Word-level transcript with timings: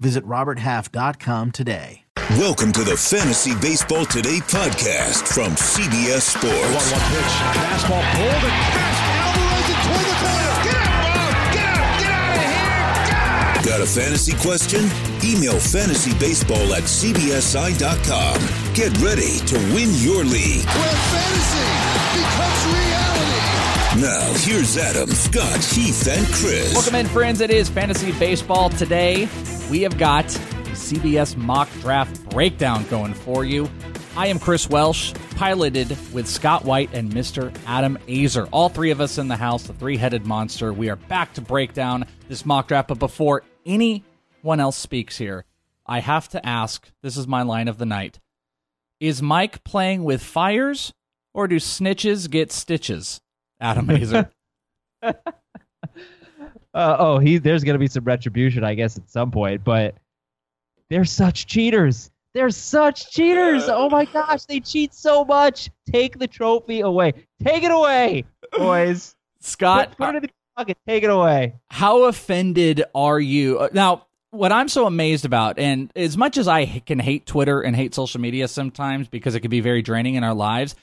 Visit 0.00 0.24
RobertHalf.com 0.26 1.50
today. 1.52 2.02
Welcome 2.38 2.72
to 2.72 2.82
the 2.84 2.96
Fantasy 2.96 3.52
Baseball 3.60 4.06
Today 4.06 4.38
podcast 4.48 5.28
from 5.32 5.52
CBS 5.52 6.22
Sports. 6.34 6.90
One 6.90 7.00
one 7.00 7.04
pitch, 7.12 7.34
fastball 7.52 8.04
pulled 8.14 8.44
and 8.44 8.56
fast. 8.72 9.00
Alvarez 9.14 9.68
and 9.70 9.80
toward 9.84 10.04
the 10.04 10.16
corner. 10.24 10.54
Get 10.64 10.78
out, 10.88 11.52
Get 11.52 11.68
out! 11.68 12.00
Get 12.00 12.10
out 12.10 12.34
of 12.34 13.64
here! 13.64 13.72
Got 13.72 13.80
a 13.82 13.86
fantasy 13.86 14.32
question? 14.40 14.80
Email 15.22 15.54
fantasybaseball 15.60 16.70
at 16.74 16.84
cbsi.com. 16.84 18.38
Get 18.74 18.92
ready 19.02 19.38
to 19.46 19.56
win 19.74 19.90
your 20.00 20.24
league. 20.24 20.64
Where 20.64 20.98
fantasy 21.12 21.68
becomes 22.18 22.62
reality. 22.72 24.00
Now, 24.00 24.32
here's 24.38 24.76
Adam, 24.76 25.08
Scott, 25.10 25.62
Heath, 25.62 26.08
and 26.08 26.26
Chris. 26.34 26.74
Welcome 26.74 26.96
in, 26.96 27.06
friends. 27.06 27.40
It 27.40 27.50
is 27.50 27.68
Fantasy 27.68 28.10
Baseball 28.18 28.70
today. 28.70 29.28
We 29.70 29.80
have 29.82 29.96
got 29.98 30.28
the 30.28 30.70
CBS 30.70 31.36
mock 31.36 31.70
draft 31.80 32.28
breakdown 32.28 32.84
going 32.88 33.14
for 33.14 33.44
you. 33.44 33.68
I 34.14 34.26
am 34.26 34.38
Chris 34.38 34.68
Welsh, 34.68 35.14
piloted 35.36 35.96
with 36.12 36.28
Scott 36.28 36.64
White 36.64 36.90
and 36.92 37.10
Mr. 37.10 37.52
Adam 37.66 37.98
Aizer. 38.06 38.48
All 38.52 38.68
three 38.68 38.90
of 38.90 39.00
us 39.00 39.16
in 39.16 39.26
the 39.28 39.36
house, 39.36 39.64
the 39.64 39.72
three 39.72 39.96
headed 39.96 40.26
monster. 40.26 40.72
We 40.72 40.90
are 40.90 40.96
back 40.96 41.32
to 41.34 41.40
break 41.40 41.72
down 41.72 42.04
this 42.28 42.44
mock 42.44 42.68
draft. 42.68 42.88
But 42.88 42.98
before 42.98 43.42
anyone 43.64 44.60
else 44.60 44.76
speaks 44.76 45.16
here, 45.16 45.46
I 45.86 46.00
have 46.00 46.28
to 46.28 46.46
ask 46.46 46.90
this 47.02 47.16
is 47.16 47.26
my 47.26 47.42
line 47.42 47.66
of 47.66 47.78
the 47.78 47.86
night. 47.86 48.20
Is 49.00 49.22
Mike 49.22 49.64
playing 49.64 50.04
with 50.04 50.22
fires 50.22 50.92
or 51.32 51.48
do 51.48 51.56
snitches 51.56 52.30
get 52.30 52.52
stitches? 52.52 53.20
Adam 53.60 53.86
Aizer. 53.88 54.30
uh, 56.74 56.96
oh, 56.98 57.18
he 57.18 57.38
there's 57.38 57.64
gonna 57.64 57.78
be 57.78 57.86
some 57.86 58.04
retribution, 58.04 58.64
I 58.64 58.74
guess, 58.74 58.96
at 58.98 59.08
some 59.08 59.30
point. 59.30 59.64
But 59.64 59.94
they're 60.90 61.04
such 61.04 61.46
cheaters. 61.46 62.10
They're 62.34 62.50
such 62.50 63.12
cheaters. 63.12 63.64
Oh 63.68 63.88
my 63.88 64.06
gosh, 64.06 64.44
they 64.44 64.58
cheat 64.60 64.92
so 64.92 65.24
much. 65.24 65.70
Take 65.90 66.18
the 66.18 66.26
trophy 66.26 66.80
away. 66.80 67.12
Take 67.42 67.62
it 67.62 67.70
away, 67.70 68.24
boys. 68.56 69.14
Scott, 69.40 69.90
put, 69.90 69.98
put 69.98 70.14
it 70.14 70.16
in 70.16 70.22
the 70.22 70.30
pocket. 70.56 70.78
Take 70.86 71.04
it 71.04 71.10
away. 71.10 71.54
How 71.70 72.04
offended 72.04 72.82
are 72.94 73.20
you? 73.20 73.60
Uh, 73.60 73.68
now, 73.72 74.06
what 74.30 74.50
I'm 74.50 74.68
so 74.68 74.86
amazed 74.86 75.24
about, 75.24 75.60
and 75.60 75.92
as 75.94 76.16
much 76.16 76.36
as 76.36 76.48
I 76.48 76.66
can 76.80 76.98
hate 76.98 77.24
Twitter 77.24 77.60
and 77.60 77.76
hate 77.76 77.94
social 77.94 78.20
media 78.20 78.48
sometimes 78.48 79.06
because 79.06 79.36
it 79.36 79.40
can 79.40 79.50
be 79.50 79.60
very 79.60 79.82
draining 79.82 80.16
in 80.16 80.24
our 80.24 80.34
lives, 80.34 80.74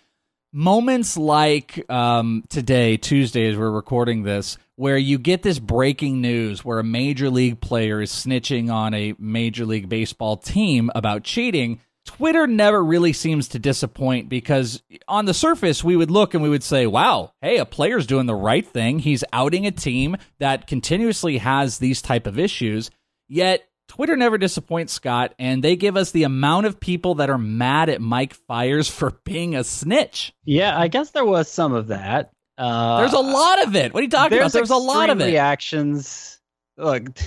moments 0.54 1.18
like 1.18 1.90
um, 1.92 2.44
today, 2.50 2.98
Tuesday, 2.98 3.50
as 3.50 3.58
we're 3.58 3.72
recording 3.72 4.24
this, 4.24 4.58
where 4.82 4.98
you 4.98 5.20
get 5.20 5.44
this 5.44 5.60
breaking 5.60 6.22
news 6.22 6.66
where 6.66 6.80
a 6.80 6.84
major 6.84 7.30
league 7.30 7.62
player 7.62 8.02
is 8.02 8.10
snitching 8.12 8.74
on 8.74 8.96
a 8.96 9.14
major 9.20 9.64
league 9.64 9.88
baseball 9.88 10.36
team 10.36 10.90
about 10.96 11.24
cheating. 11.24 11.80
Twitter 12.08 12.48
never 12.48 12.84
really 12.84 13.14
seems 13.14 13.50
to 13.50 13.60
disappoint 13.60 14.28
because 14.28 14.82
on 15.08 15.26
the 15.26 15.36
surface 15.36 15.84
we 15.84 15.96
would 15.96 16.10
look 16.10 16.34
and 16.34 16.42
we 16.42 16.50
would 16.50 16.64
say, 16.64 16.88
"Wow, 16.88 17.34
hey, 17.44 17.58
a 17.58 17.66
player's 17.66 18.08
doing 18.08 18.26
the 18.26 18.34
right 18.34 18.66
thing. 18.66 18.98
He's 18.98 19.24
outing 19.32 19.68
a 19.68 19.72
team 19.72 20.18
that 20.40 20.66
continuously 20.66 21.38
has 21.38 21.78
these 21.78 22.02
type 22.02 22.26
of 22.26 22.40
issues." 22.40 22.90
Yet 23.30 23.62
Twitter 23.88 24.18
never 24.18 24.40
disappoints, 24.40 24.94
Scott, 24.94 25.36
and 25.38 25.64
they 25.64 25.76
give 25.76 25.96
us 25.96 26.10
the 26.10 26.24
amount 26.24 26.66
of 26.66 26.80
people 26.80 27.14
that 27.16 27.30
are 27.30 27.38
mad 27.38 27.90
at 27.90 28.02
Mike 28.02 28.34
Fiers 28.34 28.90
for 28.90 29.12
being 29.26 29.56
a 29.56 29.64
snitch. 29.64 30.34
Yeah, 30.44 30.76
I 30.76 30.88
guess 30.88 31.12
there 31.12 31.24
was 31.24 31.52
some 31.52 31.72
of 31.72 31.90
that. 31.90 32.32
Uh, 32.58 33.00
There's 33.00 33.14
a 33.14 33.20
lot 33.20 33.64
of 33.64 33.76
it. 33.76 33.94
What 33.94 34.02
are 34.02 34.04
you 34.04 34.10
talking 34.10 34.38
about? 34.38 34.52
There's 34.52 34.70
a 34.70 34.76
lot 34.76 35.10
of 35.10 35.20
it. 35.22 35.26
Reactions. 35.26 36.40
Look, 36.78 37.20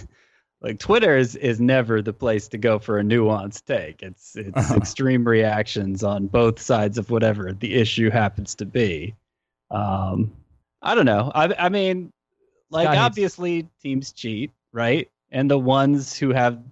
like 0.60 0.78
Twitter 0.78 1.16
is, 1.16 1.36
is 1.36 1.60
never 1.60 2.00
the 2.00 2.12
place 2.12 2.48
to 2.48 2.58
go 2.58 2.78
for 2.78 2.98
a 2.98 3.02
nuanced 3.02 3.64
take. 3.66 4.02
It's 4.02 4.34
it's 4.36 4.56
uh-huh. 4.56 4.74
extreme 4.76 5.26
reactions 5.26 6.02
on 6.02 6.26
both 6.26 6.60
sides 6.60 6.98
of 6.98 7.10
whatever 7.10 7.52
the 7.52 7.74
issue 7.74 8.10
happens 8.10 8.54
to 8.56 8.64
be. 8.64 9.14
Um, 9.70 10.32
I 10.80 10.94
don't 10.94 11.06
know. 11.06 11.30
I 11.34 11.54
I 11.58 11.68
mean, 11.68 12.12
like 12.70 12.86
God, 12.86 12.96
obviously 12.96 13.68
teams 13.82 14.12
cheat, 14.12 14.52
right? 14.72 15.10
And 15.30 15.50
the 15.50 15.58
ones 15.58 16.16
who 16.16 16.32
have 16.32 16.62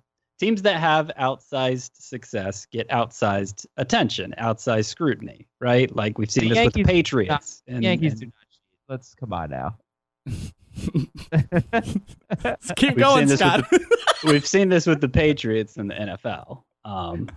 teams 0.42 0.62
that 0.62 0.80
have 0.80 1.10
outsized 1.18 1.90
success 1.94 2.66
get 2.66 2.88
outsized 2.88 3.66
attention, 3.76 4.34
outsized 4.38 4.86
scrutiny, 4.86 5.46
right? 5.60 5.94
Like 5.94 6.18
we've 6.18 6.30
seen 6.30 6.44
the 6.44 6.48
this 6.48 6.56
Yankees 6.56 6.80
with 6.80 6.86
the 6.86 6.92
Patriots. 6.92 7.62
And, 7.68 7.82
Yankees 7.82 8.12
and, 8.12 8.20
do 8.20 8.26
not 8.26 8.41
let's 8.88 9.14
come 9.14 9.32
on 9.32 9.50
now. 9.50 9.76
let's 12.44 12.72
keep 12.76 12.96
going, 12.96 13.28
Scott. 13.28 13.68
The, 13.70 13.98
we've 14.24 14.46
seen 14.46 14.68
this 14.68 14.86
with 14.86 15.00
the 15.00 15.08
Patriots 15.08 15.76
and 15.76 15.90
the 15.90 15.94
NFL. 15.94 16.62
Um, 16.84 17.28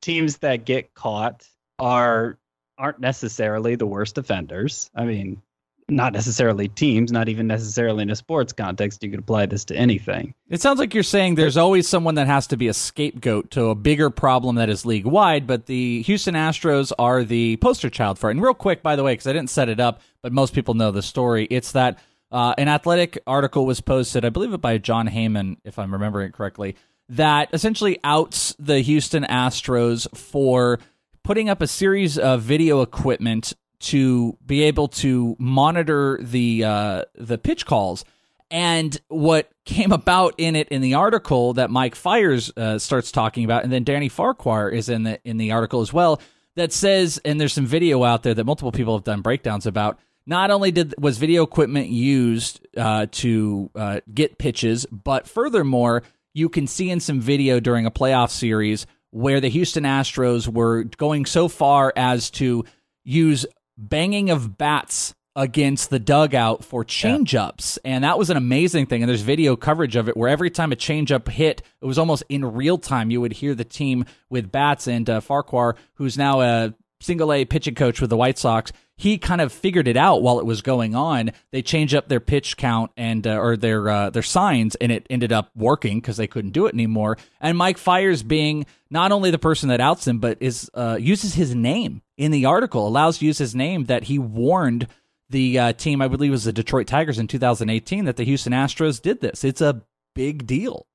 teams 0.00 0.38
that 0.38 0.64
get 0.64 0.94
caught 0.94 1.46
are 1.78 2.38
aren't 2.78 3.00
necessarily 3.00 3.76
the 3.76 3.86
worst 3.86 4.18
offenders. 4.18 4.90
I 4.94 5.04
mean, 5.04 5.42
not 5.88 6.12
necessarily 6.12 6.68
teams, 6.68 7.12
not 7.12 7.28
even 7.28 7.46
necessarily 7.46 8.02
in 8.02 8.10
a 8.10 8.16
sports 8.16 8.52
context. 8.52 9.02
You 9.02 9.10
could 9.10 9.20
apply 9.20 9.46
this 9.46 9.64
to 9.66 9.76
anything. 9.76 10.34
It 10.48 10.60
sounds 10.60 10.78
like 10.78 10.94
you're 10.94 11.02
saying 11.02 11.34
there's 11.34 11.56
always 11.56 11.88
someone 11.88 12.14
that 12.16 12.26
has 12.26 12.46
to 12.48 12.56
be 12.56 12.68
a 12.68 12.74
scapegoat 12.74 13.50
to 13.52 13.66
a 13.66 13.74
bigger 13.74 14.10
problem 14.10 14.56
that 14.56 14.68
is 14.68 14.86
league 14.86 15.06
wide, 15.06 15.46
but 15.46 15.66
the 15.66 16.02
Houston 16.02 16.34
Astros 16.34 16.92
are 16.98 17.24
the 17.24 17.56
poster 17.56 17.90
child 17.90 18.18
for 18.18 18.30
it. 18.30 18.32
And 18.32 18.42
real 18.42 18.54
quick, 18.54 18.82
by 18.82 18.96
the 18.96 19.02
way, 19.02 19.12
because 19.12 19.26
I 19.26 19.32
didn't 19.32 19.50
set 19.50 19.68
it 19.68 19.80
up, 19.80 20.00
but 20.22 20.32
most 20.32 20.54
people 20.54 20.74
know 20.74 20.90
the 20.90 21.02
story, 21.02 21.46
it's 21.50 21.72
that 21.72 21.98
uh, 22.30 22.54
an 22.56 22.68
athletic 22.68 23.18
article 23.26 23.66
was 23.66 23.80
posted, 23.80 24.24
I 24.24 24.30
believe 24.30 24.54
it 24.54 24.60
by 24.60 24.78
Jon 24.78 25.08
Heyman, 25.08 25.58
if 25.64 25.78
I'm 25.78 25.92
remembering 25.92 26.28
it 26.28 26.32
correctly, 26.32 26.76
that 27.10 27.50
essentially 27.52 27.98
outs 28.04 28.54
the 28.58 28.80
Houston 28.80 29.24
Astros 29.24 30.06
for 30.16 30.78
putting 31.22 31.48
up 31.48 31.60
a 31.60 31.66
series 31.66 32.18
of 32.18 32.42
video 32.42 32.80
equipment 32.80 33.52
to 33.82 34.36
be 34.44 34.62
able 34.62 34.88
to 34.88 35.36
monitor 35.38 36.18
the 36.22 36.64
uh, 36.64 37.02
the 37.14 37.38
pitch 37.38 37.66
calls. 37.66 38.04
And 38.50 38.98
what 39.08 39.50
came 39.64 39.92
about 39.92 40.34
in 40.36 40.56
it 40.56 40.68
in 40.68 40.82
the 40.82 40.94
article 40.94 41.54
that 41.54 41.70
Mike 41.70 41.94
Fiers 41.94 42.52
uh, 42.56 42.78
starts 42.78 43.10
talking 43.10 43.44
about, 43.44 43.64
and 43.64 43.72
then 43.72 43.84
Danny 43.84 44.08
Farquhar 44.08 44.68
is 44.68 44.88
in 44.88 45.04
the 45.04 45.20
in 45.24 45.38
the 45.38 45.52
article 45.52 45.80
as 45.80 45.92
well, 45.92 46.20
that 46.54 46.72
says, 46.72 47.20
and 47.24 47.40
there's 47.40 47.52
some 47.52 47.66
video 47.66 48.04
out 48.04 48.22
there 48.22 48.34
that 48.34 48.44
multiple 48.44 48.72
people 48.72 48.96
have 48.96 49.04
done 49.04 49.22
breakdowns 49.22 49.66
about. 49.66 49.98
Not 50.26 50.50
only 50.50 50.70
did 50.70 50.94
was 50.98 51.18
video 51.18 51.42
equipment 51.42 51.88
used 51.88 52.66
uh, 52.76 53.06
to 53.10 53.70
uh, 53.74 54.00
get 54.12 54.38
pitches, 54.38 54.86
but 54.92 55.26
furthermore, 55.26 56.04
you 56.34 56.48
can 56.48 56.66
see 56.66 56.90
in 56.90 57.00
some 57.00 57.20
video 57.20 57.58
during 57.58 57.86
a 57.86 57.90
playoff 57.90 58.30
series 58.30 58.86
where 59.10 59.40
the 59.40 59.48
Houston 59.48 59.84
Astros 59.84 60.46
were 60.46 60.84
going 60.84 61.26
so 61.26 61.48
far 61.48 61.92
as 61.96 62.30
to 62.30 62.64
use 63.04 63.46
banging 63.76 64.30
of 64.30 64.58
bats 64.58 65.14
against 65.34 65.90
the 65.90 65.98
dugout 65.98 66.64
for 66.64 66.84
changeups. 66.84 67.78
Yeah. 67.84 67.92
And 67.92 68.04
that 68.04 68.18
was 68.18 68.30
an 68.30 68.36
amazing 68.36 68.86
thing. 68.86 69.02
And 69.02 69.08
there's 69.08 69.22
video 69.22 69.56
coverage 69.56 69.96
of 69.96 70.08
it 70.08 70.16
where 70.16 70.28
every 70.28 70.50
time 70.50 70.72
a 70.72 70.76
changeup 70.76 71.28
hit, 71.28 71.62
it 71.80 71.86
was 71.86 71.98
almost 71.98 72.22
in 72.28 72.44
real 72.44 72.78
time. 72.78 73.10
You 73.10 73.20
would 73.20 73.32
hear 73.32 73.54
the 73.54 73.64
team 73.64 74.04
with 74.28 74.52
bats. 74.52 74.86
And 74.86 75.08
uh, 75.08 75.20
Farquhar, 75.20 75.76
who's 75.94 76.18
now 76.18 76.42
a 76.42 76.74
single 77.00 77.32
A 77.32 77.44
pitching 77.44 77.74
coach 77.74 78.00
with 78.00 78.10
the 78.10 78.16
White 78.16 78.38
Sox, 78.38 78.72
he 78.96 79.18
kind 79.18 79.40
of 79.40 79.52
figured 79.52 79.88
it 79.88 79.96
out 79.96 80.22
while 80.22 80.38
it 80.38 80.46
was 80.46 80.62
going 80.62 80.94
on. 80.94 81.32
They 81.50 81.62
changed 81.62 81.94
up 81.94 82.08
their 82.08 82.20
pitch 82.20 82.56
count 82.56 82.92
and 82.96 83.26
uh, 83.26 83.38
or 83.38 83.56
their 83.56 83.88
uh, 83.88 84.10
their 84.10 84.22
signs, 84.22 84.74
and 84.76 84.92
it 84.92 85.06
ended 85.10 85.32
up 85.32 85.50
working 85.56 85.98
because 85.98 86.18
they 86.18 86.26
couldn't 86.26 86.52
do 86.52 86.66
it 86.66 86.74
anymore. 86.74 87.16
And 87.40 87.58
Mike 87.58 87.78
Fiers 87.78 88.22
being 88.22 88.66
not 88.92 89.10
only 89.10 89.30
the 89.30 89.38
person 89.38 89.70
that 89.70 89.80
outs 89.80 90.06
him, 90.06 90.18
but 90.18 90.36
is 90.40 90.70
uh, 90.74 90.98
uses 91.00 91.34
his 91.34 91.54
name 91.54 92.02
in 92.18 92.30
the 92.30 92.44
article, 92.44 92.86
allows 92.86 93.18
to 93.18 93.26
use 93.26 93.38
his 93.38 93.54
name 93.54 93.86
that 93.86 94.04
he 94.04 94.18
warned 94.18 94.86
the 95.30 95.58
uh, 95.58 95.72
team, 95.72 96.02
I 96.02 96.08
believe, 96.08 96.30
was 96.30 96.44
the 96.44 96.52
Detroit 96.52 96.86
Tigers 96.86 97.18
in 97.18 97.26
2018, 97.26 98.04
that 98.04 98.16
the 98.16 98.24
Houston 98.24 98.52
Astros 98.52 99.00
did 99.00 99.22
this. 99.22 99.44
It's 99.44 99.62
a 99.62 99.82
big 100.14 100.46
deal. 100.46 100.86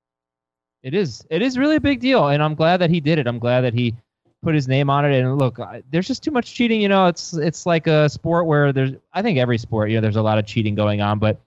It 0.84 0.94
is. 0.94 1.26
It 1.32 1.42
is 1.42 1.58
really 1.58 1.78
a 1.78 1.82
big 1.82 2.00
deal, 2.00 2.28
and 2.28 2.44
I'm 2.44 2.54
glad 2.54 2.78
that 2.78 2.92
he 2.92 3.00
did 3.00 3.18
it. 3.18 3.26
I'm 3.26 3.40
glad 3.40 3.62
that 3.62 3.74
he 3.74 3.96
put 4.44 4.54
his 4.54 4.68
name 4.68 4.92
on 4.92 5.04
it. 5.04 5.20
And 5.20 5.36
look, 5.40 5.60
there's 5.90 6.08
just 6.08 6.24
too 6.24 6.30
much 6.30 6.54
cheating. 6.54 6.80
You 6.80 6.90
know, 6.90 7.08
it's 7.08 7.34
it's 7.34 7.66
like 7.66 7.88
a 7.88 8.08
sport 8.10 8.46
where 8.46 8.72
there's 8.72 8.92
I 9.12 9.24
think 9.24 9.40
every 9.40 9.58
sport, 9.58 9.90
you 9.90 9.98
know, 9.98 10.02
there's 10.02 10.18
a 10.18 10.22
lot 10.22 10.38
of 10.38 10.46
cheating 10.46 10.76
going 10.76 11.02
on, 11.02 11.18
but 11.18 11.42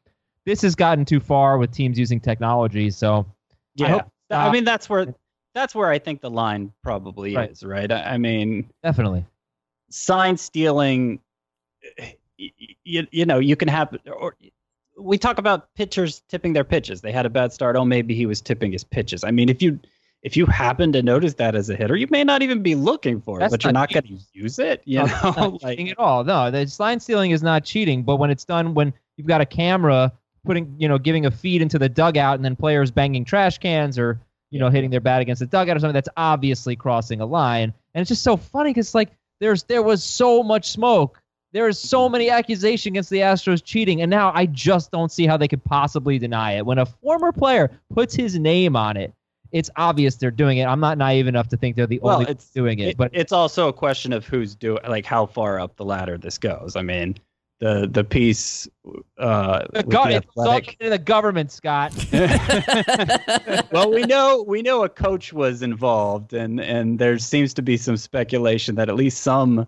this 0.47 0.63
has 0.63 0.75
gotten 0.75 1.05
too 1.05 1.21
far 1.21 1.59
with 1.59 1.71
teams 1.71 1.97
using 1.97 2.19
technology. 2.19 2.91
So 2.91 3.25
yeah, 3.77 4.03
I, 4.31 4.49
I 4.49 4.53
mean 4.53 4.65
that's 4.65 4.91
where 4.91 5.15
that's 5.55 5.75
where 5.75 5.91
I 5.91 5.99
think 5.99 6.21
the 6.21 6.31
line 6.31 6.73
probably 6.83 7.35
Right. 7.37 7.51
is, 7.51 7.63
right? 7.63 7.91
I, 7.91 8.15
I 8.15 8.19
mean, 8.19 8.71
Definitely. 8.83 9.25
sign 9.91 10.37
stealing. 10.37 11.21
You, 12.85 13.07
you 13.11 13.27
know, 13.27 13.39
you 13.39 13.57
can 13.57 13.69
have. 13.69 13.97
Or 14.19 14.35
we 14.99 15.19
talk 15.19 15.39
about 15.39 15.73
pitchers 15.75 16.23
tipping 16.29 16.53
their 16.53 16.65
pitches. 16.65 17.01
They 17.01 17.13
had 17.13 17.27
a 17.27 17.31
bad 17.31 17.53
start. 17.53 17.77
Oh, 17.77 17.85
maybe 17.85 18.15
he 18.15 18.27
was 18.27 18.41
tipping 18.41 18.73
his 18.73 18.85
pitches. 18.85 19.25
I 19.25 19.31
mean, 19.31 19.49
if 19.49 19.61
you 19.63 19.79
if 20.23 20.37
you 20.37 20.45
happen 20.47 20.93
to 20.93 21.03
notice 21.03 21.35
that 21.35 21.55
as 21.55 21.71
a 21.71 21.77
hitter, 21.77 21.97
you 21.97 22.07
may 22.11 22.23
not 22.25 22.43
even 22.43 22.63
be 22.63 22.75
looking 22.75 23.21
for 23.23 23.39
it, 23.39 23.41
That's 23.41 23.53
but 23.53 23.65
you're 23.65 23.73
not 23.73 23.91
going 23.91 24.03
to 24.05 24.19
use 24.35 24.59
it. 24.59 24.83
You 24.85 24.99
No, 25.01 25.07
know, 25.37 25.59
like 25.63 25.77
cheating 25.79 25.91
at 25.91 25.99
all. 25.99 26.25
No, 26.25 26.51
the 26.51 26.71
line 26.79 27.01
stealing 27.01 27.31
is 27.31 27.43
not 27.43 27.65
cheating. 27.65 28.03
But 28.03 28.17
when 28.17 28.31
it's 28.31 28.45
done, 28.45 28.75
when 28.75 28.93
you've 29.17 29.27
got 29.27 29.41
a 29.41 29.47
camera 29.47 30.13
putting, 30.45 30.75
you 30.79 30.89
know, 30.89 30.99
giving 30.99 31.25
a 31.27 31.31
feed 31.31 31.63
into 31.63 31.79
the 31.79 31.89
dugout, 31.89 32.37
and 32.37 32.45
then 32.45 32.55
players 32.57 32.91
banging 32.91 33.25
trash 33.25 33.57
cans 33.59 33.99
or 33.99 34.21
you 34.51 34.59
know 34.59 34.69
hitting 34.69 34.91
their 34.91 35.01
bat 35.01 35.23
against 35.23 35.41
the 35.41 35.47
dugout 35.47 35.77
or 35.77 35.81
something, 35.81 35.95
that's 35.95 36.09
obviously 36.17 36.77
crossing 36.77 37.21
a 37.21 37.27
line. 37.27 37.73
And 37.95 38.03
it's 38.03 38.09
just 38.09 38.23
so 38.23 38.37
funny 38.37 38.71
because 38.71 38.95
like 38.95 39.11
there's 39.41 39.65
there 39.65 39.83
was 39.83 40.03
so 40.05 40.43
much 40.43 40.71
smoke. 40.71 41.21
There 41.53 41.67
is 41.69 41.79
so 41.79 42.05
mm-hmm. 42.05 42.13
many 42.13 42.31
accusations 42.31 42.93
against 42.93 43.11
the 43.11 43.19
Astros 43.19 43.63
cheating, 43.65 44.03
and 44.03 44.11
now 44.11 44.31
I 44.35 44.47
just 44.47 44.93
don't 44.93 45.11
see 45.11 45.27
how 45.27 45.37
they 45.37 45.49
could 45.49 45.65
possibly 45.65 46.19
deny 46.19 46.53
it. 46.53 46.67
When 46.67 46.79
a 46.79 46.87
former 46.87 47.33
player 47.33 47.71
puts 47.93 48.15
his 48.15 48.39
name 48.39 48.77
on 48.77 48.97
it, 48.97 49.13
it's 49.51 49.71
obvious 49.75 50.15
they're 50.15 50.31
doing 50.31 50.59
it. 50.59 50.65
I'm 50.65 50.79
not 50.79 50.97
naive 50.97 51.27
enough 51.27 51.49
to 51.49 51.57
think 51.57 51.75
they're 51.75 51.89
the 51.89 51.99
Well, 52.01 52.19
only 52.19 52.31
it's- 52.31 52.51
doing 52.51 52.79
it, 52.79 52.91
it- 52.91 52.97
but 52.97 53.11
it's 53.13 53.33
also 53.33 53.69
a 53.69 53.73
question 53.73 54.13
of 54.13 54.27
who's 54.27 54.55
doing, 54.55 54.81
like 54.87 55.05
how 55.05 55.27
far 55.27 55.59
up 55.59 55.75
the 55.77 55.85
ladder 55.85 56.17
this 56.19 56.39
goes. 56.39 56.77
I 56.77 56.83
mean, 56.83 57.17
the 57.61 57.89
the 57.91 58.03
piece. 58.03 58.69
Uh, 59.19 59.67
the 59.73 59.83
go- 59.85 60.05
the 60.05 60.17
it's 60.17 60.27
all 60.37 60.45
Athletic- 60.45 60.79
getting 60.79 60.87
to 60.87 60.91
the 60.91 60.99
government, 60.99 61.53
Scott. 61.53 61.95
well, 63.73 63.93
we 63.93 64.03
know 64.03 64.43
we 64.47 64.63
know 64.63 64.83
a 64.83 64.89
coach 64.89 65.33
was 65.33 65.63
involved, 65.63 66.33
and 66.33 66.59
and 66.61 66.99
there 66.99 67.19
seems 67.19 67.55
to 67.55 67.63
be 67.63 67.77
some 67.77 67.97
speculation 67.97 68.75
that 68.77 68.89
at 68.89 68.97
least 68.97 69.21
some 69.21 69.67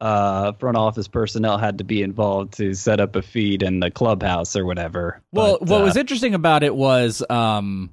uh, 0.00 0.52
front 0.52 0.76
office 0.76 1.08
personnel 1.08 1.58
had 1.58 1.78
to 1.78 1.84
be 1.84 2.02
involved 2.02 2.54
to 2.54 2.74
set 2.74 3.00
up 3.00 3.16
a 3.16 3.22
feed 3.22 3.62
in 3.62 3.80
the 3.80 3.90
clubhouse 3.90 4.56
or 4.56 4.64
whatever. 4.64 5.20
Well, 5.32 5.58
But, 5.60 5.68
what 5.68 5.80
uh, 5.82 5.84
was 5.84 5.96
interesting 5.96 6.34
about 6.34 6.62
it 6.62 6.74
was 6.74 7.22
um, 7.28 7.90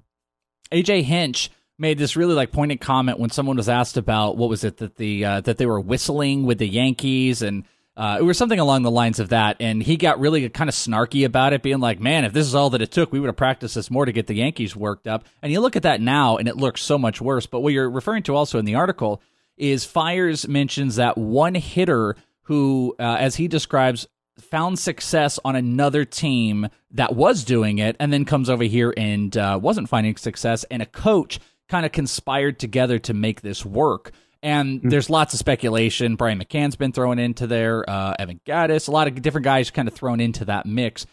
AJ 0.72 1.04
Hinch 1.04 1.52
made 1.80 1.98
this 1.98 2.16
really 2.16 2.34
like 2.34 2.52
pointed 2.52 2.82
comment 2.82 3.20
when 3.20 3.30
someone 3.30 3.58
was 3.58 3.70
asked 3.70 3.98
about 3.98 4.38
what 4.38 4.50
was 4.50 4.64
it 4.64 4.78
that 4.78 4.96
the 4.96 5.24
uh, 5.24 5.42
that 5.42 5.58
they 5.58 5.66
were 5.66 5.80
whistling 5.80 6.44
with 6.46 6.58
the 6.58 6.68
Yankees 6.68 7.42
and 7.42 7.64
uh, 7.98 8.18
it 8.20 8.24
was 8.24 8.38
something 8.38 8.60
along 8.60 8.84
the 8.84 8.92
lines 8.92 9.20
of 9.20 9.30
that, 9.30 9.58
and 9.60 9.82
he 9.82 9.98
got 9.98 10.20
really 10.20 10.48
kind 10.50 10.70
of 10.70 10.76
snarky 10.76 11.26
about 11.26 11.54
it, 11.54 11.64
being 11.64 11.80
like, 11.80 12.00
"Man, 12.00 12.26
if 12.26 12.32
this 12.32 12.46
is 12.46 12.54
all 12.54 12.70
that 12.70 12.82
it 12.82 12.92
took, 12.92 13.12
we 13.12 13.20
would 13.20 13.26
have 13.26 13.36
practiced 13.36 13.74
this 13.74 13.90
more 13.90 14.06
to 14.06 14.12
get 14.12 14.28
the 14.28 14.36
Yankees 14.36 14.76
worked 14.76 15.08
up." 15.08 15.26
And 15.42 15.52
you 15.52 15.60
look 15.60 15.76
at 15.76 15.82
that 15.82 16.00
now, 16.00 16.38
and 16.38 16.48
it 16.48 16.56
looks 16.56 16.84
so 16.84 17.00
much 17.00 17.20
worse. 17.20 17.48
But 17.48 17.62
what 17.62 17.74
you're 17.74 17.90
referring 17.90 18.22
to 18.24 18.36
also 18.36 18.60
in 18.60 18.66
the 18.66 18.76
article 18.76 19.20
is 19.58 19.84
Fiers 19.84 20.48
mentions 20.48 20.98
that 20.98 21.18
one 21.18 21.56
hitter 21.56 22.16
who, 22.44 22.96
uh, 23.00 23.18
as 23.20 23.38
he 23.38 23.48
describes, 23.48 24.08
found 24.40 24.78
success 24.78 25.40
on 25.44 25.56
another 25.56 26.06
team 26.06 26.68
that 26.92 27.16
was 27.16 27.44
doing 27.44 27.80
it, 27.80 27.96
and 28.00 28.14
then 28.14 28.26
comes 28.26 28.48
over 28.48 28.64
here 28.64 28.94
and 28.96 29.36
uh, 29.36 29.60
wasn't 29.60 29.90
finding 29.90 30.16
success, 30.16 30.64
and 30.70 30.84
a 30.84 30.86
coach 30.86 31.40
kind 31.68 31.86
of 31.86 31.92
conspired 31.92 32.60
together 32.60 33.00
to 33.00 33.14
make 33.14 33.42
this 33.42 33.66
work. 33.66 34.12
And 34.48 34.80
there's 34.82 35.10
lots 35.10 35.34
of 35.34 35.40
speculation. 35.40 36.16
Brian 36.16 36.40
McCann's 36.40 36.78
been 36.78 36.94
thrown 36.94 37.20
into 37.20 37.48
there. 37.48 37.84
Uh, 37.86 38.16
Evan 38.18 38.40
Gattis, 38.46 38.88
a 38.88 38.92
lot 38.92 39.10
of 39.10 39.22
different 39.22 39.44
guys 39.44 39.72
kind 39.72 39.90
of 39.90 39.94
thrown 39.94 40.22
into 40.22 40.46
that 40.46 40.66
mix. 40.66 41.06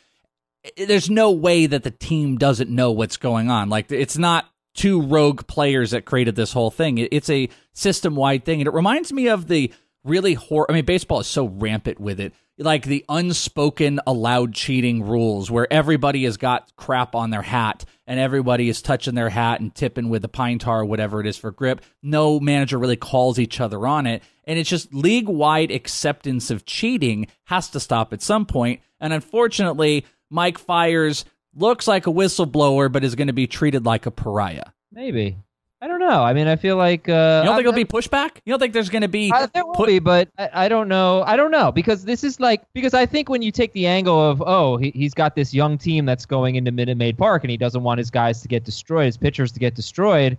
There's 0.76 1.10
no 1.10 1.32
way 1.32 1.66
that 1.66 1.82
the 1.82 1.90
team 1.90 2.38
doesn't 2.38 2.70
know 2.70 2.92
what's 2.92 3.16
going 3.16 3.50
on. 3.50 3.70
Like 3.70 3.90
it's 3.90 4.16
not 4.16 4.48
two 4.72 5.02
rogue 5.02 5.48
players 5.48 5.90
that 5.90 6.04
created 6.04 6.36
this 6.36 6.52
whole 6.52 6.70
thing. 6.70 6.98
It's 6.98 7.28
a 7.28 7.48
system 7.72 8.14
wide 8.14 8.44
thing, 8.44 8.60
and 8.60 8.68
it 8.68 8.72
reminds 8.72 9.12
me 9.12 9.26
of 9.26 9.48
the 9.48 9.72
really 10.04 10.34
hor. 10.34 10.70
I 10.70 10.74
mean, 10.74 10.84
baseball 10.84 11.18
is 11.18 11.26
so 11.26 11.48
rampant 11.48 11.98
with 11.98 12.20
it. 12.20 12.34
Like 12.56 12.84
the 12.84 13.04
unspoken 13.08 13.98
allowed 14.06 14.54
cheating 14.54 15.04
rules, 15.04 15.50
where 15.50 15.70
everybody 15.72 16.24
has 16.24 16.36
got 16.36 16.74
crap 16.76 17.16
on 17.16 17.30
their 17.30 17.42
hat 17.42 17.84
and 18.06 18.20
everybody 18.20 18.68
is 18.68 18.80
touching 18.80 19.14
their 19.14 19.30
hat 19.30 19.60
and 19.60 19.74
tipping 19.74 20.08
with 20.08 20.22
the 20.22 20.28
pine 20.28 20.58
tar 20.58 20.80
or 20.80 20.84
whatever 20.84 21.20
it 21.20 21.26
is 21.26 21.36
for 21.36 21.50
grip. 21.50 21.80
No 22.02 22.38
manager 22.38 22.78
really 22.78 22.96
calls 22.96 23.38
each 23.38 23.60
other 23.60 23.86
on 23.86 24.06
it. 24.06 24.22
And 24.44 24.58
it's 24.58 24.70
just 24.70 24.94
league 24.94 25.28
wide 25.28 25.70
acceptance 25.70 26.50
of 26.50 26.64
cheating 26.64 27.26
has 27.44 27.70
to 27.70 27.80
stop 27.80 28.12
at 28.12 28.22
some 28.22 28.46
point. 28.46 28.82
And 29.00 29.12
unfortunately, 29.12 30.06
Mike 30.30 30.58
Fiers 30.58 31.24
looks 31.54 31.88
like 31.88 32.06
a 32.06 32.12
whistleblower, 32.12 32.90
but 32.92 33.04
is 33.04 33.14
going 33.14 33.28
to 33.28 33.32
be 33.32 33.46
treated 33.46 33.84
like 33.84 34.06
a 34.06 34.10
pariah. 34.10 34.72
Maybe. 34.92 35.38
I 35.84 35.86
don't 35.86 36.00
know. 36.00 36.22
I 36.22 36.32
mean, 36.32 36.46
I 36.48 36.56
feel 36.56 36.78
like 36.78 37.10
uh, 37.10 37.12
You 37.12 37.16
don't 37.16 37.44
think 37.44 37.48
I'm- 37.48 37.56
there'll 37.56 37.72
be 37.72 37.84
pushback? 37.84 38.38
You 38.46 38.52
don't 38.54 38.58
think 38.58 38.72
there's 38.72 38.88
going 38.88 39.02
to 39.02 39.08
be 39.08 39.30
I, 39.30 39.44
there 39.52 39.66
will 39.66 39.74
put- 39.74 39.88
be, 39.88 39.98
but 39.98 40.30
I, 40.38 40.64
I 40.64 40.68
don't 40.70 40.88
know. 40.88 41.22
I 41.26 41.36
don't 41.36 41.50
know 41.50 41.70
because 41.70 42.06
this 42.06 42.24
is 42.24 42.40
like 42.40 42.62
because 42.72 42.94
I 42.94 43.04
think 43.04 43.28
when 43.28 43.42
you 43.42 43.52
take 43.52 43.74
the 43.74 43.86
angle 43.86 44.18
of 44.18 44.42
oh 44.46 44.78
he, 44.78 44.92
he's 44.92 45.12
got 45.12 45.34
this 45.34 45.52
young 45.52 45.76
team 45.76 46.06
that's 46.06 46.24
going 46.24 46.54
into 46.54 46.72
Minute 46.72 46.96
Maid 46.96 47.18
Park 47.18 47.44
and 47.44 47.50
he 47.50 47.58
doesn't 47.58 47.82
want 47.82 47.98
his 47.98 48.10
guys 48.10 48.40
to 48.40 48.48
get 48.48 48.64
destroyed, 48.64 49.04
his 49.04 49.18
pitchers 49.18 49.52
to 49.52 49.60
get 49.60 49.74
destroyed. 49.74 50.38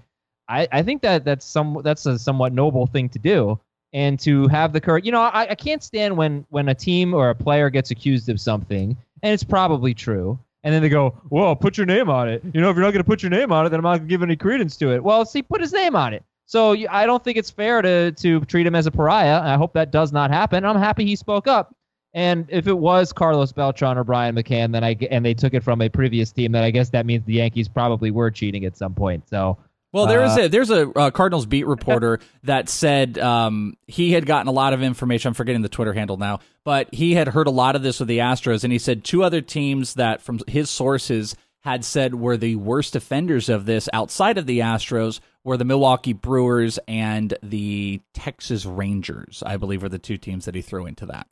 I, 0.50 0.68
I 0.72 0.82
think 0.82 1.04
that 1.04 1.24
that's 1.24 1.46
some 1.46 1.80
that's 1.84 2.08
a 2.08 2.18
somewhat 2.18 2.52
noble 2.52 2.88
thing 2.88 3.08
to 3.10 3.20
do 3.20 3.60
and 3.94 4.20
to 4.22 4.48
have 4.48 4.74
the 4.74 4.82
courage. 4.82 5.06
You 5.06 5.12
know, 5.12 5.22
I, 5.22 5.52
I 5.52 5.56
can't 5.56 5.84
stand 5.84 6.18
when 6.18 6.44
when 6.50 6.70
a 6.70 6.76
team 6.76 7.14
or 7.14 7.30
a 7.30 7.36
player 7.36 7.70
gets 7.70 7.92
accused 7.92 8.30
of 8.30 8.42
something 8.42 8.98
and 9.22 9.32
it's 9.32 9.44
probably 9.44 9.94
true. 9.94 10.40
And 10.66 10.74
then 10.74 10.82
they 10.82 10.90
go, 10.90 11.16
well, 11.30 11.56
put 11.56 11.78
your 11.78 11.86
name 11.86 12.10
on 12.10 12.28
it. 12.28 12.44
You 12.54 12.60
know, 12.60 12.72
if 12.72 12.76
you're 12.76 12.84
not 12.84 12.92
going 12.92 13.04
to 13.04 13.08
put 13.08 13.22
your 13.22 13.30
name 13.30 13.52
on 13.52 13.68
it, 13.68 13.70
then 13.70 13.80
I'm 13.80 13.84
not 13.84 13.98
going 14.00 14.08
to 14.08 14.14
give 14.14 14.24
any 14.24 14.36
credence 14.36 14.76
to 14.78 14.92
it. 14.94 15.04
Well, 15.04 15.24
see, 15.24 15.44
put 15.44 15.62
his 15.62 15.72
name 15.72 15.96
on 15.96 16.12
it. 16.14 16.24
So 16.48 16.72
you- 16.74 16.88
I 16.90 17.06
don't 17.06 17.24
think 17.24 17.38
it's 17.38 17.52
fair 17.52 17.82
to 17.84 18.12
to 18.12 18.40
treat 18.42 18.66
him 18.68 18.76
as 18.76 18.88
a 18.88 18.92
pariah. 18.92 19.42
I 19.42 19.56
hope 19.58 19.74
that 19.74 19.92
does 19.92 20.12
not 20.12 20.32
happen. 20.32 20.66
I'm 20.66 20.78
happy 20.78 21.06
he 21.06 21.16
spoke 21.16 21.48
up. 21.48 21.74
And 22.16 22.46
if 22.50 22.68
it 22.68 22.78
was 22.78 23.14
Carlos 23.14 23.52
Beltran 23.52 23.98
or 23.98 24.04
Brian 24.04 24.36
McCann, 24.36 24.72
then 24.72 24.84
I 24.84 24.98
and 25.12 25.24
they 25.24 25.34
took 25.36 25.54
it 25.54 25.64
from 25.64 25.82
a 25.82 25.90
previous 25.90 26.32
team, 26.32 26.52
then 26.52 26.64
I 26.64 26.72
guess 26.72 26.90
that 26.90 27.06
means 27.06 27.26
the 27.26 27.34
Yankees 27.34 27.68
probably 27.68 28.10
were 28.10 28.32
cheating 28.32 28.66
at 28.66 28.76
some 28.76 28.94
point. 28.94 29.28
So 29.30 29.58
Well, 29.96 30.08
there 30.08 30.24
is 30.26 30.38
Uh, 30.38 30.42
a 30.42 30.50
there's 30.50 30.70
a 30.70 30.90
uh, 30.90 31.10
Cardinals 31.10 31.46
beat 31.46 31.66
reporter 31.66 32.20
that 32.44 32.68
said 32.68 33.18
um, 33.18 33.78
he 33.88 34.12
had 34.12 34.26
gotten 34.26 34.50
a 34.50 34.52
lot 34.52 34.74
of 34.74 34.84
information. 34.84 35.30
I'm 35.30 35.34
forgetting 35.34 35.62
the 35.62 35.70
Twitter 35.70 35.94
handle 35.94 36.18
now, 36.18 36.40
but 36.66 36.94
he 36.94 37.14
had 37.14 37.30
heard 37.30 37.48
a 37.48 37.52
lot 37.52 37.78
of 37.78 37.82
this 37.82 38.00
with 38.00 38.10
the 38.10 38.18
Astros, 38.18 38.66
and 38.66 38.74
he 38.74 38.80
said 38.80 39.06
two 39.06 39.24
other 39.24 39.40
teams 39.40 39.94
that, 39.94 40.22
from 40.22 40.42
his 40.48 40.70
sources, 40.70 41.34
had 41.62 41.86
said 41.86 42.14
were 42.14 42.36
the 42.36 42.58
worst 42.58 42.96
offenders 42.96 43.48
of 43.48 43.66
this 43.66 43.88
outside 43.94 44.38
of 44.38 44.46
the 44.48 44.60
Astros 44.60 45.22
were 45.46 45.56
the 45.56 45.64
Milwaukee 45.66 46.14
Brewers 46.14 46.78
and 46.88 47.34
the 47.42 48.02
Texas 48.14 48.66
Rangers. 48.66 49.42
I 49.46 49.56
believe 49.58 49.82
are 49.84 49.90
the 49.90 49.98
two 49.98 50.18
teams 50.18 50.44
that 50.44 50.56
he 50.56 50.62
threw 50.62 50.86
into 50.86 51.06
that. 51.06 51.28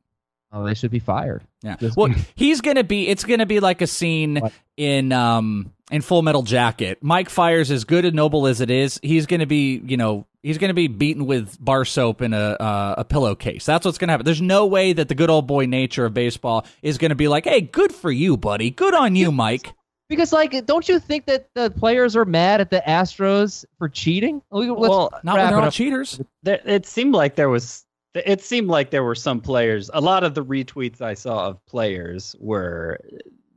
Oh, 0.53 0.63
they 0.63 0.75
should 0.75 0.91
be 0.91 0.99
fired. 0.99 1.41
Yeah. 1.63 1.75
Just- 1.77 1.97
Well, 1.97 2.13
he's 2.35 2.61
gonna 2.61 2.83
be. 2.83 3.07
It's 3.07 3.23
gonna 3.23 3.45
be 3.47 3.59
like 3.59 3.81
a 3.81 3.87
scene 3.87 4.35
What? 4.39 4.53
in 4.77 5.11
um 5.11 5.71
in 5.91 6.01
Full 6.01 6.21
Metal 6.21 6.43
Jacket. 6.43 6.99
Mike 7.01 7.29
Fiers, 7.29 7.71
as 7.71 7.83
good 7.85 8.05
and 8.05 8.15
noble 8.15 8.45
as 8.47 8.61
it 8.61 8.69
is, 8.69 8.99
he's 9.01 9.25
gonna 9.25 9.47
be. 9.47 9.81
You 9.83 9.97
know, 9.97 10.27
he's 10.43 10.57
gonna 10.59 10.73
be 10.75 10.87
beaten 10.87 11.25
with 11.25 11.57
bar 11.59 11.85
soap 11.85 12.21
in 12.21 12.33
a 12.33 12.37
uh, 12.59 12.95
a 12.99 13.03
pillowcase. 13.03 13.65
That's 13.65 13.83
what's 13.85 13.97
gonna 13.97 14.11
happen. 14.13 14.25
There's 14.25 14.41
no 14.41 14.67
way 14.67 14.93
that 14.93 15.07
the 15.07 15.15
good 15.15 15.29
old 15.31 15.47
boy 15.47 15.65
nature 15.65 16.05
of 16.05 16.13
baseball 16.13 16.65
is 16.83 16.97
gonna 16.99 17.15
be 17.15 17.27
like, 17.27 17.45
"Hey, 17.45 17.61
good 17.61 17.91
for 17.93 18.11
you, 18.11 18.37
buddy. 18.37 18.69
Good 18.69 18.93
on 18.93 19.15
you, 19.15 19.31
Mike." 19.31 19.73
Because 20.09 20.31
like, 20.33 20.67
don't 20.67 20.87
you 20.87 20.99
think 20.99 21.25
that 21.25 21.47
the 21.55 21.71
players 21.71 22.15
are 22.15 22.25
mad 22.25 22.61
at 22.61 22.69
the 22.69 22.83
Astros 22.85 23.65
for 23.79 23.89
cheating? 23.89 24.43
Let's 24.51 24.69
Well, 24.77 25.09
Not 25.23 25.37
when 25.37 25.47
they're 25.47 25.59
all 25.61 25.71
cheaters. 25.71 26.21
there, 26.43 26.59
it 26.65 26.85
seemed 26.85 27.15
like 27.15 27.35
there 27.35 27.49
was 27.49 27.83
it 28.13 28.41
seemed 28.41 28.67
like 28.67 28.91
there 28.91 29.03
were 29.03 29.15
some 29.15 29.39
players 29.39 29.89
a 29.93 30.01
lot 30.01 30.23
of 30.23 30.33
the 30.35 30.43
retweets 30.43 31.01
i 31.01 31.13
saw 31.13 31.47
of 31.47 31.65
players 31.65 32.35
were 32.39 32.99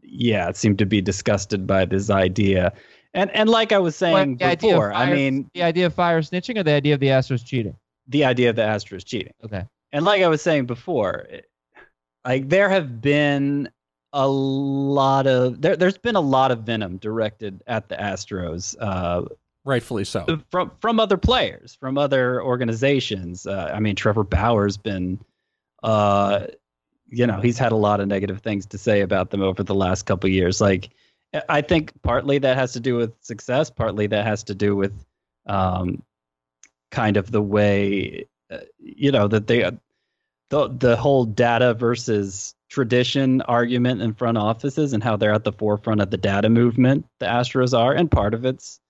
yeah 0.02 0.48
it 0.48 0.56
seemed 0.56 0.78
to 0.78 0.86
be 0.86 1.00
disgusted 1.00 1.66
by 1.66 1.84
this 1.84 2.10
idea 2.10 2.72
and 3.14 3.30
and 3.34 3.48
like 3.48 3.72
i 3.72 3.78
was 3.78 3.94
saying 3.96 4.30
What, 4.32 4.38
the 4.38 4.44
idea 4.46 4.72
of 4.72 4.76
before 4.76 4.92
i 4.92 5.12
mean 5.12 5.50
the 5.54 5.62
idea 5.62 5.86
of 5.86 5.94
fire 5.94 6.20
snitching 6.22 6.58
or 6.58 6.62
the 6.62 6.72
idea 6.72 6.94
of 6.94 7.00
the 7.00 7.08
Astros 7.08 7.44
cheating. 7.44 7.76
the 8.08 8.24
idea 8.24 8.50
of 8.50 8.56
the 8.56 8.62
astros 8.62 9.04
cheating 9.04 9.32
Okay. 9.44 9.64
and 9.92 10.04
like 10.04 10.22
i 10.22 10.28
was 10.28 10.42
saying 10.42 10.66
before 10.66 11.26
it- 11.30 11.50
like 12.24 12.48
there 12.48 12.68
have 12.68 13.00
been 13.00 13.68
a 14.12 14.26
lot 14.26 15.26
of 15.26 15.60
there, 15.60 15.76
there's 15.76 15.98
been 15.98 16.16
a 16.16 16.20
lot 16.20 16.50
of 16.50 16.60
venom 16.60 16.96
directed 16.96 17.62
at 17.66 17.88
the 17.88 17.96
astros 17.96 18.74
uh, 18.80 19.22
Rightfully 19.66 20.04
so. 20.04 20.40
from 20.48 20.70
from 20.80 21.00
other 21.00 21.16
players, 21.16 21.74
from 21.74 21.98
other 21.98 22.40
organizations. 22.40 23.48
Uh, 23.48 23.72
I 23.74 23.80
mean, 23.80 23.96
Trevor 23.96 24.22
Bauer's 24.22 24.76
been, 24.76 25.18
uh, 25.82 26.46
you 27.08 27.26
know, 27.26 27.40
he's 27.40 27.58
had 27.58 27.72
a 27.72 27.76
lot 27.76 27.98
of 27.98 28.06
negative 28.06 28.42
things 28.42 28.66
to 28.66 28.78
say 28.78 29.00
about 29.00 29.30
them 29.30 29.42
over 29.42 29.64
the 29.64 29.74
last 29.74 30.04
couple 30.04 30.30
years. 30.30 30.60
Like, 30.60 30.90
I 31.48 31.62
think 31.62 31.92
partly 32.02 32.38
that 32.38 32.56
has 32.56 32.74
to 32.74 32.80
do 32.80 32.94
with 32.94 33.12
success, 33.20 33.68
partly 33.68 34.06
that 34.06 34.24
has 34.24 34.44
to 34.44 34.54
do 34.54 34.76
with, 34.76 34.94
um, 35.46 36.00
kind 36.92 37.16
of 37.16 37.32
the 37.32 37.42
way, 37.42 38.28
uh, 38.52 38.58
you 38.78 39.10
know, 39.10 39.26
that 39.26 39.48
they, 39.48 39.68
the 40.50 40.68
the 40.68 40.96
whole 40.96 41.24
data 41.24 41.74
versus 41.74 42.54
tradition 42.68 43.42
argument 43.42 44.00
in 44.00 44.14
front 44.14 44.38
offices 44.38 44.92
and 44.92 45.02
how 45.02 45.16
they're 45.16 45.34
at 45.34 45.42
the 45.42 45.50
forefront 45.50 46.00
of 46.00 46.10
the 46.10 46.16
data 46.16 46.48
movement. 46.48 47.04
The 47.18 47.26
Astros 47.26 47.76
are, 47.76 47.92
and 47.92 48.08
part 48.08 48.32
of 48.32 48.44
it's 48.44 48.78
uh, 48.78 48.85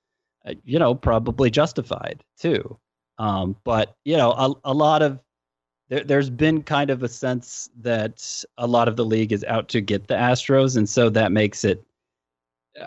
you 0.64 0.78
know, 0.78 0.94
probably 0.94 1.50
justified 1.50 2.22
too. 2.38 2.78
Um, 3.18 3.56
but 3.64 3.96
you 4.04 4.16
know, 4.16 4.32
a, 4.32 4.54
a 4.64 4.74
lot 4.74 5.02
of 5.02 5.18
there, 5.88 6.04
there's 6.04 6.30
been 6.30 6.62
kind 6.62 6.90
of 6.90 7.02
a 7.02 7.08
sense 7.08 7.70
that 7.80 8.44
a 8.58 8.66
lot 8.66 8.88
of 8.88 8.96
the 8.96 9.04
league 9.04 9.32
is 9.32 9.44
out 9.44 9.68
to 9.68 9.80
get 9.80 10.08
the 10.08 10.14
Astros, 10.14 10.76
and 10.76 10.88
so 10.88 11.08
that 11.10 11.32
makes 11.32 11.64
it. 11.64 11.84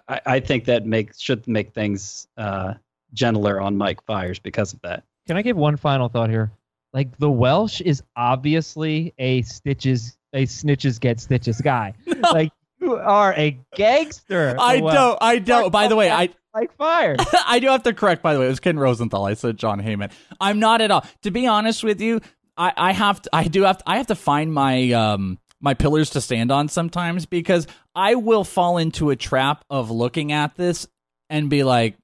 I, 0.07 0.21
I 0.25 0.39
think 0.39 0.65
that 0.65 0.85
makes 0.85 1.19
should 1.19 1.47
make 1.47 1.73
things 1.73 2.27
uh, 2.37 2.75
gentler 3.13 3.59
on 3.59 3.77
Mike 3.77 4.03
Fiers 4.05 4.39
because 4.39 4.73
of 4.73 4.81
that. 4.81 5.03
Can 5.27 5.37
I 5.37 5.41
give 5.41 5.57
one 5.57 5.77
final 5.77 6.09
thought 6.09 6.29
here? 6.29 6.51
Like 6.93 7.17
the 7.17 7.29
Welsh 7.29 7.81
is 7.81 8.03
obviously 8.15 9.13
a 9.17 9.41
stitches 9.43 10.17
a 10.33 10.45
snitches 10.45 10.99
get 10.99 11.19
stitches 11.19 11.61
guy. 11.61 11.93
Like 12.31 12.51
you 12.79 12.95
are 12.95 13.33
a 13.33 13.59
gangster. 13.75 14.55
I 14.59 14.81
Welsh. 14.81 14.93
don't. 14.93 15.17
I 15.21 15.39
don't. 15.39 15.71
By 15.71 15.87
the 15.87 15.95
way, 15.95 16.11
I 16.11 16.29
like 16.53 16.75
fire. 16.75 17.15
I 17.47 17.59
do 17.59 17.67
have 17.67 17.83
to 17.83 17.93
correct. 17.93 18.21
By 18.21 18.33
the 18.33 18.39
way, 18.39 18.45
it 18.45 18.49
was 18.49 18.59
Ken 18.59 18.77
Rosenthal. 18.77 19.25
I 19.25 19.33
said 19.33 19.57
Jon 19.57 19.81
Heyman. 19.81 20.11
I'm 20.39 20.59
not 20.59 20.81
at 20.81 20.91
all. 20.91 21.05
To 21.23 21.31
be 21.31 21.47
honest 21.47 21.83
with 21.83 22.01
you, 22.01 22.21
I, 22.57 22.73
I 22.75 22.91
have 22.91 23.21
to. 23.23 23.29
I 23.33 23.45
do 23.45 23.63
have. 23.63 23.77
To, 23.79 23.83
I 23.87 23.97
have 23.97 24.07
to 24.07 24.15
find 24.15 24.53
my 24.53 24.91
um 24.91 25.39
my 25.61 25.73
pillars 25.73 26.11
to 26.11 26.21
stand 26.21 26.51
on 26.51 26.69
sometimes 26.69 27.25
because 27.25 27.67
I 27.95 28.15
will 28.15 28.43
fall 28.43 28.77
into 28.77 29.09
a 29.09 29.15
trap 29.15 29.63
of 29.69 29.91
looking 29.91 30.31
at 30.31 30.55
this 30.55 30.87
and 31.29 31.49
be 31.49 31.63
like, 31.63 31.97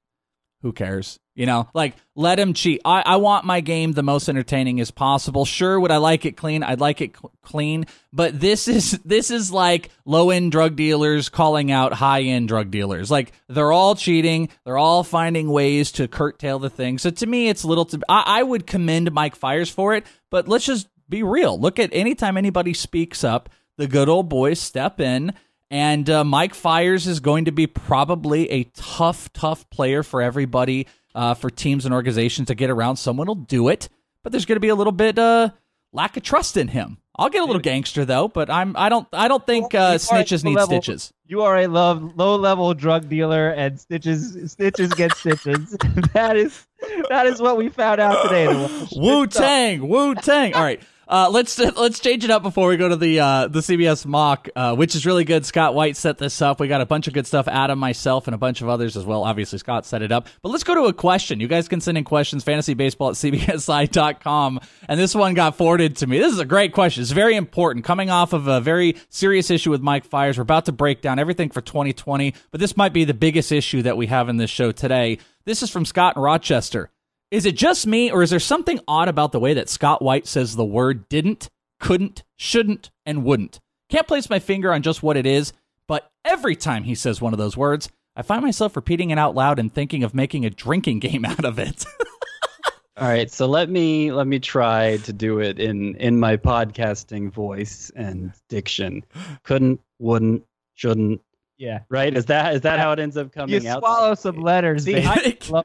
who 0.62 0.74
cares? 0.74 1.18
You 1.36 1.46
know, 1.46 1.68
like 1.74 1.96
let 2.16 2.40
him 2.40 2.54
cheat. 2.54 2.80
I, 2.86 3.04
I 3.06 3.16
want 3.18 3.44
my 3.44 3.60
game 3.60 3.92
the 3.92 4.04
most 4.04 4.30
entertaining 4.30 4.80
as 4.80 4.90
possible. 4.90 5.44
Sure, 5.44 5.78
would 5.78 5.92
I 5.92 5.98
like 5.98 6.26
it 6.26 6.38
clean? 6.38 6.64
I'd 6.64 6.80
like 6.80 7.02
it 7.02 7.18
cl- 7.18 7.34
clean, 7.42 7.88
but 8.14 8.40
this 8.40 8.70
is 8.70 8.92
this 9.06 9.32
is 9.32 9.52
like 9.52 9.90
low 10.06 10.30
end 10.30 10.54
drug 10.54 10.78
dealers 10.78 11.28
calling 11.28 11.72
out 11.72 11.92
high 11.92 12.22
end 12.22 12.48
drug 12.48 12.72
dealers. 12.72 13.12
Like 13.12 13.34
they're 13.50 13.74
all 13.74 13.96
cheating. 13.96 14.48
They're 14.64 14.78
all 14.78 15.04
finding 15.04 15.50
ways 15.50 15.92
to 15.94 16.08
curtail 16.08 16.58
the 16.58 16.70
thing. 16.70 16.98
So 17.00 17.10
to 17.10 17.26
me, 17.26 17.50
it's 17.50 17.66
little. 17.66 17.86
To, 17.86 18.00
I, 18.08 18.40
I 18.40 18.44
would 18.44 18.66
commend 18.66 19.12
Mike 19.12 19.36
Fiers 19.36 19.70
for 19.70 19.94
it, 19.94 20.06
but 20.32 20.48
let's 20.48 20.66
just 20.66 20.88
be 21.10 21.22
real. 21.22 21.60
Look 21.60 21.80
at 21.80 21.94
anytime 21.94 22.38
anybody 22.38 22.74
speaks 22.74 23.26
up, 23.26 23.50
the 23.78 23.88
good 23.88 24.08
old 24.08 24.30
boys 24.30 24.62
step 24.62 25.02
in. 25.02 25.34
And 25.72 26.10
uh, 26.10 26.24
Mike 26.24 26.54
Fiers 26.54 27.08
is 27.08 27.20
going 27.20 27.46
to 27.46 27.52
be 27.52 27.68
probably 27.68 28.50
a 28.52 28.64
tough, 28.76 29.34
tough 29.34 29.70
player 29.70 30.04
for 30.04 30.22
everybody, 30.22 30.88
uh, 31.16 31.34
for 31.34 31.50
teams 31.50 31.86
and 31.86 31.94
organizations 31.94 32.48
to 32.50 32.56
get 32.56 32.70
around. 32.70 32.98
Someone 32.98 33.26
will 33.28 33.36
do 33.36 33.70
it, 33.70 33.90
but 34.22 34.32
there's 34.32 34.46
going 34.46 34.58
to 34.58 34.62
be 34.62 34.70
a 34.70 34.76
little 34.76 34.94
bit 34.94 35.18
uh, 35.18 35.50
lack 35.92 36.16
of 36.18 36.24
trust 36.24 36.58
in 36.58 36.68
him. 36.68 36.98
I'll 37.18 37.30
get 37.30 37.42
a 37.42 37.46
little 37.46 37.62
gangster 37.62 38.04
though, 38.04 38.28
but 38.28 38.50
I'm 38.50 38.76
I 38.76 38.90
don't 38.90 39.08
I 39.14 39.30
don't 39.30 39.46
think 39.46 39.74
uh, 39.74 39.96
snitches 39.96 40.44
need 40.44 40.56
level- 40.56 40.82
stitches. 40.82 41.14
You 41.28 41.42
are 41.42 41.58
a 41.58 41.68
love, 41.68 42.16
low 42.18 42.36
level 42.36 42.74
drug 42.74 43.10
dealer, 43.10 43.50
and 43.50 43.80
stitches 43.80 44.52
stitches 44.52 44.94
get 44.94 45.16
stitches. 45.16 45.72
that 46.14 46.36
is 46.36 46.68
that 47.10 47.26
is 47.26 47.42
what 47.42 47.58
we 47.58 47.70
found 47.70 48.02
out 48.02 48.22
today. 48.24 48.44
in 48.44 48.54
the 48.54 48.68
Welsh. 48.68 48.94
Wu 48.96 49.28
Tang, 49.28 49.88
Wu 49.88 50.14
Tang. 50.16 50.54
All 50.54 50.62
right. 50.62 50.82
Uh, 51.08 51.30
let's 51.32 51.58
let's 51.78 52.00
change 52.00 52.24
it 52.24 52.32
up 52.32 52.44
before 52.44 52.68
we 52.68 52.78
go 52.78 52.90
to 52.90 52.96
the 52.96 53.20
uh, 53.20 53.48
the 53.48 53.60
CBS 53.60 54.06
mock, 54.06 54.50
uh, 54.56 54.76
which 54.76 54.96
is 54.96 55.06
really 55.06 55.24
good. 55.24 55.46
Scott 55.46 55.76
White 55.76 55.98
set 55.98 56.18
this 56.18 56.42
up. 56.42 56.60
We 56.60 56.68
got 56.68 56.82
a 56.82 56.86
bunch 56.86 57.08
of 57.08 57.14
good 57.14 57.28
stuff. 57.28 57.48
Adam, 57.48 57.80
myself, 57.80 58.28
and 58.28 58.36
a 58.36 58.38
bunch 58.38 58.62
of 58.62 58.70
others 58.70 58.98
as 58.98 59.06
well. 59.06 59.24
Obviously, 59.24 59.60
Scott 59.60 59.86
set 59.86 60.02
it 60.02 60.12
up. 60.12 60.28
But 60.42 60.50
let's 60.50 60.64
go 60.64 60.76
to 60.76 60.86
a 60.86 60.94
question. 60.94 61.40
You 61.40 61.48
guys 61.48 61.68
can 61.68 61.82
send 61.82 61.98
in 61.98 62.04
questions. 62.04 62.44
Fantasybaseball 62.44 63.10
at 63.10 63.60
cbsi.com. 63.60 64.60
And 64.88 65.00
this 65.00 65.16
one 65.16 65.34
got 65.34 65.56
forwarded 65.56 65.98
to 65.98 66.08
me. 66.08 66.20
This 66.20 66.34
is 66.34 66.40
a 66.40 66.46
great 66.46 66.74
question. 66.74 67.02
It's 67.02 67.12
very 67.12 67.36
important. 67.36 67.86
Coming 67.86 68.10
off 68.10 68.34
of 68.34 68.48
a 68.48 68.62
very 68.62 68.96
serious 69.10 69.50
issue 69.50 69.72
with 69.72 69.82
Mike 69.82 70.06
Fiers, 70.06 70.38
we're 70.38 70.44
about 70.44 70.66
to 70.66 70.72
break 70.72 71.02
down 71.02 71.20
everything 71.20 71.50
for 71.50 71.62
2020. 71.62 72.34
But 72.52 72.60
this 72.60 72.78
might 72.78 72.94
be 72.94 73.04
the 73.04 73.14
biggest 73.14 73.52
issue 73.52 73.82
that 73.84 73.98
we 73.98 74.08
have 74.08 74.30
in 74.30 74.38
this 74.38 74.50
show 74.50 74.72
today. 74.72 75.20
This 75.46 75.62
is 75.62 75.70
from 75.70 75.86
Scott 75.86 76.16
in 76.16 76.22
Rochester. 76.22 76.90
Is 77.32 77.46
it 77.46 77.56
just 77.56 77.88
me, 77.88 78.12
or 78.12 78.22
is 78.24 78.30
there 78.30 78.40
something 78.40 78.80
odd 78.88 79.08
about 79.08 79.32
the 79.32 79.40
way 79.40 79.54
that 79.54 79.70
Scott 79.70 80.02
White 80.02 80.28
says 80.28 80.56
the 80.56 80.64
word 80.64 81.10
didn't, 81.10 81.50
couldn't, 81.80 82.24
shouldn't, 82.36 82.92
and 83.06 83.24
wouldn't? 83.24 83.60
Can't 83.90 84.08
place 84.08 84.30
my 84.30 84.40
finger 84.40 84.72
on 84.72 84.82
just 84.82 85.04
what 85.04 85.18
it 85.18 85.26
is, 85.26 85.54
but 85.88 86.12
every 86.24 86.56
time 86.56 86.84
he 86.84 86.96
says 86.96 87.22
one 87.22 87.34
of 87.34 87.40
those 87.40 87.58
words, 87.58 87.90
I 88.16 88.22
find 88.22 88.42
myself 88.44 88.76
repeating 88.76 89.10
it 89.10 89.20
out 89.20 89.36
loud 89.36 89.60
and 89.60 89.74
thinking 89.74 90.04
of 90.04 90.14
making 90.14 90.46
a 90.46 90.50
drinking 90.50 91.00
game 91.02 91.26
out 91.26 91.46
of 91.46 91.60
it. 91.60 91.86
All 92.98 93.10
right, 93.10 93.30
so 93.30 93.46
let 93.46 93.70
me 93.70 94.14
let 94.14 94.26
me 94.26 94.40
try 94.40 94.98
to 94.98 95.12
do 95.12 95.40
it 95.40 95.60
in 95.60 95.96
in 95.96 96.18
my 96.18 96.38
podcasting 96.38 97.30
voice 97.30 97.92
and 97.94 98.32
diction. 98.48 99.04
Couldn't, 99.44 99.82
wouldn't, 100.00 100.46
shouldn't. 100.76 101.22
Yeah, 101.58 101.80
Right? 101.90 102.16
Is 102.16 102.26
that 102.28 102.56
is 102.56 102.62
that 102.62 102.80
how 102.80 102.94
it 102.94 103.00
ends 103.00 103.18
up 103.18 103.28
you 103.28 103.32
coming 103.32 103.68
out? 103.68 103.80
swallow 103.80 104.16
some 104.16 104.40
letters. 104.40 104.86
See. 104.86 105.04
I, 105.04 105.38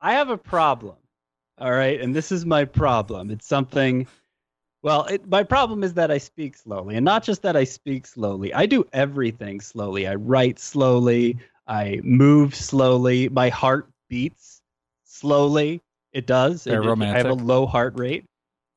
I 0.00 0.14
have 0.14 0.30
a 0.30 0.36
problem. 0.36 0.96
All 1.58 1.70
right, 1.70 2.00
and 2.00 2.14
this 2.14 2.32
is 2.32 2.44
my 2.46 2.64
problem. 2.64 3.30
It's 3.30 3.46
something. 3.46 4.06
Well, 4.82 5.04
it, 5.04 5.28
my 5.28 5.44
problem 5.44 5.84
is 5.84 5.94
that 5.94 6.10
I 6.10 6.18
speak 6.18 6.56
slowly, 6.56 6.96
and 6.96 7.04
not 7.04 7.22
just 7.22 7.42
that 7.42 7.56
I 7.56 7.64
speak 7.64 8.06
slowly. 8.06 8.52
I 8.52 8.66
do 8.66 8.84
everything 8.92 9.60
slowly. 9.60 10.08
I 10.08 10.16
write 10.16 10.58
slowly. 10.58 11.38
I 11.68 12.00
move 12.02 12.54
slowly. 12.54 13.28
My 13.28 13.48
heart 13.48 13.88
beats 14.08 14.60
slowly. 15.04 15.80
It 16.12 16.26
does. 16.26 16.64
Very 16.64 16.84
It- 16.86 16.98
it- 16.98 17.02
I 17.04 17.16
have 17.18 17.30
a 17.30 17.34
low 17.34 17.66
heart 17.66 17.98
rate. 17.98 18.24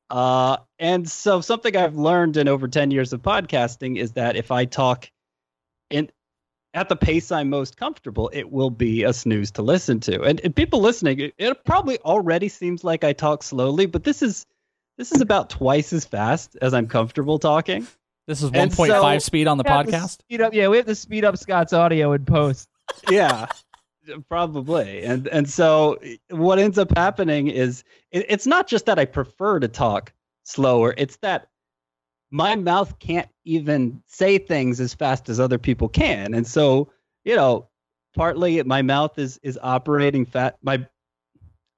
Uh, 0.08 0.58
and 0.78 1.08
so 1.10 1.40
something 1.40 1.76
I've 1.76 1.96
learned 1.96 2.36
in 2.36 2.46
over 2.46 2.68
10 2.68 2.92
years 2.92 3.12
of 3.12 3.22
podcasting 3.22 3.98
is 3.98 4.12
that 4.12 4.36
if 4.36 4.52
I 4.52 4.64
talk 4.64 5.10
at 6.76 6.90
the 6.90 6.94
pace 6.94 7.32
I'm 7.32 7.48
most 7.48 7.78
comfortable, 7.78 8.30
it 8.34 8.52
will 8.52 8.68
be 8.68 9.02
a 9.02 9.12
snooze 9.12 9.50
to 9.52 9.62
listen 9.62 9.98
to. 10.00 10.22
And, 10.22 10.40
and 10.44 10.54
people 10.54 10.80
listening, 10.80 11.18
it, 11.18 11.34
it 11.38 11.64
probably 11.64 11.98
already 12.00 12.48
seems 12.48 12.84
like 12.84 13.02
I 13.02 13.14
talk 13.14 13.42
slowly, 13.42 13.86
but 13.86 14.04
this 14.04 14.22
is 14.22 14.46
this 14.98 15.10
is 15.10 15.20
about 15.20 15.50
twice 15.50 15.92
as 15.92 16.04
fast 16.04 16.56
as 16.62 16.72
I'm 16.74 16.86
comfortable 16.86 17.38
talking. 17.38 17.86
this 18.26 18.42
is 18.42 18.50
1.5 18.50 18.86
so- 18.86 19.18
speed 19.18 19.48
on 19.48 19.58
the 19.58 19.64
We 19.64 19.70
have 19.70 19.86
to 19.86 19.92
podcast. 19.92 20.10
Speed 20.10 20.40
up. 20.42 20.54
Yeah, 20.54 20.68
we 20.68 20.76
have 20.76 20.86
to 20.86 20.94
speed 20.94 21.24
up 21.24 21.36
Scott's 21.38 21.72
audio 21.72 22.12
in 22.12 22.24
post. 22.24 22.68
yeah 23.10 23.46
probably 24.28 25.02
and 25.02 25.26
and 25.26 25.50
so 25.50 25.98
what 26.30 26.60
ends 26.60 26.78
up 26.78 26.96
happening 26.96 27.48
is 27.48 27.82
it, 28.12 28.24
it's 28.28 28.46
not 28.46 28.68
just 28.68 28.86
that 28.86 29.00
i 29.00 29.04
prefer 29.04 29.58
to 29.58 29.66
talk 29.66 30.12
slower 30.44 30.94
it's 30.96 31.16
that 31.16 31.48
my 32.30 32.56
mouth 32.56 32.98
can't 32.98 33.28
even 33.44 34.02
say 34.06 34.38
things 34.38 34.80
as 34.80 34.92
fast 34.94 35.28
as 35.28 35.38
other 35.40 35.58
people 35.58 35.88
can 35.88 36.34
and 36.34 36.46
so 36.46 36.88
you 37.24 37.36
know 37.36 37.68
partly 38.14 38.62
my 38.64 38.82
mouth 38.82 39.18
is 39.18 39.38
is 39.42 39.58
operating 39.62 40.24
fat 40.26 40.56
my 40.62 40.84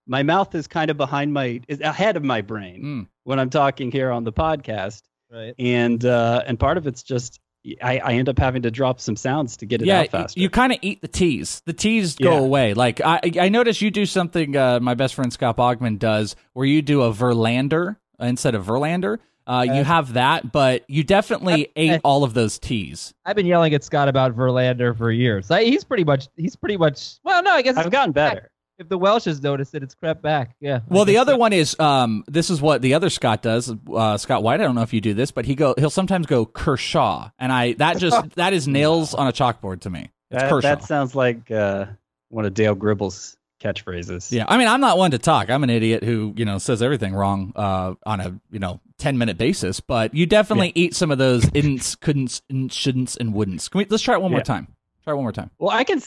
my 0.07 0.23
mouth 0.23 0.55
is 0.55 0.67
kind 0.67 0.91
of 0.91 0.97
behind 0.97 1.33
my 1.33 1.61
is 1.69 1.81
ahead 1.81 2.17
of 2.17 2.25
my 2.25 2.41
brain 2.41 2.83
Mm. 2.83 3.07
when 3.25 3.39
i'm 3.39 3.51
talking 3.51 3.91
here 3.91 4.11
on 4.11 4.25
the 4.25 4.33
podcast 4.33 5.03
Right. 5.31 5.55
and 5.59 6.03
uh 6.05 6.43
and 6.47 6.59
part 6.59 6.79
of 6.79 6.87
it's 6.87 7.03
just 7.03 7.41
I, 7.83 7.99
I 7.99 8.13
end 8.15 8.31
up 8.31 8.39
having 8.39 8.63
to 8.63 8.71
drop 8.71 8.99
some 8.99 9.17
sounds 9.17 9.59
to 9.59 9.67
get 9.67 9.83
it 9.83 9.89
yeah, 9.89 10.01
out 10.01 10.09
faster. 10.11 10.41
you 10.41 10.49
kind 10.49 10.73
of 10.73 10.79
eat 10.81 11.03
the 11.03 11.09
teas. 11.09 11.61
The 11.67 11.75
teas 11.75 12.15
go 12.15 12.33
Yeah. 12.35 12.39
away. 12.39 12.73
Like 12.73 13.03
I, 13.05 13.21
I 13.39 13.49
noticed 13.51 13.83
you 13.83 13.91
do 13.91 14.07
something. 14.07 14.57
Uh, 14.57 14.79
my 14.81 14.95
best 14.95 15.15
friend 15.15 15.31
Scott 15.31 15.57
Bogman 15.59 15.99
does, 15.99 16.35
where 16.55 16.65
you 16.65 16.81
do 16.81 17.03
a 17.03 17.13
Verlander 17.13 17.97
instead 18.21 18.55
of 18.55 18.65
Verlander. 18.65 19.19
Uh, 19.49 19.63
you 19.63 19.83
have 19.83 20.13
that, 20.13 20.53
but 20.53 20.85
you 20.89 21.03
definitely 21.03 21.73
ate 21.75 22.01
all 22.05 22.23
of 22.23 22.35
those 22.35 22.59
teas. 22.59 23.15
I've 23.25 23.35
been 23.37 23.47
yelling 23.47 23.73
at 23.75 23.83
Scott 23.83 24.07
about 24.09 24.37
Verlander 24.37 24.97
for 24.97 25.11
years. 25.11 25.51
I, 25.51 25.65
he's 25.65 25.85
pretty 25.85 26.05
much. 26.05 26.29
He's 26.37 26.55
pretty 26.55 26.77
much. 26.77 27.19
Well, 27.25 27.43
no, 27.43 27.53
I 27.53 27.63
guess 27.63 27.77
I've 27.77 27.87
it's 27.87 27.93
gotten 27.93 28.13
back. 28.13 28.35
better. 28.35 28.51
If 28.79 28.89
the 28.89 28.99
Welsh 28.99 29.25
has 29.25 29.43
noticed 29.43 29.75
it, 29.75 29.83
it's 29.83 29.95
crept 29.95 30.23
back. 30.23 30.55
Yeah. 30.61 30.81
Well, 30.89 31.05
the 31.05 31.17
other 31.17 31.37
one 31.37 31.53
is 31.53 31.79
um, 31.81 32.23
this 32.29 32.49
is 32.49 32.61
what 32.63 32.81
the 32.81 32.95
other 32.95 33.11
Scott 33.11 33.43
does. 33.43 33.75
Uh, 33.93 34.17
Scott 34.19 34.43
White. 34.45 34.61
I 34.61 34.65
don't 34.65 34.77
know 34.77 34.83
if 34.83 34.93
you 34.93 35.01
do 35.01 35.15
this, 35.15 35.33
but 35.33 35.47
he 35.47 35.57
go 35.57 35.75
he'll 35.79 35.91
sometimes 35.91 36.27
go 36.27 36.47
Kershaw, 36.47 37.31
and 37.41 37.51
I 37.51 37.73
that 37.75 37.99
just 38.01 38.37
that 38.37 38.53
is 38.53 38.69
nails 38.69 39.15
on 39.15 39.27
a 39.27 39.33
chalkboard 39.33 39.81
to 39.81 39.91
me. 39.91 40.11
It's 40.31 40.43
That, 40.43 40.51
Kershaw. 40.51 40.61
that 40.69 40.85
sounds 40.85 41.15
like 41.17 41.51
uh, 41.51 41.87
one 42.29 42.45
of 42.45 42.55
Dale 42.55 42.77
Gribble's 42.77 43.37
catchphrases. 43.61 44.31
Yeah, 44.31 44.45
I 44.47 44.57
mean, 44.59 44.69
I'm 44.69 44.81
not 44.81 44.99
one 44.99 45.11
to 45.11 45.19
talk. 45.19 45.51
I'm 45.51 45.65
an 45.65 45.71
idiot 45.71 46.05
who 46.05 46.33
you 46.37 46.45
know 46.45 46.59
says 46.59 46.81
everything 46.83 47.15
wrong 47.15 47.53
uh, 47.57 47.95
on 48.07 48.21
a 48.21 48.39
you 48.53 48.59
know 48.61 48.81
ten 48.99 49.17
minute 49.19 49.39
basis. 49.39 49.81
But 49.81 50.15
you 50.15 50.27
definitely 50.27 50.73
eat 50.75 50.95
some 50.95 51.11
of 51.11 51.19
those 51.19 51.45
idn'ts, 51.47 51.97
couldn'ts, 51.97 52.43
and 52.51 52.71
shouldn'ts, 52.71 53.17
and 53.19 53.35
wouldn'ts. 53.35 53.71
Can 53.71 53.79
we? 53.79 53.87
Let's 53.89 54.03
try 54.03 54.15
it 54.15 54.21
one 54.23 54.31
more 54.31 54.41
time. 54.41 54.69
Try 55.05 55.13
it 55.13 55.17
one 55.17 55.25
more 55.25 55.33
time. 55.33 55.51
Well, 55.59 55.71
I 55.71 55.85
can. 55.85 56.03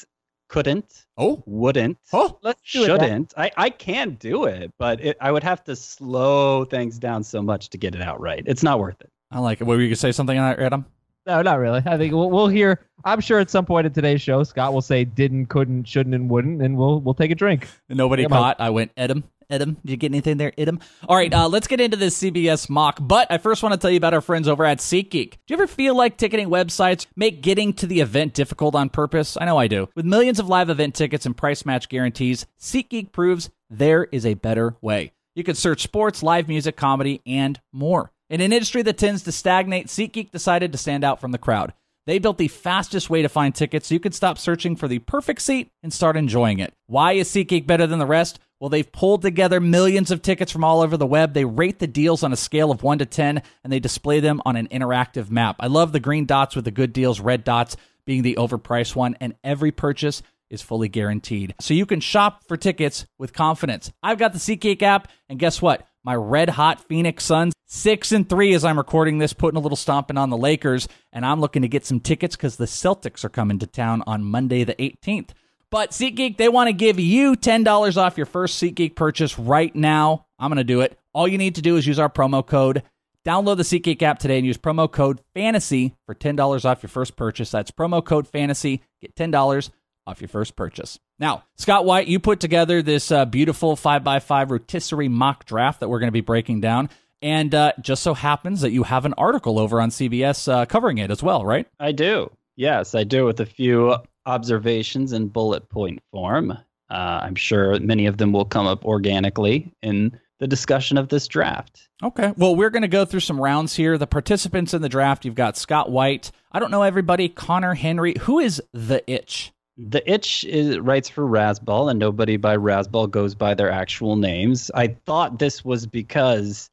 Couldn't. 0.48 1.06
Oh, 1.16 1.42
Wouldn't. 1.46 1.98
oh, 2.12 2.38
Let's 2.42 2.62
do 2.70 2.84
Shouldn't. 2.86 3.34
I, 3.38 3.52
I 3.56 3.70
can 3.70 4.16
do 4.16 4.44
it, 4.44 4.74
but 4.78 5.00
it, 5.00 5.16
I 5.22 5.32
would 5.32 5.44
have 5.44 5.64
to 5.64 5.78
slow 5.78 6.66
things 6.66 7.00
down 7.00 7.24
so 7.24 7.42
much 7.42 7.70
to 7.70 7.78
get 7.78 7.96
it 7.96 8.02
out 8.02 8.20
right. 8.20 8.44
It's 8.46 8.62
not 8.62 8.78
worth 8.78 9.00
it. 9.00 9.10
I 9.32 9.40
like 9.40 9.62
it. 9.62 9.64
What 9.64 9.78
were 9.78 9.82
you 9.82 9.88
gonna 9.88 9.96
say 9.96 10.12
something 10.12 10.38
on 10.38 10.50
that, 10.50 10.60
Adam? 10.62 10.86
No, 11.26 11.42
not 11.42 11.58
really. 11.58 11.82
I 11.86 11.98
think 11.98 12.14
we'll, 12.14 12.30
we'll 12.30 12.50
hear. 12.50 12.82
I'm 13.06 13.22
sure 13.22 13.40
at 13.40 13.50
some 13.50 13.66
point 13.66 13.88
in 13.88 13.94
today's 13.94 14.22
show, 14.22 14.44
Scott 14.44 14.74
will 14.74 14.82
say 14.82 15.06
didn't, 15.06 15.46
couldn't, 15.46 15.88
shouldn't, 15.88 16.14
and 16.16 16.30
wouldn't, 16.30 16.62
and 16.62 16.76
we'll 16.76 17.00
we'll 17.00 17.14
take 17.14 17.32
a 17.32 17.36
drink. 17.36 17.70
Nobody 17.88 18.24
Come 18.24 18.34
on. 18.34 18.40
caught. 18.40 18.58
I 18.60 18.72
went 18.72 18.92
Edam, 18.98 19.24
Idem. 19.52 19.78
Did 19.86 19.92
you 19.92 19.98
get 19.98 20.12
anything 20.12 20.38
there, 20.38 20.54
Idem? 20.58 20.80
All 21.08 21.16
right, 21.16 21.34
uh, 21.34 21.48
let's 21.48 21.68
get 21.68 21.82
into 21.82 21.98
this 21.98 22.18
CBS 22.18 22.70
mock. 22.70 23.00
But 23.02 23.28
I 23.30 23.38
first 23.38 23.64
want 23.64 23.74
to 23.74 23.80
tell 23.80 23.92
you 23.92 23.98
about 23.98 24.14
our 24.14 24.22
friends 24.22 24.48
over 24.48 24.66
at 24.66 24.80
SeatGeek. 24.80 25.32
Do 25.32 25.38
you 25.48 25.56
ever 25.56 25.68
feel 25.68 25.96
like 25.96 26.18
ticketing 26.18 26.50
websites 26.50 27.06
make 27.16 27.42
getting 27.42 27.74
to 27.74 27.88
the 27.88 28.02
event 28.02 28.34
difficult 28.34 28.76
on 28.76 28.90
purpose? 28.90 29.38
I 29.40 29.46
know 29.46 29.58
I 29.58 29.68
do. 29.68 29.90
With 29.96 30.06
millions 30.06 30.40
of 30.40 30.48
live 30.48 30.70
event 30.70 30.96
tickets 30.96 31.26
and 31.26 31.36
price 31.36 31.66
match 31.66 31.90
guarantees, 31.90 32.46
SeatGeek 32.60 33.12
proves 33.12 33.50
there 33.70 34.06
is 34.12 34.26
a 34.26 34.34
better 34.36 34.76
way. 34.82 35.12
You 35.36 35.44
can 35.44 35.56
search 35.56 35.82
sports, 35.82 36.24
live 36.24 36.48
music, 36.48 36.76
comedy, 36.76 37.22
and 37.26 37.60
more. 37.72 38.12
In 38.30 38.42
an 38.42 38.54
industry 38.54 38.82
that 38.84 38.98
tends 38.98 39.24
to 39.24 39.32
stagnate, 39.32 39.88
SeatGeek 39.88 40.32
decided 40.32 40.72
to 40.72 40.78
stand 40.78 41.04
out 41.04 41.20
from 41.20 41.32
the 41.32 41.38
crowd. 41.38 41.74
They 42.08 42.18
built 42.20 42.38
the 42.38 42.48
fastest 42.48 43.10
way 43.10 43.22
to 43.22 43.30
find 43.30 43.54
tickets 43.54 43.88
so 43.88 43.94
you 43.94 44.00
can 44.00 44.12
stop 44.12 44.38
searching 44.38 44.76
for 44.76 44.88
the 44.88 45.00
perfect 45.00 45.42
seat 45.42 45.70
and 45.84 45.94
start 45.94 46.18
enjoying 46.18 46.60
it. 46.60 46.74
Why 46.88 47.14
is 47.14 47.30
SeatGeek 47.30 47.68
better 47.68 47.86
than 47.86 48.00
the 48.00 48.06
rest? 48.06 48.40
Well, 48.62 48.70
they've 48.70 48.90
pulled 48.90 49.24
together 49.24 49.60
millions 49.60 50.12
of 50.12 50.22
tickets 50.22 50.52
from 50.52 50.64
all 50.64 50.82
over 50.82 50.96
the 50.96 51.08
web. 51.08 51.34
They 51.34 51.46
rate 51.46 51.80
the 51.80 51.88
deals 51.88 52.22
on 52.22 52.32
a 52.32 52.38
scale 52.38 52.70
of 52.70 52.84
1 52.84 53.00
to 53.00 53.08
10 53.08 53.42
and 53.64 53.74
they 53.74 53.80
display 53.80 54.20
them 54.20 54.40
on 54.46 54.56
an 54.56 54.68
interactive 54.68 55.32
map. 55.32 55.56
I 55.60 55.66
love 55.66 55.92
the 55.92 56.00
green 56.00 56.28
dots 56.28 56.56
with 56.56 56.66
the 56.66 56.72
good 56.72 56.94
deals, 56.94 57.20
red 57.20 57.44
dots 57.44 57.76
being 58.06 58.22
the 58.22 58.36
overpriced 58.36 58.96
one, 58.96 59.18
and 59.20 59.34
every 59.44 59.72
purchase 59.72 60.22
is 60.52 60.62
fully 60.62 60.90
guaranteed. 60.90 61.56
So 61.60 61.74
you 61.74 61.88
can 61.88 62.02
shop 62.02 62.44
for 62.48 62.56
tickets 62.56 63.08
with 63.18 63.34
confidence. 63.34 63.92
I've 64.04 64.20
got 64.20 64.32
the 64.32 64.40
SeatGeek 64.40 64.84
app, 64.84 65.08
and 65.28 65.40
guess 65.40 65.60
what? 65.60 65.88
My 66.04 66.14
red 66.16 66.50
hot 66.50 66.88
Phoenix 66.88 67.24
Suns, 67.24 67.54
six 67.66 68.12
and 68.12 68.30
three 68.30 68.54
as 68.54 68.64
I'm 68.64 68.78
recording 68.78 69.18
this, 69.18 69.34
putting 69.34 69.58
a 69.58 69.62
little 69.62 69.76
stomping 69.76 70.18
on 70.18 70.30
the 70.30 70.38
Lakers, 70.38 70.88
and 71.12 71.26
I'm 71.26 71.42
looking 71.42 71.64
to 71.64 71.68
get 71.68 71.86
some 71.86 72.00
tickets 72.00 72.36
because 72.36 72.58
the 72.58 72.66
Celtics 72.66 73.24
are 73.24 73.30
coming 73.30 73.58
to 73.58 73.68
town 73.68 74.04
on 74.06 74.24
Monday 74.24 74.64
the 74.64 74.76
18th. 74.76 75.30
But 75.72 75.92
SeatGeek, 75.92 76.36
they 76.36 76.50
want 76.50 76.68
to 76.68 76.74
give 76.74 77.00
you 77.00 77.36
$10 77.38 77.98
off 77.98 78.18
your 78.18 78.26
first 78.26 78.62
SeatGeek 78.62 78.94
purchase 78.94 79.40
right 79.40 79.74
now. 79.74 80.26
I'm 80.38 80.50
going 80.50 80.58
to 80.58 80.66
do 80.66 80.82
it. 80.82 81.00
All 81.14 81.30
you 81.30 81.38
need 81.38 81.56
to 81.56 81.62
do 81.62 81.78
is 81.78 81.88
use 81.88 81.98
our 81.98 82.10
promo 82.10 82.46
code. 82.46 82.84
Download 83.26 83.56
the 83.56 83.64
SeatGeek 83.64 84.02
app 84.02 84.20
today 84.20 84.38
and 84.38 84.46
use 84.46 84.58
promo 84.58 84.92
code 84.92 85.22
FANTASY 85.34 85.96
for 86.06 86.14
$10 86.14 86.66
off 86.66 86.84
your 86.84 86.90
first 86.90 87.16
purchase. 87.16 87.52
That's 87.52 87.72
promo 87.72 88.04
code 88.04 88.28
FANTASY. 88.28 88.82
Get 89.00 89.16
$10 89.16 89.70
off 90.08 90.20
your 90.20 90.28
first 90.28 90.58
purchase. 90.58 91.00
Now, 91.20 91.46
Scott 91.56 91.86
White, 91.86 92.08
you 92.08 92.20
put 92.20 92.42
together 92.42 92.82
this 92.82 93.10
uh, 93.10 93.24
beautiful 93.24 93.78
5x5 93.78 94.50
rotisserie 94.50 95.08
mock 95.08 95.46
draft 95.46 95.80
that 95.80 95.88
we're 95.88 96.00
going 96.00 96.08
to 96.08 96.12
be 96.12 96.20
breaking 96.20 96.60
down. 96.60 96.90
And 97.22 97.56
uh, 97.56 97.74
just 97.80 98.04
so 98.04 98.14
happens 98.14 98.62
that 98.62 98.72
you 98.72 98.84
have 98.84 99.06
an 99.06 99.14
article 99.18 99.58
over 99.58 99.80
on 99.80 99.90
CBS 99.90 100.52
uh, 100.52 100.66
covering 100.66 100.98
it 100.98 101.12
as 101.12 101.24
well, 101.24 101.46
right? 101.46 101.68
I 101.80 101.94
do. 101.94 102.30
Yes, 102.58 102.94
I 102.94 103.06
do 103.06 103.26
with 103.26 103.40
a 103.40 103.46
few 103.46 103.96
observations 104.26 105.14
in 105.14 105.28
bullet 105.28 105.68
point 105.70 106.00
form. 106.12 106.52
Uh, 106.52 107.20
I'm 107.24 107.36
sure 107.36 107.80
many 107.80 108.06
of 108.06 108.18
them 108.18 108.34
will 108.34 108.46
come 108.46 108.68
up 108.68 108.84
organically 108.86 109.74
in 109.82 110.20
the 110.40 110.48
discussion 110.48 110.98
of 110.98 111.08
this 111.10 111.28
draft. 111.28 111.88
Okay. 112.04 112.34
Well, 112.36 112.56
we're 112.56 112.70
going 112.72 112.82
to 112.82 112.88
go 112.88 113.06
through 113.06 113.20
some 113.22 113.40
rounds 113.40 113.76
here. 113.76 113.98
The 113.98 114.08
participants 114.08 114.74
in 114.74 114.82
the 114.82 114.90
draft, 114.90 115.24
you've 115.24 115.36
got 115.36 115.56
Scott 115.56 115.92
White. 115.92 116.32
I 116.52 116.60
don't 116.60 116.72
know 116.72 116.82
everybody. 116.84 117.30
Connor 117.30 117.76
Henry. 117.76 118.16
Who 118.22 118.40
is 118.40 118.62
the 118.74 119.04
itch? 119.10 119.52
The 119.78 120.10
itch 120.12 120.44
is 120.44 120.80
writes 120.80 121.08
for 121.10 121.24
Razzball, 121.26 121.90
and 121.90 121.98
nobody 122.00 122.38
by 122.38 122.58
Razzball 122.58 123.10
goes 123.10 123.36
by 123.36 123.54
their 123.54 123.72
actual 123.72 124.16
names. 124.16 124.70
I 124.76 124.88
thought 125.06 125.40
this 125.40 125.64
was 125.64 125.86
because 125.88 126.70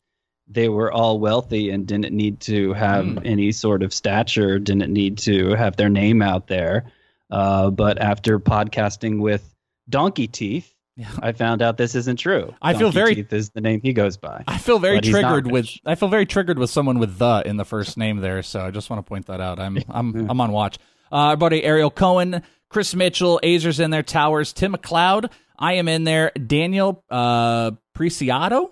they 0.48 0.68
were 0.68 0.90
all 0.90 1.20
wealthy 1.20 1.70
and 1.70 1.86
didn't 1.86 2.14
need 2.14 2.40
to 2.40 2.72
have 2.72 3.04
Hmm. 3.04 3.18
any 3.24 3.52
sort 3.52 3.82
of 3.82 3.94
stature, 3.94 4.58
didn't 4.58 4.92
need 4.92 5.18
to 5.18 5.50
have 5.54 5.76
their 5.76 5.90
name 5.90 6.22
out 6.22 6.48
there. 6.48 6.90
Uh, 7.30 7.70
but 7.70 7.98
after 7.98 8.38
podcasting 8.40 9.20
with 9.20 9.54
Donkey 9.88 10.26
Teeth, 10.26 10.72
Yeah. 10.96 11.06
I 11.22 11.30
found 11.32 11.62
out 11.62 11.76
this 11.76 11.94
isn't 11.94 12.16
true. 12.16 12.54
I 12.60 12.72
feel 12.72 12.88
Donkey 12.90 12.94
very- 12.94 13.14
Teeth 13.16 13.32
is 13.32 13.50
the 13.50 13.60
name 13.60 13.80
he 13.82 13.92
goes 13.92 14.16
by. 14.16 14.42
I 14.48 14.58
feel 14.58 14.78
very 14.80 14.96
But 14.96 15.04
he's 15.04 15.12
not 15.14 15.20
triggered 15.20 15.52
with. 15.52 15.68
I 15.86 15.94
feel 15.94 16.08
very 16.08 16.26
triggered 16.26 16.58
with 16.58 16.70
someone 16.70 16.98
with 16.98 17.18
the 17.18 17.42
in 17.46 17.56
the 17.56 17.64
first 17.64 17.96
name 17.96 18.18
there, 18.18 18.42
so 18.42 18.60
I 18.60 18.70
just 18.72 18.90
want 18.90 19.04
to 19.04 19.08
point 19.08 19.26
that 19.26 19.40
out. 19.40 19.60
I'm 19.60 19.78
I'm 19.88 20.28
I'm 20.30 20.40
on 20.40 20.50
watch. 20.52 20.78
Uh, 21.12 21.16
our 21.16 21.36
buddy 21.36 21.62
Ariel 21.64 21.90
Cohen, 21.90 22.42
Chris 22.68 22.94
Mitchell, 22.94 23.38
Aizer's 23.42 23.78
in 23.80 23.90
there, 23.90 24.02
Towers, 24.02 24.52
Tim 24.52 24.74
McLeod. 24.74 25.30
I 25.58 25.74
am 25.74 25.88
in 25.88 26.04
there, 26.04 26.30
Daniel 26.32 27.02
uh, 27.10 27.72
Preciado. 27.96 28.70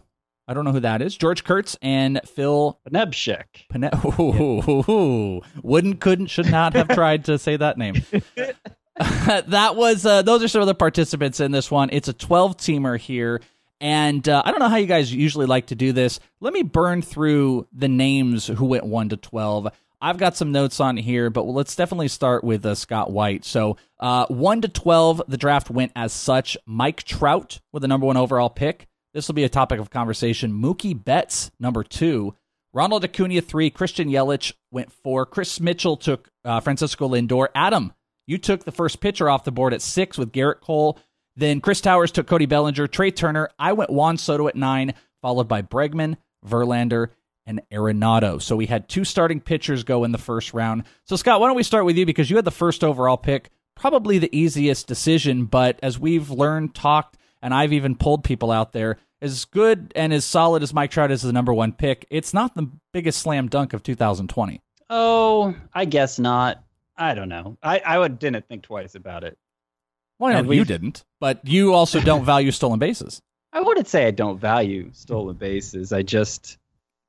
I 0.49 0.55
don't 0.55 0.65
know 0.65 0.73
who 0.73 0.81
that 0.81 1.03
is. 1.03 1.17
George 1.17 1.45
Kurtz 1.45 1.77
and 1.83 2.21
Phil 2.25 2.79
Nebshik. 2.89 3.69
Pane- 3.69 3.91
Ooh, 4.21 5.43
wouldn't, 5.63 6.01
couldn't, 6.01 6.27
should 6.29 6.51
not 6.51 6.75
have 6.75 6.89
tried 6.89 7.25
to 7.25 7.39
say 7.39 7.57
that 7.57 7.79
name. 7.79 8.03
that 8.99 9.77
was 9.77 10.07
uh, 10.07 10.23
those 10.23 10.43
are 10.43 10.49
some 10.49 10.61
of 10.61 10.69
the 10.69 10.75
participants 10.75 11.41
in 11.41 11.51
this 11.51 11.71
one. 11.71 11.91
It's 11.93 12.09
a 12.09 12.13
12 12.13 12.57
teamer 12.57 12.99
here. 12.99 13.41
And 13.81 14.27
uh, 14.29 14.43
I 14.45 14.51
don't 14.51 14.61
know 14.61 14.69
how 14.69 14.77
you 14.77 14.87
guys 14.87 15.13
usually 15.13 15.47
like 15.47 15.67
to 15.67 15.75
do 15.75 15.93
this. 15.93 16.19
Let 16.41 16.55
me 16.55 16.63
burn 16.63 17.03
through 17.03 17.67
the 17.73 17.89
names 17.89 18.47
who 18.47 18.65
went 18.65 18.87
1 18.87 19.11
to 19.11 19.17
12. 19.19 19.69
I've 20.01 20.19
got 20.19 20.37
some 20.37 20.53
notes 20.53 20.81
on 20.81 20.97
here, 20.97 21.29
but 21.31 21.43
let's 21.43 21.77
definitely 21.77 22.09
start 22.09 22.45
with 22.45 22.65
uh, 22.65 22.75
Scott 22.75 23.11
White. 23.11 23.45
So, 23.45 23.77
uh, 24.01 24.27
1 24.27 24.63
to 24.63 24.69
12, 24.69 25.23
the 25.29 25.37
draft 25.37 25.71
went 25.71 25.93
as 25.97 26.13
such. 26.13 26.57
Mike 26.67 27.03
Trout 27.03 27.61
with 27.73 27.83
the 27.83 27.89
number 27.89 28.07
one 28.07 28.17
overall 28.17 28.51
pick. 28.51 28.89
This 29.17 29.29
will 29.29 29.35
be 29.35 29.45
a 29.45 29.49
topic 29.49 29.81
of 29.81 29.89
conversation. 29.89 30.53
Mookie 30.53 30.93
Betts, 30.93 31.51
number 31.59 31.83
two. 31.83 32.35
Ronald 32.75 33.03
Acuna, 33.03 33.41
three. 33.41 33.71
Christian 33.71 34.11
Yelich 34.11 34.53
went 34.71 34.93
four. 34.93 35.25
Chris 35.25 35.59
Mitchell 35.59 35.97
took 35.97 36.29
uh, 36.45 36.61
Francisco 36.61 37.09
Lindor. 37.09 37.49
Adam, 37.55 37.95
you 38.27 38.37
took 38.37 38.65
the 38.65 38.73
first 38.73 39.01
pitcher 39.01 39.31
off 39.31 39.45
the 39.45 39.51
board 39.51 39.73
at 39.73 39.81
six 39.81 40.19
with 40.19 40.33
Gerrit 40.33 40.61
Cole. 40.61 40.99
Then 41.35 41.63
Chris 41.63 41.81
Towers 41.81 42.13
took 42.13 42.27
Cody 42.27 42.45
Bellinger. 42.45 42.89
Trey 42.89 43.11
Turner. 43.11 43.49
I 43.59 43.73
went 43.73 43.89
Juan 43.89 44.19
Soto 44.19 44.49
at 44.49 44.55
nine, 44.55 44.93
followed 45.23 45.49
by 45.49 45.63
Bregman, 45.63 46.19
Verlander, 46.47 47.09
and 47.47 47.63
Arenado. 47.73 48.43
So 48.43 48.55
we 48.55 48.67
had 48.67 48.87
two 48.87 49.07
starting 49.07 49.41
pitchers 49.41 49.83
go 49.83 50.05
in 50.05 50.13
the 50.13 50.19
first 50.19 50.53
round. 50.53 50.85
So, 51.05 51.17
Scott, 51.17 51.41
why 51.41 51.47
don't 51.47 51.57
we 51.57 51.63
start 51.63 51.87
with 51.87 51.97
you 51.97 52.05
because 52.05 52.29
you 52.29 52.37
had 52.37 52.45
the 52.45 52.51
first 52.51 52.85
overall 52.85 53.17
pick. 53.17 53.49
Probably 53.77 54.19
the 54.19 54.37
easiest 54.37 54.87
decision, 54.87 55.47
but 55.47 55.79
as 55.83 55.99
we've 55.99 56.29
learned, 56.29 56.75
talked, 56.75 57.17
and 57.41 57.55
I've 57.55 57.73
even 57.73 57.95
pulled 57.97 58.25
people 58.25 58.51
out 58.51 58.73
there, 58.73 58.99
as 59.21 59.45
good 59.47 59.93
and 59.97 60.13
as 60.13 60.25
solid 60.25 60.63
as 60.63 60.75
Mike 60.75 60.91
Trout 60.91 61.11
is 61.11 61.23
the 61.23 61.33
number 61.33 61.53
one 61.53 61.73
pick, 61.73 62.07
it's 62.11 62.35
not 62.35 62.55
the 62.55 62.71
biggest 62.93 63.21
slam 63.21 63.49
dunk 63.49 63.73
of 63.73 63.83
2020. 63.83 64.61
Oh, 64.91 65.55
I 65.75 65.85
guess 65.85 66.19
not. 66.19 66.63
I 66.97 67.15
don't 67.15 67.29
know. 67.29 67.59
I, 67.63 67.81
I 67.81 67.99
would, 67.99 68.19
didn't 68.19 68.49
think 68.49 68.63
twice 68.63 68.95
about 68.95 69.25
it. 69.25 69.37
Well, 70.19 70.43
know 70.43 70.51
you 70.51 70.65
didn't, 70.65 71.05
but 71.21 71.41
you 71.45 71.75
also 71.75 72.01
don't 72.01 72.25
value 72.27 72.51
stolen 72.51 72.79
bases. 72.79 73.21
I 73.53 73.61
wouldn't 73.61 73.89
say 73.89 74.07
I 74.07 74.11
don't 74.11 74.39
value 74.39 74.91
stolen 74.93 75.37
bases. 75.37 75.93
I 75.93 76.03
just 76.03 76.59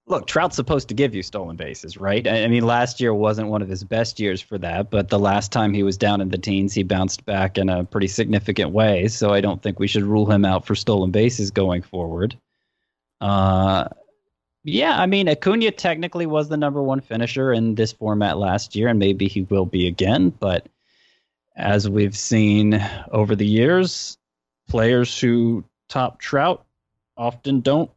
look, 0.07 0.25
Trout's 0.25 0.55
supposed 0.55 0.87
to 0.87 0.93
give 0.93 1.13
you 1.13 1.21
stolen 1.21 1.57
bases, 1.57 1.97
right? 1.97 2.25
I, 2.27 2.47
mean, 2.47 2.65
last 2.65 3.01
year 3.01 3.13
wasn't 3.13 3.49
one 3.49 3.61
of 3.61 3.67
his 3.67 3.83
best 3.83 4.19
years 4.19 4.41
for 4.41 4.57
that, 4.57 4.89
but 4.89 5.09
the 5.09 5.19
last 5.19 5.51
time 5.51 5.73
he 5.73 5.83
was 5.83 5.97
down 5.97 6.21
in 6.21 6.29
the 6.29 6.37
teens, 6.37 6.73
he 6.73 6.83
bounced 6.83 7.25
back 7.25 7.57
in 7.57 7.69
a 7.69 7.83
pretty 7.83 8.07
significant 8.07 8.71
way. 8.71 9.09
So 9.09 9.33
I 9.33 9.41
don't 9.41 9.61
think 9.61 9.79
we 9.79 9.87
should 9.87 10.03
rule 10.03 10.29
him 10.29 10.45
out 10.45 10.65
for 10.65 10.75
stolen 10.75 11.11
bases 11.11 11.51
going 11.51 11.81
forward. 11.81 12.37
Uh, 13.19 13.89
yeah, 14.63 14.99
I 14.99 15.05
mean, 15.05 15.27
Acuna 15.27 15.71
technically 15.71 16.25
was 16.25 16.47
the 16.49 16.57
number 16.57 16.81
one 16.81 17.01
finisher 17.01 17.51
in 17.51 17.75
this 17.75 17.91
format 17.91 18.37
last 18.37 18.75
year, 18.75 18.87
and 18.87 18.99
maybe 18.99 19.27
he 19.27 19.41
will 19.43 19.65
be 19.65 19.87
again. 19.87 20.29
But 20.29 20.67
as 21.55 21.89
we've 21.89 22.17
seen 22.17 22.81
over 23.11 23.35
the 23.35 23.45
years, 23.45 24.17
players 24.69 25.19
who 25.19 25.63
top 25.89 26.19
Trout 26.19 26.65
often 27.17 27.61
don't 27.61 27.89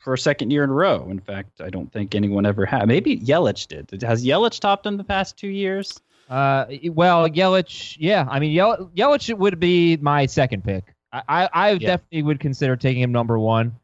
for 0.00 0.14
a 0.14 0.18
second 0.18 0.50
year 0.50 0.64
in 0.64 0.70
a 0.70 0.74
row. 0.74 1.08
In 1.10 1.20
fact, 1.20 1.60
I 1.60 1.70
don't 1.70 1.92
think 1.92 2.14
anyone 2.14 2.46
ever 2.46 2.66
had. 2.66 2.88
Maybe 2.88 3.18
Yelich 3.18 3.68
did. 3.68 4.02
Has 4.02 4.24
Yelich 4.24 4.58
topped 4.58 4.84
him 4.86 4.96
the 4.96 5.04
past 5.04 5.36
two 5.36 5.48
years? 5.48 6.00
Uh, 6.28 6.64
well, 6.92 7.28
Yelich, 7.28 7.96
yeah. 7.98 8.26
I 8.30 8.38
mean, 8.40 8.52
Yel- 8.52 8.90
Yelich 8.96 9.36
would 9.36 9.60
be 9.60 9.96
my 9.98 10.26
second 10.26 10.64
pick. 10.64 10.94
I, 11.12 11.22
I, 11.28 11.48
I 11.52 11.78
definitely 11.78 12.22
would 12.22 12.40
consider 12.40 12.76
taking 12.76 13.02
him 13.02 13.12
number 13.12 13.38
one, 13.38 13.74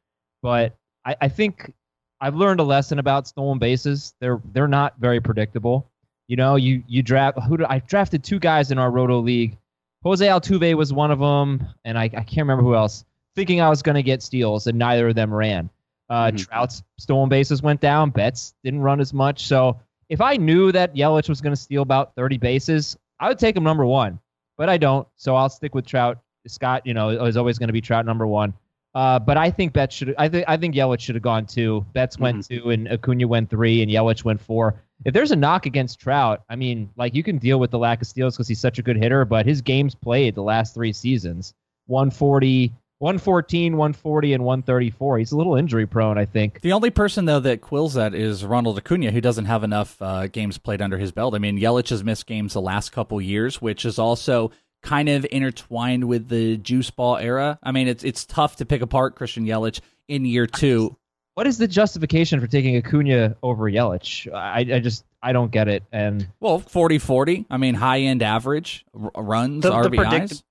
but 0.42 0.76
I, 1.05 1.16
I 1.22 1.29
think 1.29 1.72
I've 2.20 2.37
learned 2.37 2.61
a 2.61 2.64
lesson 2.64 2.98
about 2.98 3.26
stolen 3.26 3.59
bases. 3.59 4.14
They're 4.20 4.40
they're 4.52 4.68
not 4.68 4.94
very 4.98 5.20
predictable. 5.20 5.90
You 6.29 6.37
know, 6.37 6.55
you 6.57 6.85
you 6.87 7.02
draft 7.02 7.40
who 7.40 7.57
did, 7.57 7.66
I 7.66 7.81
drafted 7.81 8.22
two 8.22 8.38
guys 8.38 8.70
in 8.70 8.79
our 8.79 8.90
Roto 8.90 9.18
league. 9.18 9.59
Jose 10.05 10.24
Altuve 10.24 10.74
was 10.74 10.92
one 10.92 11.11
of 11.11 11.18
them, 11.18 11.66
and 11.85 11.98
I, 11.98 12.05
I 12.05 12.09
can't 12.09 12.38
remember 12.38 12.62
who 12.62 12.76
else. 12.76 13.05
Thinking 13.35 13.61
I 13.61 13.68
was 13.68 13.83
going 13.83 13.96
to 13.96 14.05
get 14.05 14.22
steals, 14.22 14.68
and 14.68 14.79
neither 14.79 15.09
of 15.09 15.16
them 15.16 15.35
ran. 15.35 15.68
Uh, 16.09 16.31
Mhm. 16.31 16.47
Trout's 16.47 16.83
stolen 16.99 17.29
bases 17.29 17.62
went 17.62 17.81
down. 17.81 18.11
Betts 18.11 18.55
didn't 18.62 18.81
run 18.81 19.01
as 19.01 19.12
much. 19.12 19.47
So 19.47 19.81
if 20.09 20.21
I 20.21 20.37
knew 20.37 20.71
that 20.73 20.95
Yelich 20.95 21.29
was 21.29 21.40
going 21.40 21.55
to 21.55 21.61
steal 21.61 21.83
about 21.83 22.14
30 22.14 22.38
bases, 22.38 22.97
I 23.19 23.29
would 23.29 23.38
take 23.38 23.57
him 23.57 23.64
number 23.64 23.85
one. 23.85 24.19
But 24.57 24.69
I 24.69 24.77
don't, 24.79 25.07
so 25.16 25.35
I'll 25.37 25.49
stick 25.49 25.75
with 25.75 25.85
Trout. 25.87 26.19
Scott, 26.47 26.87
you 26.87 26.95
know, 26.95 27.09
is 27.11 27.37
always 27.37 27.59
going 27.59 27.66
to 27.69 27.73
be 27.73 27.81
Trout 27.81 28.07
number 28.07 28.27
one. 28.27 28.55
Uh, 28.95 29.19
but 29.19 29.37
I 29.37 29.51
think 29.51 29.73
Betts 29.75 29.95
should. 29.95 30.14
I 30.16 30.29
think 30.29 30.45
I 30.49 30.57
think 30.57 30.75
Yelich 30.75 31.01
should 31.01 31.16
have 31.16 31.23
gone 31.23 31.45
two. 31.45 31.85
Betts 31.92 32.19
went 32.19 32.47
two, 32.49 32.71
and 32.71 32.88
Acuna 32.88 33.27
went 33.29 33.51
three, 33.51 33.83
and 33.83 33.90
Yelich 33.90 34.25
went 34.25 34.40
four. 34.40 34.81
If 35.05 35.12
there's 35.12 35.33
a 35.33 35.37
knock 35.37 35.66
against 35.66 36.01
Trout, 36.01 36.45
I 36.49 36.57
mean, 36.57 36.88
like 36.97 37.14
you 37.14 37.23
can 37.23 37.37
deal 37.37 37.59
with 37.61 37.71
the 37.71 37.79
lack 37.79 38.01
of 38.01 38.07
steals 38.07 38.35
because 38.37 38.49
he's 38.49 38.61
such 38.61 38.79
a 38.79 38.83
good 38.83 38.97
hitter, 38.97 39.27
but 39.27 39.45
his 39.45 39.61
games 39.61 39.95
played 39.95 40.35
the 40.35 40.42
last 40.42 40.73
three 40.73 40.95
seasons 40.95 41.53
140, 41.88 42.73
114, 42.98 43.76
140, 43.76 44.32
and 44.32 44.44
134. 44.44 45.18
He's 45.18 45.32
a 45.32 45.37
little 45.37 45.56
injury 45.56 45.87
prone, 45.87 46.16
I 46.18 46.24
think. 46.24 46.61
The 46.62 46.72
only 46.72 46.90
person 46.90 47.24
though 47.26 47.40
that 47.40 47.61
quills 47.61 47.94
that 47.94 48.14
is 48.14 48.44
Ronald 48.44 48.78
Acuna, 48.78 49.11
who 49.11 49.20
doesn't 49.20 49.44
have 49.46 49.62
enough 49.64 50.00
uh, 50.00 50.26
games 50.28 50.56
played 50.59 50.80
under 50.80 50.96
his 50.98 51.12
belt. 51.12 51.35
I 51.35 51.38
mean, 51.38 51.59
Yelich 51.59 51.90
has 51.90 52.02
missed 52.02 52.26
games 52.26 52.54
the 52.54 52.61
last 52.61 52.90
couple 52.92 53.20
years, 53.20 53.61
which 53.61 53.85
is 53.85 53.98
also 53.98 54.50
kind 54.82 55.09
of 55.09 55.26
intertwined 55.30 56.04
with 56.04 56.28
the 56.28 56.56
juice 56.56 56.90
ball 56.90 57.16
era. 57.16 57.59
I 57.62 57.72
mean, 57.72 57.88
it's 57.88 58.04
it's 58.04 58.24
tough 58.24 58.56
to 58.56 58.66
pick 58.66 58.82
apart 58.82 59.14
Christian 59.16 59.44
Yelich 59.46 59.80
in 60.09 60.24
year 60.24 60.46
two. 60.46 60.96
What 61.35 61.46
is 61.46 61.59
the 61.59 61.68
justification 61.68 62.40
for 62.40 62.46
taking 62.46 62.76
Acuna 62.78 63.37
over 63.42 63.70
Yelich? 63.70 64.32
I, 64.32 64.61
I 64.76 64.78
just 64.78 65.04
I 65.22 65.32
don't 65.32 65.50
get 65.50 65.68
it. 65.68 65.82
And 65.92 66.26
well, 66.40 66.61
40-40. 66.61 67.44
I 67.50 67.59
mean, 67.59 67.74
high 67.74 68.00
end 68.02 68.22
average 68.22 68.87
r- 68.98 69.11
runs, 69.22 69.62
The- 69.64 69.70
the 69.70 69.90
RBIs. 69.90 69.96
predict- 69.96 70.42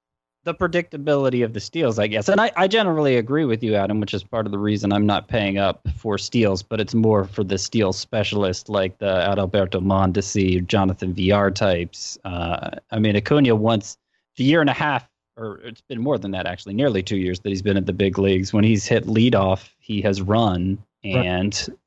the 0.45 0.53
predictability 0.53 1.43
of 1.43 1.53
the 1.53 1.59
steals, 1.59 1.97
I 1.99 2.07
guess. 2.07 2.29
And 2.29 2.39
I, 2.39 2.51
I 2.55 2.67
generally 2.67 3.17
agree 3.17 3.45
with 3.45 3.63
you, 3.63 3.75
Adam, 3.75 3.99
which 3.99 4.13
is 4.13 4.23
part 4.23 4.45
of 4.45 4.51
the 4.51 4.59
reason 4.59 4.93
I'm 4.93 5.05
not 5.05 5.27
paying 5.27 5.57
up 5.57 5.81
for 5.97 6.17
steals, 6.19 6.61
but 6.61 6.79
it's 6.79 6.93
more 6.93 7.25
for 7.25 7.43
the 7.43 7.57
steal 7.57 7.91
specialist 7.91 8.69
like 8.69 8.99
the 8.99 9.07
Adalberto 9.07 9.81
Mondesi, 9.81 10.65
Jonathan 10.65 11.13
Villar 11.13 11.49
types. 11.49 12.19
Uh, 12.23 12.69
I 12.91 12.99
mean, 12.99 13.15
Acuna 13.15 13.55
once, 13.55 13.97
the 14.37 14.43
year 14.43 14.61
and 14.61 14.69
a 14.69 14.73
half, 14.73 15.09
or 15.35 15.59
it's 15.63 15.81
been 15.81 15.99
more 15.99 16.19
than 16.19 16.31
that 16.31 16.45
actually, 16.45 16.75
nearly 16.75 17.01
two 17.01 17.17
years 17.17 17.39
that 17.39 17.49
he's 17.49 17.63
been 17.63 17.75
at 17.75 17.87
the 17.87 17.93
big 17.93 18.19
leagues. 18.19 18.53
When 18.53 18.63
he's 18.63 18.85
hit 18.85 19.05
leadoff, 19.07 19.69
he 19.79 19.99
has 20.01 20.21
run. 20.21 20.77
And 21.03 21.77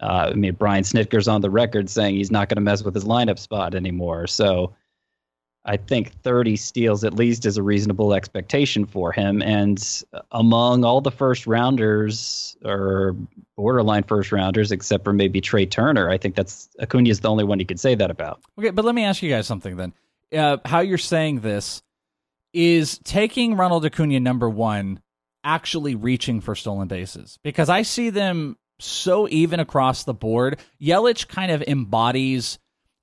uh, 0.00 0.30
I 0.30 0.34
mean, 0.34 0.54
Brian 0.54 0.84
Snitker's 0.84 1.28
on 1.28 1.42
the 1.42 1.50
record 1.50 1.90
saying 1.90 2.16
he's 2.16 2.30
not 2.30 2.48
going 2.48 2.56
to 2.56 2.62
mess 2.62 2.82
with 2.82 2.94
his 2.94 3.04
lineup 3.04 3.38
spot 3.38 3.74
anymore. 3.74 4.26
So 4.26 4.74
I 5.64 5.76
think 5.76 6.12
30 6.22 6.56
steals 6.56 7.04
at 7.04 7.14
least 7.14 7.44
is 7.44 7.56
a 7.56 7.62
reasonable 7.62 8.14
expectation 8.14 8.86
for 8.86 9.12
him. 9.12 9.42
And 9.42 9.78
among 10.32 10.84
all 10.84 11.00
the 11.00 11.10
first 11.10 11.46
rounders 11.46 12.56
or 12.64 13.16
borderline 13.56 14.04
first 14.04 14.32
rounders, 14.32 14.72
except 14.72 15.04
for 15.04 15.12
maybe 15.12 15.40
Trey 15.40 15.66
Turner, 15.66 16.08
I 16.08 16.16
think 16.16 16.36
that's 16.36 16.70
Acuna 16.80 17.10
is 17.10 17.20
the 17.20 17.28
only 17.28 17.44
one 17.44 17.60
you 17.60 17.66
could 17.66 17.80
say 17.80 17.94
that 17.94 18.10
about. 18.10 18.40
Okay, 18.58 18.70
but 18.70 18.84
let 18.84 18.94
me 18.94 19.04
ask 19.04 19.22
you 19.22 19.28
guys 19.30 19.46
something 19.46 19.76
then. 19.76 19.92
Uh, 20.32 20.58
how 20.64 20.80
you're 20.80 20.98
saying 20.98 21.40
this 21.40 21.82
is 22.52 22.98
taking 23.04 23.56
Ronald 23.56 23.84
Acuna 23.84 24.20
number 24.20 24.48
one 24.48 25.00
actually 25.44 25.94
reaching 25.94 26.40
for 26.40 26.54
stolen 26.54 26.88
bases 26.88 27.38
because 27.42 27.68
I 27.68 27.82
see 27.82 28.10
them 28.10 28.56
so 28.80 29.28
even 29.28 29.60
across 29.60 30.04
the 30.04 30.14
board. 30.14 30.60
Yelich 30.80 31.28
kind 31.28 31.50
of 31.50 31.62
embodies 31.62 32.58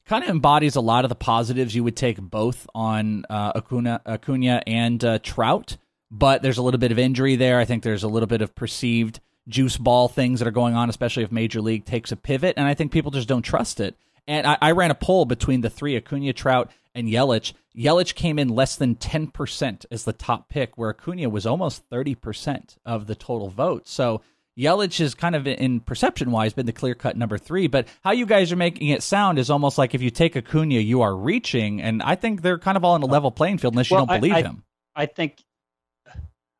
kind 0.05 0.23
of 0.23 0.29
embodies 0.29 0.75
a 0.75 0.81
lot 0.81 1.05
of 1.05 1.09
the 1.09 1.15
positives 1.15 1.75
you 1.75 1.83
would 1.83 1.95
take 1.95 2.19
both 2.21 2.67
on 2.75 3.25
uh, 3.29 3.53
Acuna, 3.55 4.01
Acuna 4.05 4.61
and 4.67 5.03
uh, 5.03 5.19
Trout, 5.19 5.77
but 6.11 6.41
there's 6.41 6.57
a 6.57 6.61
little 6.61 6.79
bit 6.79 6.91
of 6.91 6.99
injury 6.99 7.35
there. 7.35 7.59
I 7.59 7.65
think 7.65 7.83
there's 7.83 8.03
a 8.03 8.07
little 8.07 8.27
bit 8.27 8.41
of 8.41 8.55
perceived 8.55 9.19
juice 9.47 9.77
ball 9.77 10.07
things 10.07 10.39
that 10.39 10.47
are 10.47 10.51
going 10.51 10.75
on, 10.75 10.89
especially 10.89 11.23
if 11.23 11.31
Major 11.31 11.61
League 11.61 11.85
takes 11.85 12.11
a 12.11 12.15
pivot, 12.15 12.55
and 12.57 12.67
I 12.67 12.73
think 12.73 12.91
people 12.91 13.11
just 13.11 13.27
don't 13.27 13.41
trust 13.41 13.79
it. 13.79 13.95
And 14.27 14.47
I, 14.47 14.57
I 14.61 14.71
ran 14.71 14.91
a 14.91 14.95
poll 14.95 15.25
between 15.25 15.61
the 15.61 15.69
three, 15.69 15.95
Acuna, 15.95 16.33
Trout, 16.33 16.71
and 16.95 17.07
Yelich. 17.07 17.53
Yelich 17.75 18.15
came 18.15 18.39
in 18.39 18.47
less 18.47 18.75
than 18.75 18.95
10% 18.95 19.85
as 19.91 20.03
the 20.03 20.13
top 20.13 20.49
pick, 20.49 20.77
where 20.77 20.89
Acuna 20.89 21.29
was 21.29 21.45
almost 21.45 21.87
30% 21.89 22.77
of 22.85 23.05
the 23.05 23.15
total 23.15 23.49
vote. 23.49 23.87
So 23.87 24.21
Yelich 24.57 25.01
is 25.01 25.15
kind 25.15 25.35
of 25.35 25.47
in 25.47 25.81
perception 25.81 26.31
wise 26.31 26.53
been 26.53 26.65
the 26.65 26.71
clear 26.71 26.95
cut 26.95 27.17
number 27.17 27.37
three, 27.37 27.67
but 27.67 27.87
how 28.03 28.11
you 28.11 28.25
guys 28.25 28.51
are 28.51 28.55
making 28.55 28.87
it 28.87 29.03
sound 29.03 29.37
is 29.37 29.49
almost 29.49 29.77
like 29.77 29.93
if 29.93 30.01
you 30.01 30.09
take 30.09 30.35
Acuna, 30.37 30.75
you 30.75 31.01
are 31.01 31.15
reaching, 31.15 31.81
and 31.81 32.01
I 32.01 32.15
think 32.15 32.41
they're 32.41 32.59
kind 32.59 32.77
of 32.77 32.85
all 32.85 32.93
on 32.93 33.03
a 33.03 33.05
level 33.07 33.31
playing 33.31 33.57
field 33.57 33.73
unless 33.73 33.91
you 33.91 33.97
don't 33.97 34.09
I- 34.09 34.19
believe 34.19 34.33
I- 34.33 34.41
him. 34.41 34.63
I 34.97 35.07
think, 35.07 35.43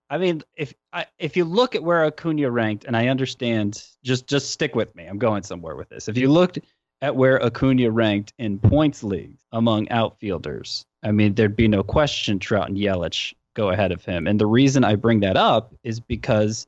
I 0.09 0.17
mean, 0.17 0.43
if 0.57 0.73
I, 0.91 1.05
if 1.17 1.37
you 1.37 1.45
look 1.45 1.73
at 1.73 1.81
where 1.83 2.03
Acuna 2.03 2.51
ranked, 2.51 2.83
and 2.83 2.97
I 2.97 3.07
understand, 3.07 3.81
just 4.03 4.27
just 4.27 4.51
stick 4.51 4.75
with 4.75 4.93
me. 4.93 5.05
I'm 5.05 5.17
going 5.17 5.43
somewhere 5.43 5.77
with 5.77 5.87
this. 5.87 6.09
If 6.09 6.17
you 6.17 6.29
looked 6.29 6.59
at 7.01 7.15
where 7.15 7.41
Acuna 7.41 7.89
ranked 7.91 8.33
in 8.37 8.59
points 8.59 9.03
leagues 9.03 9.41
among 9.53 9.89
outfielders, 9.89 10.85
I 11.01 11.11
mean, 11.11 11.33
there'd 11.35 11.55
be 11.55 11.69
no 11.69 11.81
question 11.81 12.39
Trout 12.39 12.67
and 12.67 12.77
Yelich 12.77 13.33
go 13.55 13.69
ahead 13.69 13.93
of 13.93 14.03
him. 14.03 14.27
And 14.27 14.37
the 14.37 14.45
reason 14.45 14.83
I 14.83 14.95
bring 14.95 15.21
that 15.21 15.37
up 15.37 15.73
is 15.83 16.01
because, 16.01 16.67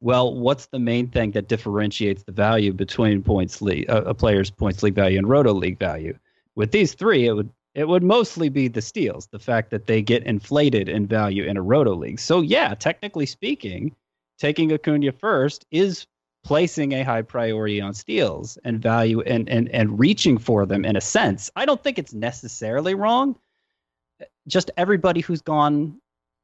well, 0.00 0.34
what's 0.34 0.66
the 0.66 0.78
main 0.78 1.08
thing 1.08 1.32
that 1.32 1.48
differentiates 1.48 2.22
the 2.22 2.32
value 2.32 2.72
between 2.72 3.22
points 3.22 3.60
league, 3.60 3.88
uh, 3.90 4.02
a 4.06 4.14
player's 4.14 4.50
points 4.50 4.82
league 4.82 4.94
value 4.94 5.18
and 5.18 5.28
roto 5.28 5.52
league 5.52 5.78
value? 5.78 6.16
With 6.54 6.70
these 6.70 6.94
three, 6.94 7.26
it 7.26 7.32
would 7.32 7.50
it 7.74 7.86
would 7.86 8.02
mostly 8.02 8.48
be 8.48 8.66
the 8.66 8.82
steals, 8.82 9.26
the 9.28 9.38
fact 9.38 9.70
that 9.70 9.86
they 9.86 10.02
get 10.02 10.24
inflated 10.24 10.88
in 10.88 11.06
value 11.06 11.44
in 11.44 11.56
a 11.56 11.62
roto 11.62 11.94
league. 11.94 12.18
So 12.18 12.40
yeah, 12.40 12.74
technically 12.74 13.26
speaking, 13.26 13.94
taking 14.38 14.72
Acuna 14.72 15.12
first 15.12 15.64
is 15.70 16.06
placing 16.44 16.92
a 16.92 17.02
high 17.02 17.22
priority 17.22 17.80
on 17.80 17.92
steals 17.94 18.56
and 18.64 18.80
value 18.80 19.20
and 19.20 19.48
and 19.48 19.68
and 19.68 19.98
reaching 19.98 20.38
for 20.38 20.64
them 20.66 20.84
in 20.84 20.96
a 20.96 21.00
sense. 21.00 21.50
I 21.56 21.66
don't 21.66 21.82
think 21.82 21.98
it's 21.98 22.14
necessarily 22.14 22.94
wrong. 22.94 23.36
Just 24.46 24.70
everybody 24.76 25.20
who's 25.20 25.42
gone 25.42 26.00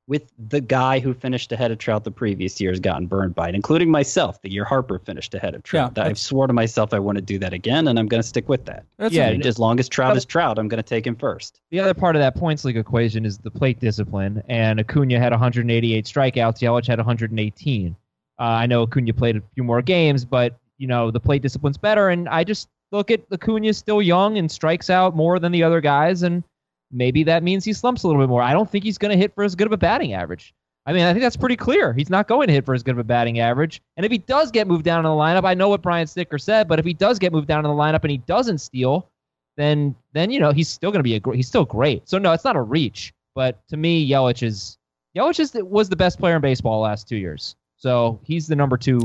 with 0.06 0.30
the 0.50 0.60
guy 0.60 0.98
who 1.00 1.14
finished 1.14 1.50
ahead 1.50 1.70
of 1.70 1.78
Trout 1.78 2.04
the 2.04 2.10
previous 2.10 2.60
year 2.60 2.70
has 2.70 2.78
gotten 2.80 3.06
burned 3.06 3.34
by 3.34 3.48
it, 3.48 3.54
including 3.54 3.90
myself. 3.90 4.40
The 4.42 4.50
year 4.52 4.64
Harper 4.64 4.98
finished 4.98 5.34
ahead 5.34 5.54
of 5.54 5.62
Trout. 5.62 5.94
Yeah, 5.96 6.04
I've 6.04 6.18
swore 6.18 6.46
to 6.46 6.52
myself 6.52 6.92
I 6.92 6.98
want 6.98 7.16
to 7.16 7.22
do 7.22 7.38
that 7.38 7.54
again, 7.54 7.88
and 7.88 7.98
I'm 7.98 8.06
going 8.06 8.20
to 8.22 8.26
stick 8.28 8.46
with 8.48 8.66
that. 8.66 8.84
That's 8.98 9.14
Yeah, 9.14 9.28
a- 9.28 9.32
And 9.32 9.46
as 9.46 9.58
long 9.58 9.80
as 9.80 9.88
Trout 9.88 10.14
is 10.16 10.26
Trout, 10.26 10.58
I'm 10.58 10.68
going 10.68 10.82
to 10.82 10.86
take 10.88 11.06
him 11.06 11.16
first. 11.16 11.60
the 11.70 11.80
other 11.80 11.94
part 11.94 12.16
of 12.16 12.20
that 12.20 12.34
points 12.36 12.64
league 12.66 12.76
equation 12.76 13.24
is 13.24 13.38
the 13.38 13.50
plate 13.50 13.80
discipline. 13.80 14.42
And 14.48 14.78
Acuna 14.78 15.18
had 15.18 15.32
188 15.32 16.04
strikeouts. 16.04 16.60
Yelich 16.60 16.86
had 16.86 16.98
118. 16.98 17.96
Uh, 18.38 18.42
I 18.42 18.66
know 18.66 18.82
Acuna 18.82 19.12
played 19.14 19.36
a 19.36 19.42
few 19.54 19.64
more 19.64 19.80
games, 19.80 20.24
but 20.24 20.58
you 20.76 20.86
know 20.86 21.10
the 21.10 21.20
plate 21.20 21.40
discipline's 21.40 21.78
better. 21.78 22.08
And 22.10 22.28
I 22.28 22.44
just 22.44 22.68
look 22.92 23.10
at 23.10 23.22
Acuna 23.32 23.72
still 23.72 24.02
young 24.02 24.36
and 24.38 24.50
strikes 24.50 24.90
out 24.90 25.16
more 25.16 25.38
than 25.38 25.50
the 25.52 25.62
other 25.62 25.80
guys, 25.80 26.22
and 26.22 26.42
maybe 26.94 27.24
that 27.24 27.42
means 27.42 27.64
he 27.64 27.72
slumps 27.72 28.02
a 28.02 28.06
little 28.06 28.22
bit 28.22 28.28
more. 28.28 28.42
I 28.42 28.52
don't 28.52 28.70
think 28.70 28.84
he's 28.84 28.98
going 28.98 29.12
to 29.12 29.18
hit 29.18 29.34
for 29.34 29.44
as 29.44 29.54
good 29.54 29.66
of 29.66 29.72
a 29.72 29.76
batting 29.76 30.12
average. 30.12 30.54
I 30.86 30.92
mean, 30.92 31.04
I 31.04 31.12
think 31.12 31.22
that's 31.22 31.36
pretty 31.36 31.56
clear. 31.56 31.92
He's 31.94 32.10
not 32.10 32.28
going 32.28 32.48
to 32.48 32.52
hit 32.52 32.66
for 32.66 32.74
as 32.74 32.82
good 32.82 32.92
of 32.92 32.98
a 32.98 33.04
batting 33.04 33.40
average. 33.40 33.80
And 33.96 34.04
if 34.04 34.12
he 34.12 34.18
does 34.18 34.50
get 34.50 34.66
moved 34.66 34.84
down 34.84 34.98
in 34.98 35.04
the 35.04 35.16
lineup, 35.16 35.44
I 35.44 35.54
know 35.54 35.70
what 35.70 35.80
Brian 35.82 36.06
Snitker 36.06 36.40
said, 36.40 36.68
but 36.68 36.78
if 36.78 36.84
he 36.84 36.92
does 36.92 37.18
get 37.18 37.32
moved 37.32 37.48
down 37.48 37.64
in 37.64 37.70
the 37.70 37.76
lineup 37.76 38.02
and 38.02 38.10
he 38.10 38.18
doesn't 38.18 38.58
steal, 38.58 39.08
then 39.56 39.94
then 40.12 40.30
you 40.30 40.40
know 40.40 40.52
he's 40.52 40.68
still 40.68 40.90
going 40.90 40.98
to 40.98 41.04
be 41.04 41.14
a 41.14 41.20
gr- 41.20 41.34
he's 41.34 41.48
still 41.48 41.64
great. 41.64 42.08
So 42.08 42.18
no, 42.18 42.32
it's 42.32 42.44
not 42.44 42.56
a 42.56 42.62
reach. 42.62 43.14
But 43.34 43.66
to 43.68 43.76
me, 43.76 44.08
Yelich 44.08 44.42
is 44.42 44.78
Yelich 45.16 45.40
is 45.40 45.54
was 45.54 45.88
the 45.88 45.96
best 45.96 46.18
player 46.18 46.36
in 46.36 46.42
baseball 46.42 46.80
last 46.80 47.08
two 47.08 47.16
years. 47.16 47.56
So 47.76 48.20
he's 48.24 48.46
the 48.46 48.56
number 48.56 48.76
two. 48.76 49.00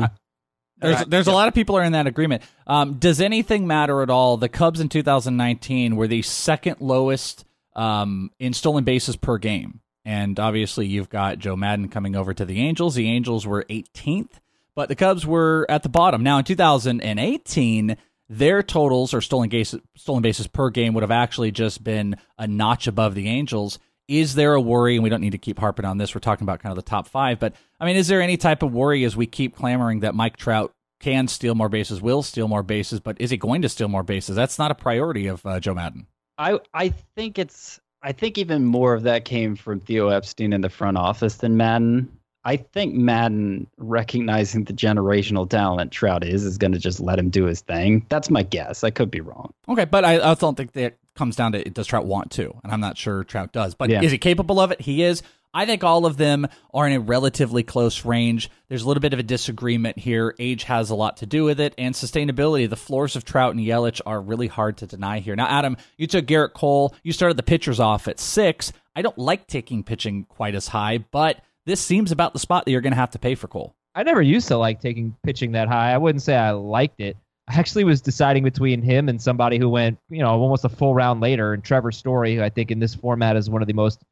There's 0.78 1.06
there's 1.06 1.28
a 1.28 1.32
lot 1.32 1.48
of 1.48 1.54
people 1.54 1.78
are 1.78 1.84
in 1.84 1.92
that 1.94 2.08
agreement. 2.08 2.44
Um, 2.66 2.96
does 2.96 3.22
anything 3.22 3.68
matter 3.68 4.02
at 4.02 4.10
all? 4.10 4.38
The 4.38 4.50
Cubs 4.50 4.80
in 4.80 4.90
2019 4.90 5.96
were 5.96 6.08
the 6.08 6.22
second 6.22 6.78
lowest 6.80 7.46
um, 7.80 8.30
in 8.40 8.54
stolen 8.54 8.84
bases 8.84 9.16
per 9.16 9.38
game, 9.38 9.80
and 10.04 10.38
obviously 10.38 10.86
you've 10.86 11.10
got 11.10 11.40
Joe 11.40 11.56
Maddon 11.56 11.88
coming 11.88 12.16
over 12.16 12.34
to 12.34 12.44
the 12.44 12.60
Angels. 12.60 12.96
The 12.96 13.08
Angels 13.08 13.48
were 13.48 13.64
18th, 13.70 14.34
but 14.76 14.90
the 14.90 14.96
Cubs 14.96 15.26
were 15.26 15.66
at 15.70 15.84
the 15.84 15.90
bottom. 15.90 16.22
Now 16.22 16.40
in 16.40 16.44
2018, 16.44 17.96
their 18.28 18.62
totals 18.62 19.14
or 19.14 19.22
stolen 19.22 19.48
bases 19.48 19.80
stolen 19.96 20.22
bases 20.22 20.46
per 20.46 20.70
game 20.70 20.94
would 20.94 21.04
have 21.04 21.12
actually 21.12 21.52
just 21.52 21.82
been 21.82 22.18
a 22.38 22.48
notch 22.48 22.88
above 22.88 23.16
the 23.16 23.30
Angels. 23.30 23.80
Is 24.10 24.36
there 24.36 24.56
a 24.56 24.62
worry? 24.62 24.96
And 24.96 25.04
we 25.04 25.10
don't 25.10 25.22
need 25.22 25.32
to 25.32 25.38
keep 25.38 25.60
harping 25.60 25.86
on 25.86 25.98
this. 25.98 26.14
We're 26.14 26.20
talking 26.20 26.44
about 26.44 26.60
kind 26.60 26.72
of 26.72 26.76
the 26.76 26.90
top 26.90 27.08
five, 27.08 27.40
but 27.40 27.56
I 27.80 27.86
mean, 27.86 27.96
is 27.96 28.10
there 28.10 28.22
any 28.22 28.36
type 28.36 28.62
of 28.62 28.74
worry 28.74 29.06
as 29.06 29.16
we 29.16 29.26
keep 29.26 29.56
clamoring 29.56 30.02
that 30.02 30.16
Mike 30.16 30.36
Trout 30.36 30.74
can 31.00 31.30
steal 31.30 31.56
more 31.56 31.70
bases, 31.70 32.02
will 32.02 32.24
steal 32.24 32.50
more 32.50 32.64
bases, 32.64 33.00
but 33.00 33.22
is 33.22 33.30
he 33.30 33.38
going 33.38 33.62
to 33.62 33.70
steal 33.70 33.88
more 33.88 34.04
bases? 34.04 34.36
That's 34.36 34.60
not 34.60 34.72
a 34.72 34.76
priority 34.76 35.28
of 35.28 35.46
uh, 35.46 35.62
Joe 35.62 35.74
Maddon. 35.74 36.08
I 36.40 36.60
I 36.74 36.90
think 37.16 37.38
it's 37.38 37.80
I 38.02 38.14
think 38.14 38.38
even 38.38 38.66
more 38.66 38.94
of 38.94 39.04
that 39.04 39.26
came 39.26 39.56
from 39.56 39.80
Theo 39.82 40.08
Epstein 40.08 40.54
in 40.54 40.62
the 40.62 40.70
front 40.70 40.98
office 40.98 41.36
than 41.36 41.58
Maddon. 41.58 42.10
I 42.46 42.56
think 42.56 42.96
Maddon 42.96 43.68
recognizing 43.78 44.64
the 44.64 44.72
generational 44.74 45.48
talent 45.48 45.92
Trout 45.92 46.24
is 46.24 46.46
is 46.46 46.58
going 46.58 46.72
to 46.72 46.80
just 46.80 47.02
let 47.02 47.20
him 47.20 47.30
do 47.30 47.44
his 47.46 47.60
thing. 47.62 48.06
That's 48.10 48.30
my 48.30 48.44
guess. 48.44 48.84
I 48.86 48.90
could 48.92 49.12
be 49.12 49.20
wrong. 49.20 49.54
Okay, 49.68 49.84
but 49.86 50.06
I, 50.06 50.32
I 50.32 50.34
don't 50.36 50.56
think 50.56 50.72
that 50.72 50.96
comes 51.16 51.36
down 51.36 51.52
to 51.52 51.64
does 51.66 51.86
Trout 51.88 52.06
want 52.06 52.32
to, 52.32 52.58
and 52.64 52.72
I'm 52.72 52.80
not 52.80 52.98
sure 52.98 53.26
Trout 53.26 53.52
does. 53.52 53.76
But 53.76 53.90
Yeah. 53.90 54.02
is 54.02 54.12
he 54.14 54.18
capable 54.18 54.62
of 54.62 54.72
it? 54.72 54.80
He 54.80 55.04
is. 55.04 55.22
I 55.54 55.66
think 55.66 55.84
all 55.84 56.06
of 56.06 56.18
them 56.18 56.48
are 56.74 56.88
in 56.88 56.94
a 56.94 57.00
relatively 57.00 57.64
close 57.64 58.06
range. 58.06 58.50
There's 58.68 58.84
a 58.84 58.88
little 58.88 59.02
bit 59.02 59.14
of 59.14 59.20
a 59.20 59.24
disagreement 59.24 59.98
here. 59.98 60.36
Age 60.38 60.64
has 60.64 60.90
a 60.90 60.96
lot 60.96 61.18
to 61.18 61.26
do 61.26 61.44
with 61.44 61.60
it, 61.60 61.74
and 61.78 61.96
sustainability. 61.96 62.70
The 62.70 62.76
floors 62.76 63.16
of 63.16 63.26
Trout 63.26 63.56
and 63.56 63.66
Yelich 63.66 64.02
are 64.06 64.22
really 64.22 64.48
hard 64.48 64.78
to 64.78 64.88
deny 64.88 65.20
here. 65.20 65.36
Now, 65.36 65.48
Adam, 65.48 65.78
you 65.98 66.06
took 66.06 66.26
Gerrit 66.26 66.54
Cole. 66.54 66.94
You 67.04 67.14
started 67.14 67.38
the 67.38 67.44
pitchers 67.44 67.80
off 67.80 68.08
at 68.08 68.20
six. 68.20 68.72
I 68.96 69.02
don't 69.02 69.18
like 69.18 69.48
taking 69.48 69.84
pitching 69.84 70.26
quite 70.26 70.56
as 70.56 70.68
high, 70.68 71.00
but 71.12 71.42
this 71.66 71.82
seems 71.82 72.12
about 72.12 72.34
the 72.34 72.40
spot 72.40 72.66
that 72.66 72.72
you're 72.72 72.82
going 72.82 72.94
to 72.94 72.98
have 72.98 73.12
to 73.12 73.20
pay 73.20 73.36
for 73.36 73.48
Cole. 73.48 73.76
I 73.96 74.04
never 74.04 74.22
used 74.22 74.48
to 74.50 74.58
like 74.58 74.82
taking 74.82 75.16
pitching 75.24 75.54
that 75.54 75.68
high. 75.68 75.94
I 75.94 75.98
wouldn't 75.98 76.22
say 76.22 76.36
I 76.36 76.52
liked 76.52 77.00
it. 77.00 77.18
I 77.48 77.56
actually 77.58 77.84
was 77.84 78.02
deciding 78.02 78.44
between 78.44 78.84
him 78.84 79.10
and 79.10 79.20
somebody 79.20 79.58
who 79.58 79.70
went, 79.70 79.98
you 80.10 80.22
know, 80.22 80.30
almost 80.30 80.66
a 80.66 80.70
full 80.70 80.94
round 80.94 81.22
later, 81.22 81.54
and 81.54 81.64
Trevor 81.64 81.92
Story, 81.92 82.36
who 82.36 82.44
I 82.44 82.50
think 82.50 82.70
in 82.70 82.78
this 82.78 82.94
format 82.94 83.36
is 83.36 83.50
one 83.50 83.64
of 83.64 83.68
the 83.68 83.74
most 83.74 84.04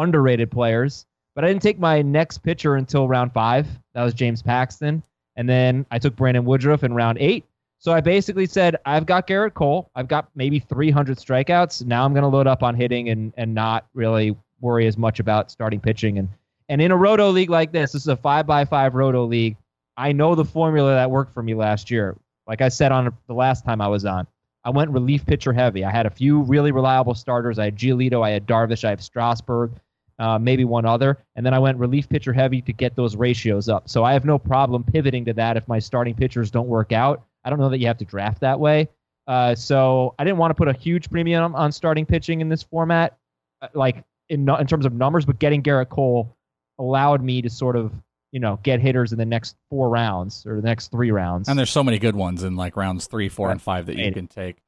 underrated 0.00 0.50
players. 0.50 1.06
But 1.34 1.44
I 1.44 1.48
didn't 1.48 1.62
take 1.62 1.78
my 1.78 2.02
next 2.02 2.38
pitcher 2.38 2.76
until 2.76 3.08
round 3.08 3.32
five. 3.32 3.66
That 3.94 4.02
was 4.02 4.14
James 4.14 4.42
Paxton. 4.42 5.02
And 5.36 5.48
then 5.48 5.86
I 5.90 5.98
took 5.98 6.16
Brandon 6.16 6.44
Woodruff 6.44 6.84
in 6.84 6.92
round 6.92 7.18
eight. 7.18 7.44
So 7.78 7.92
I 7.92 8.00
basically 8.00 8.44
said, 8.44 8.76
I've 8.84 9.06
got 9.06 9.26
Gerrit 9.26 9.54
Cole. 9.54 9.90
I've 9.94 10.08
got 10.08 10.28
maybe 10.34 10.58
300 10.58 11.16
strikeouts. 11.16 11.86
Now 11.86 12.04
I'm 12.04 12.12
going 12.12 12.22
to 12.22 12.28
load 12.28 12.46
up 12.46 12.62
on 12.62 12.74
hitting 12.74 13.08
and, 13.08 13.32
and 13.38 13.54
not 13.54 13.86
really 13.94 14.36
worry 14.60 14.86
as 14.86 14.98
much 14.98 15.18
about 15.18 15.50
starting 15.50 15.80
pitching. 15.80 16.18
And, 16.18 16.28
and 16.68 16.82
in 16.82 16.90
a 16.90 16.96
roto 16.96 17.30
league 17.30 17.48
like 17.48 17.72
this, 17.72 17.92
this 17.92 18.02
is 18.02 18.08
a 18.08 18.16
five 18.16 18.46
by 18.46 18.66
five 18.66 18.94
roto 18.94 19.24
league. 19.24 19.56
I 19.96 20.12
know 20.12 20.34
the 20.34 20.44
formula 20.44 20.92
that 20.92 21.10
worked 21.10 21.32
for 21.32 21.42
me 21.42 21.54
last 21.54 21.90
year. 21.90 22.18
Like 22.46 22.60
I 22.60 22.68
said 22.68 22.92
on 22.92 23.16
the 23.28 23.34
last 23.34 23.64
time 23.64 23.80
I 23.80 23.88
was 23.88 24.04
on, 24.04 24.26
I 24.64 24.70
went 24.70 24.90
relief 24.90 25.24
pitcher 25.24 25.52
heavy. 25.52 25.84
I 25.84 25.90
had 25.90 26.04
a 26.04 26.10
few 26.10 26.42
really 26.42 26.72
reliable 26.72 27.14
starters. 27.14 27.58
I 27.58 27.64
had 27.64 27.76
Giolito, 27.76 28.22
I 28.22 28.30
had 28.30 28.46
Darvish, 28.46 28.84
I 28.84 28.90
have 28.90 29.02
Strasburg, 29.02 29.72
uh, 30.20 30.38
maybe 30.38 30.64
one 30.64 30.84
other, 30.84 31.18
and 31.34 31.44
then 31.44 31.54
I 31.54 31.58
went 31.58 31.78
relief 31.78 32.06
pitcher 32.08 32.32
heavy 32.32 32.60
to 32.62 32.72
get 32.74 32.94
those 32.94 33.16
ratios 33.16 33.70
up. 33.70 33.88
So 33.88 34.04
I 34.04 34.12
have 34.12 34.26
no 34.26 34.38
problem 34.38 34.84
pivoting 34.84 35.24
to 35.24 35.32
that 35.32 35.56
if 35.56 35.66
my 35.66 35.78
starting 35.78 36.14
pitchers 36.14 36.50
don't 36.50 36.68
work 36.68 36.92
out. 36.92 37.24
I 37.42 37.48
don't 37.48 37.58
know 37.58 37.70
that 37.70 37.78
you 37.78 37.86
have 37.86 37.96
to 37.98 38.04
draft 38.04 38.40
that 38.40 38.60
way. 38.60 38.90
Uh, 39.26 39.54
so 39.54 40.14
I 40.18 40.24
didn't 40.24 40.36
want 40.36 40.50
to 40.50 40.54
put 40.54 40.68
a 40.68 40.74
huge 40.74 41.10
premium 41.10 41.54
on 41.54 41.72
starting 41.72 42.04
pitching 42.04 42.42
in 42.42 42.50
this 42.50 42.62
format, 42.62 43.16
uh, 43.62 43.68
like 43.72 44.04
in 44.28 44.46
in 44.46 44.66
terms 44.66 44.84
of 44.84 44.92
numbers, 44.92 45.24
but 45.24 45.38
getting 45.38 45.62
Gerrit 45.62 45.88
Cole 45.88 46.36
allowed 46.78 47.22
me 47.22 47.40
to 47.40 47.48
sort 47.48 47.76
of 47.76 47.90
you 48.30 48.40
know 48.40 48.60
get 48.62 48.78
hitters 48.78 49.12
in 49.12 49.18
the 49.18 49.24
next 49.24 49.56
four 49.70 49.88
rounds 49.88 50.44
or 50.44 50.56
the 50.56 50.66
next 50.66 50.90
three 50.90 51.12
rounds. 51.12 51.48
And 51.48 51.58
there's 51.58 51.70
so 51.70 51.82
many 51.82 51.98
good 51.98 52.14
ones 52.14 52.42
in 52.42 52.56
like 52.56 52.76
rounds 52.76 53.06
three, 53.06 53.30
four, 53.30 53.50
and 53.50 53.62
five 53.62 53.86
that 53.86 53.96
you 53.96 54.12
can 54.12 54.26
take. 54.26 54.58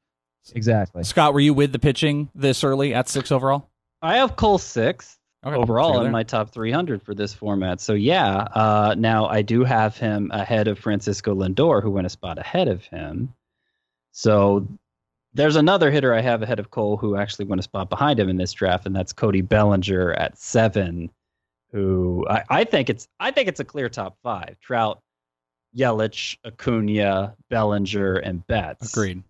Exactly. 0.55 1.03
Scott, 1.03 1.33
were 1.33 1.39
you 1.39 1.53
with 1.53 1.71
the 1.71 1.79
pitching 1.79 2.29
this 2.33 2.63
early 2.63 2.93
at 2.93 3.07
six 3.07 3.31
overall? 3.31 3.69
I 4.01 4.17
have 4.17 4.35
Cole 4.35 4.57
six 4.57 5.19
Okay, 5.45 5.55
overall 5.55 6.05
in 6.05 6.11
my 6.11 6.23
top 6.23 6.51
300 6.51 7.01
for 7.01 7.13
this 7.13 7.33
format. 7.33 7.81
So 7.81 7.93
yeah, 7.93 8.35
uh, 8.53 8.95
now 8.97 9.25
I 9.25 9.41
do 9.41 9.63
have 9.65 9.97
him 9.97 10.31
ahead 10.33 10.67
of 10.67 10.79
Francisco 10.79 11.35
Lindor, 11.35 11.83
who 11.83 11.91
went 11.91 12.07
a 12.07 12.09
spot 12.09 12.37
ahead 12.37 12.69
of 12.69 12.85
him. 12.85 13.33
So 14.11 14.67
there's 15.33 15.57
another 15.57 15.91
hitter 15.91 16.13
I 16.13 16.21
have 16.21 16.41
ahead 16.43 16.59
of 16.59 16.71
Cole 16.71 16.95
who 16.95 17.17
actually 17.17 17.45
went 17.45 17.59
a 17.59 17.63
spot 17.63 17.89
behind 17.89 18.19
him 18.19 18.29
in 18.29 18.37
this 18.37 18.53
draft, 18.53 18.85
and 18.85 18.95
that's 18.95 19.11
Cody 19.11 19.41
Bellinger 19.41 20.13
at 20.13 20.37
seven, 20.37 21.09
who 21.71 22.25
I, 22.29 22.43
I 22.49 22.63
think 22.63 22.89
it's 22.89 23.07
I 23.19 23.31
think 23.31 23.49
it's 23.49 23.59
a 23.59 23.65
clear 23.65 23.89
top 23.89 24.17
five. 24.23 24.55
Trout, 24.61 25.01
Yelich, 25.75 26.37
Acuna, 26.45 27.35
Bellinger, 27.49 28.15
and 28.17 28.45
Betts 28.47 28.93
Agreed. 28.93 29.23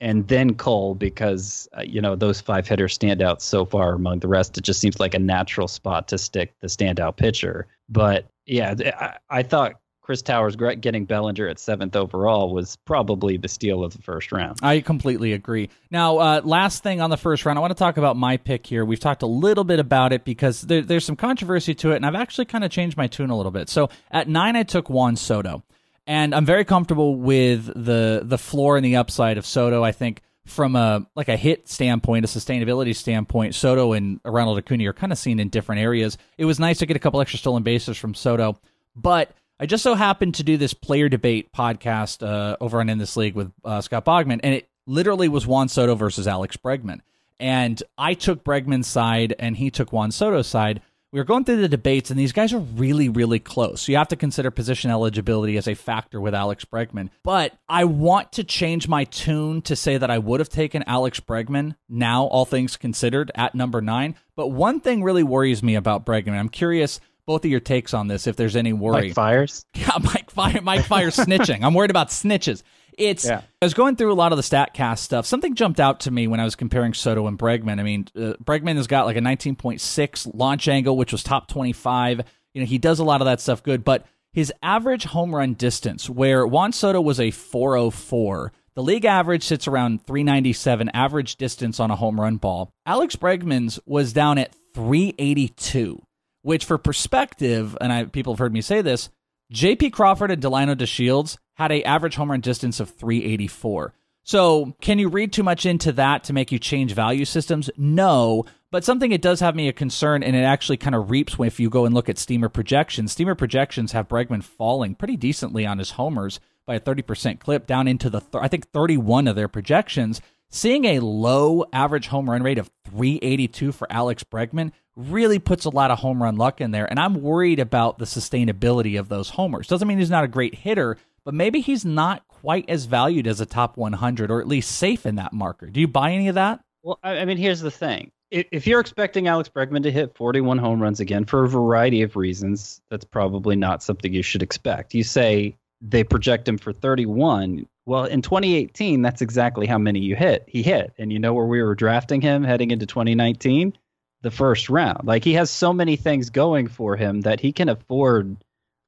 And 0.00 0.26
then 0.28 0.54
Cole 0.54 0.94
because 0.94 1.68
uh, 1.76 1.82
you 1.82 2.00
know 2.00 2.16
those 2.16 2.40
five 2.40 2.66
hitters 2.66 2.94
stand 2.94 3.22
out 3.22 3.42
so 3.42 3.64
far 3.64 3.94
among 3.94 4.20
the 4.20 4.28
rest. 4.28 4.58
It 4.58 4.64
just 4.64 4.80
seems 4.80 5.00
like 5.00 5.14
a 5.14 5.18
natural 5.18 5.68
spot 5.68 6.08
to 6.08 6.18
stick 6.18 6.54
the 6.60 6.68
standout 6.68 7.16
pitcher. 7.16 7.66
But 7.88 8.26
yeah, 8.46 8.74
I, 8.98 9.38
I 9.38 9.42
thought 9.42 9.74
Chris 10.04 10.20
Towers 10.20 10.54
getting 10.54 11.06
Bellinger 11.06 11.48
at 11.48 11.58
seventh 11.58 11.96
overall 11.96 12.52
was 12.52 12.76
probably 12.84 13.38
the 13.38 13.48
steal 13.48 13.82
of 13.82 13.96
the 13.96 14.02
first 14.02 14.32
round. 14.32 14.58
I 14.62 14.80
completely 14.80 15.32
agree. 15.32 15.70
Now, 15.90 16.18
uh, 16.18 16.40
last 16.44 16.82
thing 16.82 17.00
on 17.00 17.08
the 17.08 17.16
first 17.16 17.46
round, 17.46 17.58
I 17.58 17.62
want 17.62 17.70
to 17.70 17.78
talk 17.78 17.96
about 17.96 18.14
my 18.14 18.36
pick 18.36 18.66
here. 18.66 18.84
We've 18.84 19.00
talked 19.00 19.22
a 19.22 19.26
little 19.26 19.64
bit 19.64 19.80
about 19.80 20.12
it 20.12 20.26
because 20.26 20.60
there, 20.60 20.82
there's 20.82 21.06
some 21.06 21.16
controversy 21.16 21.74
to 21.76 21.92
it, 21.92 21.96
and 21.96 22.04
I've 22.04 22.14
actually 22.14 22.44
kind 22.44 22.64
of 22.64 22.70
changed 22.70 22.98
my 22.98 23.06
tune 23.06 23.30
a 23.30 23.36
little 23.36 23.50
bit. 23.50 23.70
So 23.70 23.88
at 24.10 24.28
nine, 24.28 24.56
I 24.56 24.62
took 24.62 24.90
Juan 24.90 25.16
Soto, 25.16 25.62
and 26.06 26.34
I'm 26.34 26.44
very 26.44 26.64
comfortable 26.64 27.16
with 27.16 27.66
the 27.66 28.22
the 28.24 28.38
floor 28.38 28.76
and 28.76 28.84
the 28.84 28.96
upside 28.96 29.38
of 29.38 29.46
Soto. 29.46 29.82
I 29.82 29.92
think 29.92 30.22
from 30.46 30.76
a 30.76 31.06
like 31.16 31.28
a 31.28 31.36
hit 31.36 31.68
standpoint, 31.68 32.24
a 32.24 32.28
sustainability 32.28 32.94
standpoint, 32.94 33.54
Soto 33.54 33.92
and 33.92 34.20
Ronald 34.24 34.58
Acuna 34.58 34.88
are 34.88 34.92
kind 34.92 35.12
of 35.12 35.18
seen 35.18 35.40
in 35.40 35.48
different 35.48 35.80
areas. 35.80 36.18
It 36.36 36.44
was 36.44 36.60
nice 36.60 36.78
to 36.78 36.86
get 36.86 36.96
a 36.96 37.00
couple 37.00 37.20
extra 37.20 37.38
stolen 37.38 37.62
bases 37.62 37.96
from 37.96 38.14
Soto, 38.14 38.58
but 38.94 39.30
I 39.58 39.66
just 39.66 39.82
so 39.82 39.94
happened 39.94 40.34
to 40.36 40.42
do 40.42 40.56
this 40.56 40.74
player 40.74 41.08
debate 41.08 41.52
podcast 41.52 42.26
uh, 42.26 42.56
over 42.60 42.80
on 42.80 42.88
In 42.88 42.98
This 42.98 43.16
League 43.16 43.34
with 43.34 43.52
uh, 43.64 43.80
Scott 43.80 44.04
Bogman, 44.04 44.40
and 44.42 44.54
it 44.54 44.68
literally 44.86 45.28
was 45.28 45.46
Juan 45.46 45.68
Soto 45.68 45.94
versus 45.94 46.26
Alex 46.26 46.56
Bregman. 46.56 47.00
And 47.40 47.82
I 47.96 48.14
took 48.14 48.44
Bregman's 48.44 48.86
side, 48.86 49.34
and 49.38 49.56
he 49.56 49.70
took 49.70 49.92
Juan 49.92 50.10
Soto's 50.10 50.46
side. 50.46 50.82
We 51.14 51.20
were 51.20 51.24
going 51.24 51.44
through 51.44 51.60
the 51.60 51.68
debates, 51.68 52.10
and 52.10 52.18
these 52.18 52.32
guys 52.32 52.52
are 52.52 52.58
really, 52.58 53.08
really 53.08 53.38
close. 53.38 53.82
So 53.82 53.92
you 53.92 53.98
have 53.98 54.08
to 54.08 54.16
consider 54.16 54.50
position 54.50 54.90
eligibility 54.90 55.56
as 55.56 55.68
a 55.68 55.74
factor 55.74 56.20
with 56.20 56.34
Alex 56.34 56.64
Bregman. 56.64 57.10
But 57.22 57.56
I 57.68 57.84
want 57.84 58.32
to 58.32 58.42
change 58.42 58.88
my 58.88 59.04
tune 59.04 59.62
to 59.62 59.76
say 59.76 59.96
that 59.96 60.10
I 60.10 60.18
would 60.18 60.40
have 60.40 60.48
taken 60.48 60.82
Alex 60.88 61.20
Bregman 61.20 61.76
now, 61.88 62.24
all 62.24 62.44
things 62.44 62.76
considered, 62.76 63.30
at 63.36 63.54
number 63.54 63.80
nine. 63.80 64.16
But 64.34 64.48
one 64.48 64.80
thing 64.80 65.04
really 65.04 65.22
worries 65.22 65.62
me 65.62 65.76
about 65.76 66.04
Bregman. 66.04 66.36
I'm 66.36 66.48
curious 66.48 66.98
both 67.26 67.44
of 67.44 67.50
your 67.50 67.60
takes 67.60 67.94
on 67.94 68.08
this, 68.08 68.26
if 68.26 68.34
there's 68.34 68.56
any 68.56 68.72
worry. 68.72 69.02
Like 69.02 69.14
fires. 69.14 69.64
Yeah, 69.76 69.96
Mike 70.02 70.32
Fire, 70.32 70.60
Mike 70.62 70.84
Fire 70.84 71.10
snitching. 71.10 71.62
I'm 71.62 71.74
worried 71.74 71.90
about 71.90 72.08
snitches. 72.08 72.64
It's. 72.98 73.24
Yeah. 73.24 73.42
I 73.60 73.64
was 73.64 73.74
going 73.74 73.96
through 73.96 74.12
a 74.12 74.14
lot 74.14 74.32
of 74.32 74.36
the 74.36 74.42
Statcast 74.42 74.98
stuff. 74.98 75.26
Something 75.26 75.54
jumped 75.54 75.80
out 75.80 76.00
to 76.00 76.10
me 76.10 76.26
when 76.26 76.40
I 76.40 76.44
was 76.44 76.54
comparing 76.54 76.94
Soto 76.94 77.26
and 77.26 77.38
Bregman. 77.38 77.80
I 77.80 77.82
mean, 77.82 78.06
uh, 78.16 78.34
Bregman 78.42 78.76
has 78.76 78.86
got 78.86 79.06
like 79.06 79.16
a 79.16 79.20
19.6 79.20 80.30
launch 80.34 80.68
angle, 80.68 80.96
which 80.96 81.12
was 81.12 81.22
top 81.22 81.48
25. 81.48 82.22
You 82.54 82.60
know, 82.60 82.66
he 82.66 82.78
does 82.78 82.98
a 82.98 83.04
lot 83.04 83.20
of 83.20 83.26
that 83.26 83.40
stuff 83.40 83.62
good, 83.62 83.84
but 83.84 84.06
his 84.32 84.52
average 84.62 85.04
home 85.04 85.34
run 85.34 85.54
distance, 85.54 86.10
where 86.10 86.46
Juan 86.46 86.72
Soto 86.72 87.00
was 87.00 87.20
a 87.20 87.30
404. 87.30 88.52
The 88.74 88.82
league 88.82 89.04
average 89.04 89.44
sits 89.44 89.68
around 89.68 90.04
397 90.04 90.88
average 90.90 91.36
distance 91.36 91.78
on 91.78 91.90
a 91.90 91.96
home 91.96 92.20
run 92.20 92.36
ball. 92.36 92.72
Alex 92.84 93.16
Bregman's 93.16 93.78
was 93.86 94.12
down 94.12 94.38
at 94.38 94.54
382 94.74 96.02
which 96.44 96.66
for 96.66 96.76
perspective, 96.76 97.76
and 97.80 97.90
I, 97.90 98.04
people 98.04 98.34
have 98.34 98.38
heard 98.38 98.52
me 98.52 98.60
say 98.60 98.82
this, 98.82 99.08
J.P. 99.54 99.90
Crawford 99.90 100.32
and 100.32 100.42
Delino 100.42 100.74
DeShields 100.74 101.38
had 101.52 101.70
a 101.70 101.84
average 101.84 102.16
home 102.16 102.32
run 102.32 102.40
distance 102.40 102.80
of 102.80 102.90
384. 102.90 103.94
So, 104.24 104.74
can 104.80 104.98
you 104.98 105.08
read 105.08 105.32
too 105.32 105.44
much 105.44 105.64
into 105.64 105.92
that 105.92 106.24
to 106.24 106.32
make 106.32 106.50
you 106.50 106.58
change 106.58 106.92
value 106.92 107.24
systems? 107.24 107.70
No, 107.76 108.46
but 108.72 108.82
something 108.82 109.12
it 109.12 109.22
does 109.22 109.38
have 109.38 109.54
me 109.54 109.68
a 109.68 109.72
concern, 109.72 110.24
and 110.24 110.34
it 110.34 110.42
actually 110.42 110.78
kind 110.78 110.96
of 110.96 111.08
reaps 111.08 111.38
when 111.38 111.46
if 111.46 111.60
you 111.60 111.70
go 111.70 111.84
and 111.84 111.94
look 111.94 112.08
at 112.08 112.18
Steamer 112.18 112.48
projections. 112.48 113.12
Steamer 113.12 113.36
projections 113.36 113.92
have 113.92 114.08
Bregman 114.08 114.42
falling 114.42 114.96
pretty 114.96 115.16
decently 115.16 115.64
on 115.64 115.78
his 115.78 115.92
homers 115.92 116.40
by 116.66 116.74
a 116.74 116.80
30% 116.80 117.38
clip 117.38 117.64
down 117.64 117.86
into 117.86 118.10
the, 118.10 118.20
th- 118.20 118.42
I 118.42 118.48
think, 118.48 118.72
31 118.72 119.28
of 119.28 119.36
their 119.36 119.46
projections. 119.46 120.20
Seeing 120.54 120.84
a 120.84 121.00
low 121.00 121.64
average 121.72 122.06
home 122.06 122.30
run 122.30 122.44
rate 122.44 122.58
of 122.58 122.70
382 122.84 123.72
for 123.72 123.90
Alex 123.90 124.22
Bregman 124.22 124.70
really 124.94 125.40
puts 125.40 125.64
a 125.64 125.68
lot 125.68 125.90
of 125.90 125.98
home 125.98 126.22
run 126.22 126.36
luck 126.36 126.60
in 126.60 126.70
there. 126.70 126.86
And 126.88 127.00
I'm 127.00 127.22
worried 127.22 127.58
about 127.58 127.98
the 127.98 128.04
sustainability 128.04 128.96
of 128.96 129.08
those 129.08 129.30
homers. 129.30 129.66
Doesn't 129.66 129.88
mean 129.88 129.98
he's 129.98 130.10
not 130.10 130.22
a 130.22 130.28
great 130.28 130.54
hitter, 130.54 130.96
but 131.24 131.34
maybe 131.34 131.60
he's 131.60 131.84
not 131.84 132.28
quite 132.28 132.70
as 132.70 132.84
valued 132.84 133.26
as 133.26 133.40
a 133.40 133.46
top 133.46 133.76
100 133.76 134.30
or 134.30 134.40
at 134.40 134.46
least 134.46 134.70
safe 134.70 135.06
in 135.06 135.16
that 135.16 135.32
marker. 135.32 135.66
Do 135.66 135.80
you 135.80 135.88
buy 135.88 136.12
any 136.12 136.28
of 136.28 136.36
that? 136.36 136.60
Well, 136.84 137.00
I 137.02 137.24
mean, 137.24 137.36
here's 137.36 137.60
the 137.60 137.72
thing. 137.72 138.12
If 138.30 138.64
you're 138.64 138.78
expecting 138.78 139.26
Alex 139.26 139.48
Bregman 139.48 139.82
to 139.82 139.90
hit 139.90 140.16
41 140.16 140.58
home 140.58 140.80
runs 140.80 141.00
again 141.00 141.24
for 141.24 141.42
a 141.42 141.48
variety 141.48 142.02
of 142.02 142.14
reasons, 142.14 142.80
that's 142.90 143.04
probably 143.04 143.56
not 143.56 143.82
something 143.82 144.14
you 144.14 144.22
should 144.22 144.44
expect. 144.44 144.94
You 144.94 145.02
say 145.02 145.56
they 145.80 146.04
project 146.04 146.48
him 146.48 146.58
for 146.58 146.72
31. 146.72 147.66
Well, 147.86 148.04
in 148.04 148.22
2018, 148.22 149.02
that's 149.02 149.20
exactly 149.20 149.66
how 149.66 149.78
many 149.78 150.00
you 150.00 150.16
hit. 150.16 150.44
He 150.46 150.62
hit, 150.62 150.94
and 150.98 151.12
you 151.12 151.18
know 151.18 151.34
where 151.34 151.46
we 151.46 151.62
were 151.62 151.74
drafting 151.74 152.20
him 152.20 152.42
heading 152.42 152.70
into 152.70 152.86
2019, 152.86 153.76
the 154.22 154.30
first 154.30 154.70
round. 154.70 155.06
Like 155.06 155.22
he 155.22 155.34
has 155.34 155.50
so 155.50 155.72
many 155.72 155.96
things 155.96 156.30
going 156.30 156.68
for 156.68 156.96
him 156.96 157.20
that 157.22 157.40
he 157.40 157.52
can 157.52 157.68
afford, 157.68 158.36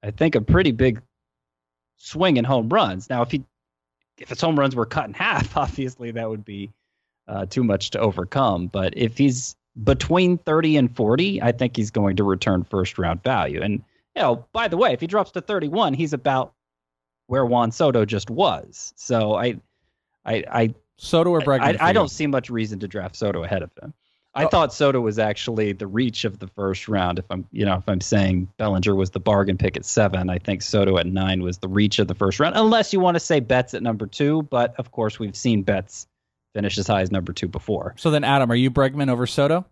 I 0.03 0.13
think, 0.13 0.35
a 0.35 0.41
pretty 0.41 0.73
big 0.73 1.03
swing 1.99 2.39
in 2.39 2.45
home 2.45 2.71
runs. 2.71 3.11
Now, 3.11 3.23
if 3.23 3.31
he 3.31 3.45
if 4.19 4.31
his 4.31 4.41
home 4.41 4.59
runs 4.59 4.75
were 4.75 4.87
cut 4.87 5.07
in 5.07 5.15
half, 5.15 5.57
obviously 5.59 6.13
that 6.13 6.29
would 6.29 6.45
be 6.45 6.73
uh, 7.29 7.45
too 7.47 7.65
much 7.65 7.91
to 7.91 8.01
overcome. 8.01 8.69
But 8.69 8.97
if 8.97 9.19
he's 9.19 9.57
between 9.83 10.39
30 10.39 10.79
and 10.79 10.97
40, 10.97 11.43
I 11.43 11.53
think 11.53 11.77
he's 11.77 11.91
going 11.91 12.17
to 12.17 12.25
return 12.25 12.65
first 12.65 12.99
round 12.99 13.23
value. 13.23 13.61
And 13.63 13.85
you 14.15 14.23
know, 14.23 14.47
by 14.53 14.69
the 14.69 14.79
way, 14.79 14.95
if 14.95 15.01
he 15.01 15.07
drops 15.07 15.33
to 15.33 15.43
31, 15.43 15.93
he's 15.93 16.15
about 16.15 16.55
where 17.27 17.45
Juan 17.47 17.71
Soto 17.73 18.05
just 18.05 18.31
was. 18.31 18.93
So 18.97 19.35
I, 19.35 19.57
I, 20.25 20.45
I, 20.51 20.75
Soto 20.97 21.31
or 21.31 21.41
Bregman? 21.41 21.81
I, 21.81 21.89
I 21.89 21.93
don't 21.93 22.11
see 22.11 22.27
much 22.27 22.49
reason 22.51 22.79
to 22.81 22.89
draft 22.89 23.17
Soto 23.17 23.43
ahead 23.45 23.63
of 23.63 23.71
him. 23.83 23.93
I 24.35 24.45
Oh. 24.45 24.49
thought 24.49 24.73
Soto 24.75 25.01
was 25.01 25.19
actually 25.19 25.73
the 25.73 25.87
reach 25.87 26.25
of 26.27 26.39
the 26.41 26.47
first 26.49 26.89
round. 26.89 27.19
If 27.19 27.25
I'm, 27.31 27.47
you 27.53 27.65
know, 27.65 27.77
if 27.77 27.89
I'm 27.89 28.03
saying 28.03 28.49
Bellinger 28.59 28.95
was 28.95 29.11
the 29.11 29.21
bargain 29.21 29.57
pick 29.57 29.77
at 29.79 29.85
seven, 29.87 30.29
I 30.29 30.39
think 30.39 30.61
Soto 30.61 30.99
at 30.99 31.07
nine 31.07 31.43
was 31.43 31.59
the 31.59 31.69
reach 31.69 31.99
of 31.99 32.07
the 32.07 32.15
first 32.15 32.39
round. 32.39 32.55
Unless 32.55 32.93
you 32.93 33.01
want 33.01 33.15
to 33.15 33.21
say 33.21 33.41
Betts 33.41 33.73
at 33.73 33.83
number 33.83 34.07
two, 34.07 34.43
but 34.43 34.75
of 34.79 34.91
course 34.93 35.19
we've 35.19 35.35
seen 35.37 35.63
Betts 35.63 36.07
finish 36.55 36.77
as 36.77 36.87
high 36.87 37.01
as 37.01 37.11
number 37.11 37.33
two 37.33 37.49
before. 37.49 37.95
So 37.97 38.11
then, 38.11 38.25
Adam, 38.25 38.51
are 38.51 38.57
you 38.57 38.71
Bregman 38.71 39.11
over 39.11 39.27
Soto? 39.27 39.65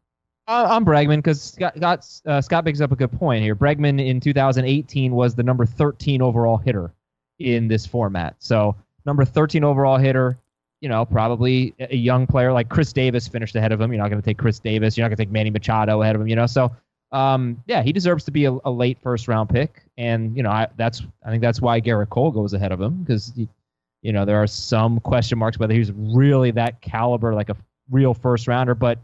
Uh, 0.46 0.66
I'm 0.70 0.84
Bregman 0.84 1.16
because 1.16 1.42
Scott, 1.42 1.74
Scott, 1.76 2.06
uh, 2.26 2.40
Scott 2.40 2.64
brings 2.64 2.80
up 2.82 2.92
a 2.92 2.96
good 2.96 3.12
point 3.12 3.42
here. 3.42 3.54
Bregman 3.56 4.04
in 4.04 4.18
2018 4.20 5.12
was 5.12 5.34
the 5.34 5.42
number 5.42 5.64
13 5.66 6.20
overall 6.22 6.56
hitter 6.58 6.92
in 7.38 7.68
this 7.68 7.86
format. 7.86 8.36
So 8.38 8.76
number 9.06 9.24
13 9.24 9.64
overall 9.64 9.98
hitter, 9.98 10.38
you 10.80 10.88
know, 10.88 11.04
probably 11.04 11.74
a 11.78 11.96
young 11.96 12.26
player 12.26 12.52
like 12.52 12.68
Chris 12.68 12.92
Davis 12.92 13.26
finished 13.26 13.56
ahead 13.56 13.72
of 13.72 13.80
him. 13.80 13.92
You're 13.92 14.02
not 14.02 14.10
going 14.10 14.20
to 14.20 14.24
take 14.24 14.38
Chris 14.38 14.58
Davis. 14.58 14.96
You're 14.96 15.04
not 15.04 15.08
going 15.08 15.16
to 15.16 15.24
take 15.24 15.32
Manny 15.32 15.50
Machado 15.50 16.02
ahead 16.02 16.14
of 16.14 16.20
him. 16.20 16.28
You 16.28 16.36
know, 16.36 16.46
so 16.46 16.70
Um, 17.12 17.62
yeah, 17.66 17.82
he 17.82 17.92
deserves 17.92 18.24
to 18.24 18.32
be 18.32 18.46
a, 18.46 18.58
a 18.64 18.70
late 18.70 18.98
first 19.00 19.28
round 19.28 19.48
pick, 19.48 19.84
and 19.96 20.36
you 20.36 20.42
know 20.42 20.50
I, 20.50 20.66
that's 20.76 21.02
I 21.24 21.30
think 21.30 21.42
that's 21.42 21.60
why 21.62 21.80
Gerrit 21.80 22.08
Cole 22.08 22.32
goes 22.32 22.54
ahead 22.54 22.72
of 22.72 22.80
him 22.80 23.04
because 23.04 23.32
you 24.02 24.12
know 24.12 24.24
there 24.24 24.42
are 24.42 24.48
some 24.48 24.98
question 24.98 25.38
marks 25.38 25.56
whether 25.56 25.74
he's 25.74 25.92
really 25.92 26.50
that 26.50 26.80
caliber, 26.80 27.32
like 27.32 27.50
a 27.50 27.56
real 27.88 28.14
first 28.14 28.48
rounder, 28.48 28.74
but 28.74 28.98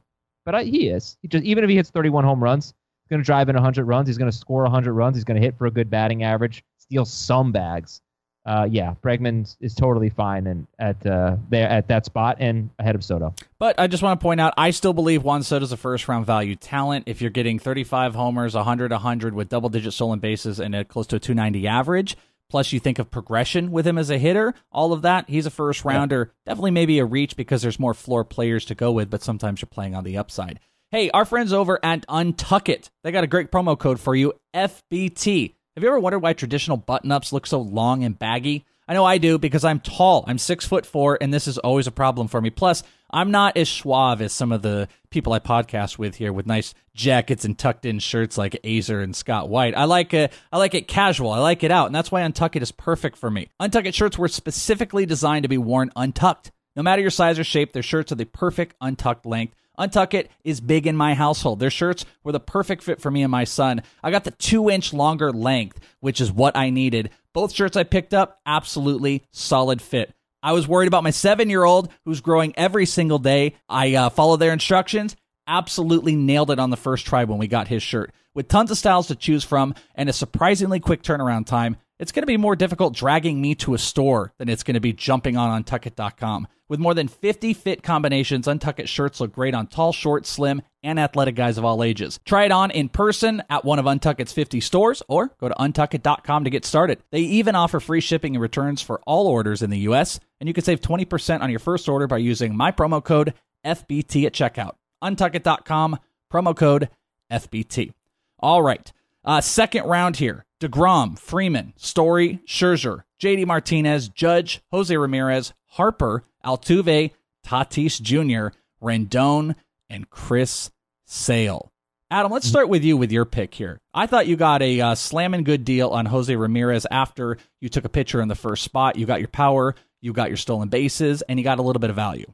but 0.44 0.56
I, 0.56 0.64
he 0.64 0.88
is. 0.88 1.18
He 1.22 1.28
just 1.28 1.44
even 1.44 1.62
if 1.62 1.70
he 1.70 1.76
hits 1.76 1.90
31 1.90 2.24
home 2.24 2.42
runs, 2.42 2.74
he's 3.04 3.10
going 3.10 3.22
to 3.22 3.24
drive 3.24 3.48
in 3.48 3.54
100 3.54 3.84
runs. 3.84 4.08
He's 4.08 4.18
going 4.18 4.30
to 4.30 4.36
score 4.36 4.64
100 4.64 4.92
runs. 4.92 5.16
He's 5.16 5.24
going 5.24 5.40
to 5.40 5.46
hit 5.46 5.56
for 5.56 5.66
a 5.66 5.70
good 5.70 5.88
batting 5.88 6.24
average, 6.24 6.64
steal 6.78 7.04
some 7.04 7.52
bags 7.52 8.02
uh, 8.46 8.66
yeah, 8.70 8.94
Bregman 9.02 9.54
is 9.60 9.74
totally 9.74 10.08
fine 10.08 10.46
and 10.46 10.66
at 10.78 11.04
uh, 11.06 11.36
there 11.50 11.68
at 11.68 11.88
that 11.88 12.06
spot 12.06 12.38
and 12.40 12.70
ahead 12.78 12.94
of 12.94 13.04
Soto. 13.04 13.34
But 13.58 13.78
I 13.78 13.86
just 13.86 14.02
want 14.02 14.18
to 14.18 14.22
point 14.24 14.40
out, 14.40 14.54
I 14.56 14.70
still 14.70 14.92
believe 14.94 15.22
Juan 15.22 15.42
Soto's 15.42 15.72
a 15.72 15.76
first 15.76 16.08
round 16.08 16.26
value 16.26 16.56
talent. 16.56 17.04
If 17.06 17.20
you're 17.20 17.30
getting 17.30 17.58
35 17.58 18.14
homers, 18.14 18.54
100, 18.54 18.90
100 18.92 19.34
with 19.34 19.48
double 19.48 19.68
digit 19.68 19.92
stolen 19.92 20.20
bases 20.20 20.58
and 20.58 20.74
a 20.74 20.84
close 20.84 21.06
to 21.08 21.16
a 21.16 21.20
290 21.20 21.68
average, 21.68 22.16
plus 22.48 22.72
you 22.72 22.80
think 22.80 22.98
of 22.98 23.10
progression 23.10 23.70
with 23.70 23.86
him 23.86 23.98
as 23.98 24.08
a 24.08 24.18
hitter, 24.18 24.54
all 24.72 24.92
of 24.92 25.02
that, 25.02 25.28
he's 25.28 25.46
a 25.46 25.50
first 25.50 25.84
rounder. 25.84 26.32
Yeah. 26.46 26.50
Definitely 26.52 26.72
maybe 26.72 26.98
a 26.98 27.04
reach 27.04 27.36
because 27.36 27.60
there's 27.60 27.78
more 27.78 27.94
floor 27.94 28.24
players 28.24 28.64
to 28.66 28.74
go 28.74 28.90
with, 28.90 29.10
but 29.10 29.22
sometimes 29.22 29.60
you're 29.60 29.68
playing 29.68 29.94
on 29.94 30.04
the 30.04 30.16
upside. 30.16 30.60
Hey, 30.90 31.10
our 31.10 31.24
friends 31.24 31.52
over 31.52 31.78
at 31.84 32.04
Untuckit, 32.08 32.90
they 33.04 33.12
got 33.12 33.22
a 33.22 33.28
great 33.28 33.52
promo 33.52 33.78
code 33.78 34.00
for 34.00 34.16
you, 34.16 34.32
FBT. 34.52 35.54
Have 35.80 35.84
you 35.84 35.88
ever 35.88 35.98
wondered 35.98 36.18
why 36.18 36.34
traditional 36.34 36.76
button 36.76 37.10
ups 37.10 37.32
look 37.32 37.46
so 37.46 37.58
long 37.58 38.04
and 38.04 38.18
baggy? 38.18 38.66
I 38.86 38.92
know 38.92 39.06
I 39.06 39.16
do 39.16 39.38
because 39.38 39.64
I'm 39.64 39.80
tall. 39.80 40.26
I'm 40.28 40.36
six 40.36 40.66
foot 40.66 40.84
four, 40.84 41.16
and 41.18 41.32
this 41.32 41.48
is 41.48 41.56
always 41.56 41.86
a 41.86 41.90
problem 41.90 42.28
for 42.28 42.38
me. 42.38 42.50
Plus, 42.50 42.82
I'm 43.10 43.30
not 43.30 43.56
as 43.56 43.70
suave 43.70 44.20
as 44.20 44.34
some 44.34 44.52
of 44.52 44.60
the 44.60 44.88
people 45.08 45.32
I 45.32 45.38
podcast 45.38 45.96
with 45.96 46.16
here 46.16 46.34
with 46.34 46.44
nice 46.44 46.74
jackets 46.92 47.46
and 47.46 47.58
tucked 47.58 47.86
in 47.86 47.98
shirts 47.98 48.36
like 48.36 48.60
Aizer 48.62 49.02
and 49.02 49.16
Scott 49.16 49.48
White. 49.48 49.74
I 49.74 49.84
like 49.84 50.12
it. 50.12 50.34
I 50.52 50.58
like 50.58 50.74
it 50.74 50.86
casual. 50.86 51.30
I 51.30 51.38
like 51.38 51.64
it 51.64 51.70
out, 51.70 51.86
and 51.86 51.94
that's 51.94 52.12
why 52.12 52.20
Untuckit 52.20 52.60
is 52.60 52.72
perfect 52.72 53.16
for 53.16 53.30
me. 53.30 53.48
Untuckit 53.58 53.94
shirts 53.94 54.18
were 54.18 54.28
specifically 54.28 55.06
designed 55.06 55.44
to 55.44 55.48
be 55.48 55.56
worn 55.56 55.90
untucked. 55.96 56.52
No 56.76 56.82
matter 56.82 57.00
your 57.00 57.10
size 57.10 57.38
or 57.38 57.44
shape, 57.44 57.72
their 57.72 57.82
shirts 57.82 58.12
are 58.12 58.16
the 58.16 58.26
perfect 58.26 58.76
untucked 58.82 59.24
length 59.24 59.56
Untuckit 59.80 60.28
is 60.44 60.60
big 60.60 60.86
in 60.86 60.94
my 60.94 61.14
household. 61.14 61.58
Their 61.58 61.70
shirts 61.70 62.04
were 62.22 62.32
the 62.32 62.38
perfect 62.38 62.82
fit 62.82 63.00
for 63.00 63.10
me 63.10 63.22
and 63.22 63.30
my 63.30 63.44
son. 63.44 63.82
I 64.02 64.10
got 64.10 64.24
the 64.24 64.30
two 64.30 64.68
inch 64.68 64.92
longer 64.92 65.32
length, 65.32 65.80
which 66.00 66.20
is 66.20 66.30
what 66.30 66.56
I 66.56 66.68
needed. 66.68 67.10
Both 67.32 67.52
shirts 67.52 67.76
I 67.76 67.84
picked 67.84 68.12
up, 68.12 68.40
absolutely 68.44 69.24
solid 69.32 69.80
fit. 69.80 70.12
I 70.42 70.52
was 70.52 70.68
worried 70.68 70.88
about 70.88 71.02
my 71.02 71.10
seven 71.10 71.48
year 71.48 71.64
old 71.64 71.90
who's 72.04 72.20
growing 72.20 72.52
every 72.56 72.84
single 72.84 73.18
day. 73.18 73.54
I 73.68 73.94
uh, 73.94 74.10
followed 74.10 74.36
their 74.38 74.52
instructions, 74.52 75.16
absolutely 75.46 76.14
nailed 76.14 76.50
it 76.50 76.58
on 76.58 76.70
the 76.70 76.76
first 76.76 77.06
try 77.06 77.24
when 77.24 77.38
we 77.38 77.46
got 77.48 77.68
his 77.68 77.82
shirt. 77.82 78.12
With 78.34 78.48
tons 78.48 78.70
of 78.70 78.78
styles 78.78 79.08
to 79.08 79.16
choose 79.16 79.44
from 79.44 79.74
and 79.94 80.08
a 80.08 80.12
surprisingly 80.12 80.78
quick 80.78 81.02
turnaround 81.02 81.46
time, 81.46 81.76
it's 82.00 82.12
going 82.12 82.22
to 82.22 82.26
be 82.26 82.38
more 82.38 82.56
difficult 82.56 82.94
dragging 82.94 83.40
me 83.40 83.54
to 83.56 83.74
a 83.74 83.78
store 83.78 84.32
than 84.38 84.48
it's 84.48 84.62
going 84.62 84.74
to 84.74 84.80
be 84.80 84.94
jumping 84.94 85.36
on 85.36 85.62
untuckit.com. 85.62 86.48
With 86.66 86.80
more 86.80 86.94
than 86.94 87.08
50 87.08 87.52
fit 87.52 87.82
combinations, 87.82 88.46
Untuckit 88.46 88.88
shirts 88.88 89.20
look 89.20 89.32
great 89.32 89.54
on 89.54 89.66
tall, 89.66 89.92
short, 89.92 90.24
slim, 90.24 90.62
and 90.82 90.98
athletic 90.98 91.34
guys 91.34 91.58
of 91.58 91.64
all 91.64 91.84
ages. 91.84 92.18
Try 92.24 92.44
it 92.44 92.52
on 92.52 92.70
in 92.70 92.88
person 92.88 93.42
at 93.50 93.64
one 93.64 93.78
of 93.78 93.84
Untuckit's 93.84 94.32
50 94.32 94.60
stores 94.60 95.02
or 95.08 95.28
go 95.40 95.48
to 95.48 95.54
untuckit.com 95.56 96.44
to 96.44 96.50
get 96.50 96.64
started. 96.64 97.02
They 97.10 97.20
even 97.20 97.54
offer 97.54 97.80
free 97.80 98.00
shipping 98.00 98.34
and 98.34 98.42
returns 98.42 98.80
for 98.80 99.00
all 99.04 99.26
orders 99.26 99.60
in 99.60 99.68
the 99.68 99.80
US, 99.80 100.20
and 100.40 100.48
you 100.48 100.54
can 100.54 100.64
save 100.64 100.80
20% 100.80 101.42
on 101.42 101.50
your 101.50 101.58
first 101.58 101.88
order 101.88 102.06
by 102.06 102.18
using 102.18 102.56
my 102.56 102.72
promo 102.72 103.04
code 103.04 103.34
FBT 103.66 104.24
at 104.24 104.32
checkout. 104.32 104.76
Untuckit.com, 105.02 105.98
promo 106.32 106.56
code 106.56 106.88
FBT. 107.30 107.92
All 108.38 108.62
right. 108.62 108.90
Uh, 109.24 109.40
second 109.40 109.84
round 109.84 110.16
here. 110.16 110.44
DeGrom, 110.60 111.18
Freeman, 111.18 111.72
Story, 111.76 112.40
Scherzer, 112.46 113.04
JD 113.20 113.46
Martinez, 113.46 114.08
Judge, 114.08 114.60
Jose 114.70 114.94
Ramirez, 114.94 115.52
Harper, 115.66 116.24
Altuve, 116.44 117.12
Tatis 117.46 118.00
Jr., 118.00 118.54
Rendon, 118.82 119.54
and 119.88 120.10
Chris 120.10 120.70
Sale. 121.06 121.72
Adam, 122.10 122.32
let's 122.32 122.46
start 122.46 122.68
with 122.68 122.82
you 122.82 122.96
with 122.96 123.12
your 123.12 123.24
pick 123.24 123.54
here. 123.54 123.80
I 123.94 124.06
thought 124.06 124.26
you 124.26 124.36
got 124.36 124.62
a 124.62 124.80
uh, 124.80 124.94
slamming 124.96 125.44
good 125.44 125.64
deal 125.64 125.90
on 125.90 126.06
Jose 126.06 126.34
Ramirez 126.34 126.86
after 126.90 127.38
you 127.60 127.68
took 127.68 127.84
a 127.84 127.88
pitcher 127.88 128.20
in 128.20 128.28
the 128.28 128.34
first 128.34 128.64
spot. 128.64 128.96
You 128.96 129.06
got 129.06 129.20
your 129.20 129.28
power, 129.28 129.76
you 130.00 130.12
got 130.12 130.28
your 130.28 130.36
stolen 130.36 130.68
bases, 130.68 131.22
and 131.22 131.38
you 131.38 131.44
got 131.44 131.60
a 131.60 131.62
little 131.62 131.78
bit 131.78 131.90
of 131.90 131.96
value. 131.96 132.26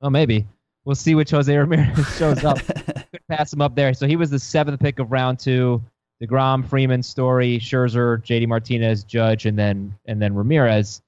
Well, 0.00 0.10
maybe. 0.10 0.46
We'll 0.84 0.96
see 0.96 1.14
which 1.14 1.30
Jose 1.30 1.56
Ramirez 1.56 2.06
shows 2.18 2.44
up. 2.44 2.58
Could 2.58 3.26
pass 3.28 3.52
him 3.52 3.62
up 3.62 3.74
there. 3.74 3.94
So 3.94 4.06
he 4.06 4.16
was 4.16 4.30
the 4.30 4.38
seventh 4.38 4.80
pick 4.80 4.98
of 4.98 5.10
round 5.10 5.38
two. 5.38 5.82
DeGrom, 6.22 6.66
Freeman, 6.68 7.02
Story, 7.02 7.58
Scherzer, 7.58 8.22
JD 8.22 8.48
Martinez, 8.48 9.04
Judge, 9.04 9.46
and 9.46 9.58
then 9.58 9.94
and 10.06 10.20
then 10.20 10.34
Ramirez. 10.34 11.02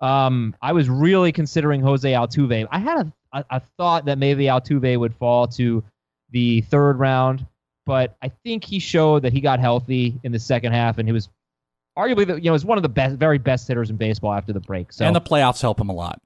Um, 0.00 0.54
I 0.62 0.72
was 0.72 0.88
really 0.88 1.32
considering 1.32 1.80
Jose 1.80 2.10
Altuve. 2.10 2.66
I 2.70 2.78
had 2.78 3.12
a, 3.32 3.38
a, 3.38 3.44
a 3.50 3.60
thought 3.76 4.04
that 4.06 4.18
maybe 4.18 4.44
Altuve 4.44 4.98
would 4.98 5.14
fall 5.14 5.46
to 5.48 5.82
the 6.30 6.60
third 6.62 6.98
round, 6.98 7.46
but 7.86 8.16
I 8.22 8.30
think 8.44 8.64
he 8.64 8.78
showed 8.78 9.22
that 9.22 9.32
he 9.32 9.40
got 9.40 9.60
healthy 9.60 10.20
in 10.22 10.32
the 10.32 10.38
second 10.38 10.72
half, 10.72 10.98
and 10.98 11.08
he 11.08 11.12
was 11.12 11.28
arguably 11.96 12.26
the, 12.26 12.36
you 12.36 12.44
know 12.44 12.52
was 12.52 12.64
one 12.64 12.78
of 12.78 12.82
the 12.82 12.88
best, 12.88 13.16
very 13.16 13.38
best 13.38 13.66
hitters 13.68 13.90
in 13.90 13.96
baseball 13.96 14.32
after 14.32 14.52
the 14.52 14.60
break. 14.60 14.92
So 14.92 15.04
and 15.04 15.14
the 15.14 15.20
playoffs 15.20 15.60
help 15.60 15.80
him 15.80 15.88
a 15.88 15.94
lot. 15.94 16.20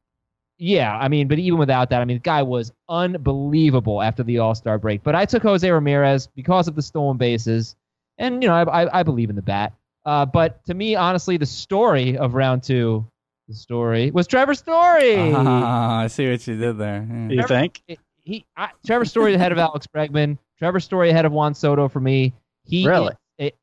Yeah, 0.59 0.97
I 0.97 1.09
mean, 1.09 1.29
but 1.29 1.39
even 1.39 1.59
without 1.59 1.91
that, 1.91 2.03
I 2.03 2.05
mean, 2.05 2.19
the 2.19 2.23
guy 2.23 2.43
was 2.43 2.73
unbelievable 2.89 4.01
after 4.01 4.23
the 4.23 4.39
All 4.39 4.55
Star 4.55 4.79
break. 4.79 5.03
But 5.03 5.15
I 5.15 5.25
took 5.25 5.43
Jose 5.43 5.69
Ramirez 5.69 6.29
because 6.29 6.69
of 6.69 6.77
the 6.77 6.83
stolen 6.83 7.17
bases 7.17 7.75
and 8.19 8.43
you 8.43 8.49
know 8.49 8.55
I, 8.55 8.85
I, 8.85 9.01
I 9.01 9.03
believe 9.03 9.31
in 9.31 9.37
the 9.37 9.43
bat. 9.43 9.75
Uh, 10.05 10.27
but 10.27 10.65
to 10.67 10.75
me, 10.75 10.97
honestly, 10.97 11.37
the 11.37 11.47
story 11.47 12.17
of 12.17 12.35
round 12.35 12.63
two, 12.63 13.07
the 13.49 13.55
story 13.55 14.11
was 14.11 14.27
Trevor 14.27 14.55
Story. 14.55 15.33
Uh, 15.33 15.43
I 15.43 16.07
see 16.09 16.31
what 16.31 16.47
you 16.47 16.57
did 16.57 16.79
there. 16.79 17.07
Yeah. 17.09 17.29
You 17.29 17.47
think 17.47 17.83
he 18.25 18.45
I, 18.57 18.71
Trevor 18.85 19.05
Story 19.05 19.35
ahead 19.35 19.53
of 19.53 19.59
Alex 19.59 19.87
Bregman, 19.87 20.39
Trevor 20.59 20.81
Story 20.81 21.11
ahead 21.11 21.25
of 21.25 21.33
Juan 21.33 21.55
Soto 21.55 21.89
for 21.89 22.01
me. 22.01 22.33
He 22.65 22.87
really. 22.87 23.15
It, 23.39 23.57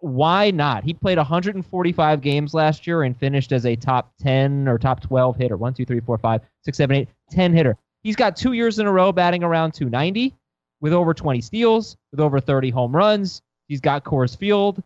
why 0.00 0.50
not? 0.50 0.84
He 0.84 0.94
played 0.94 1.18
145 1.18 2.20
games 2.20 2.54
last 2.54 2.86
year 2.86 3.02
and 3.02 3.16
finished 3.16 3.52
as 3.52 3.66
a 3.66 3.74
top 3.74 4.12
10 4.20 4.68
or 4.68 4.78
top 4.78 5.00
12 5.00 5.36
hitter. 5.36 5.56
1, 5.56 5.74
2, 5.74 5.84
3, 5.84 6.00
4, 6.00 6.40
6, 6.64 6.78
7, 6.78 6.96
8, 6.96 7.08
10 7.30 7.52
hitter. 7.52 7.76
He's 8.02 8.16
got 8.16 8.36
two 8.36 8.52
years 8.52 8.78
in 8.78 8.86
a 8.86 8.92
row 8.92 9.10
batting 9.10 9.42
around 9.42 9.74
290 9.74 10.34
with 10.80 10.92
over 10.92 11.12
20 11.12 11.40
steals, 11.40 11.96
with 12.12 12.20
over 12.20 12.38
30 12.38 12.70
home 12.70 12.94
runs. 12.94 13.42
He's 13.68 13.80
got 13.80 14.04
Coors 14.04 14.36
Field. 14.36 14.82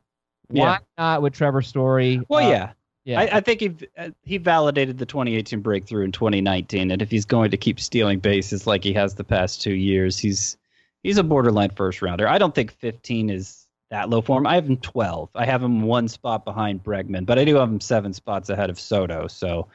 Why 0.49 0.73
yeah. 0.73 0.79
not 0.99 1.23
with 1.23 1.33
Trevor 1.33 1.62
Story? 1.62 2.21
Well, 2.29 2.47
uh, 2.47 2.51
yeah. 2.51 2.73
Yeah. 3.05 3.21
I, 3.21 3.38
I, 3.38 3.40
think 3.40 3.61
he 3.61 3.77
uh, 3.99 4.11
he 4.23 4.38
validated 4.38 4.99
the 4.99 5.07
2018 5.07 5.61
breakthrough 5.61 6.05
in 6.05 6.12
2019, 6.12 6.92
and 6.92 7.03
if 7.03 7.11
he's 7.11 7.25
going 7.25 7.51
to 7.51 7.57
keep 7.57 7.81
stealing 7.81 8.21
bases 8.21 8.64
like 8.64 8.85
he 8.85 8.92
has 8.92 9.16
the 9.16 9.25
past 9.25 9.61
two 9.61 9.75
years, 9.75 10.18
he's 10.18 10.57
he's 11.03 11.18
a 11.18 11.25
borderline 11.25 11.71
first 11.71 12.01
rounder. 12.01 12.29
I 12.29 12.38
don't 12.38 12.55
think 12.55 12.71
15 12.71 13.31
is 13.31 13.66
that 13.90 14.09
low 14.09 14.21
for 14.21 14.38
him. 14.38 14.47
I 14.47 14.55
have 14.55 14.68
him 14.68 14.77
12. 14.77 15.31
I 15.35 15.45
have 15.45 15.62
him 15.62 15.83
one 15.83 16.07
spot 16.07 16.45
behind 16.45 16.85
Bregman, 16.85 17.27
but 17.27 17.40
I 17.40 17.45
do 17.45 17.57
have 17.57 17.68
him 17.68 17.81
seven 17.81 18.12
spots 18.12 18.51
ahead 18.51 18.71
of 18.71 18.79
Soto. 18.79 19.27
So, 19.27 19.66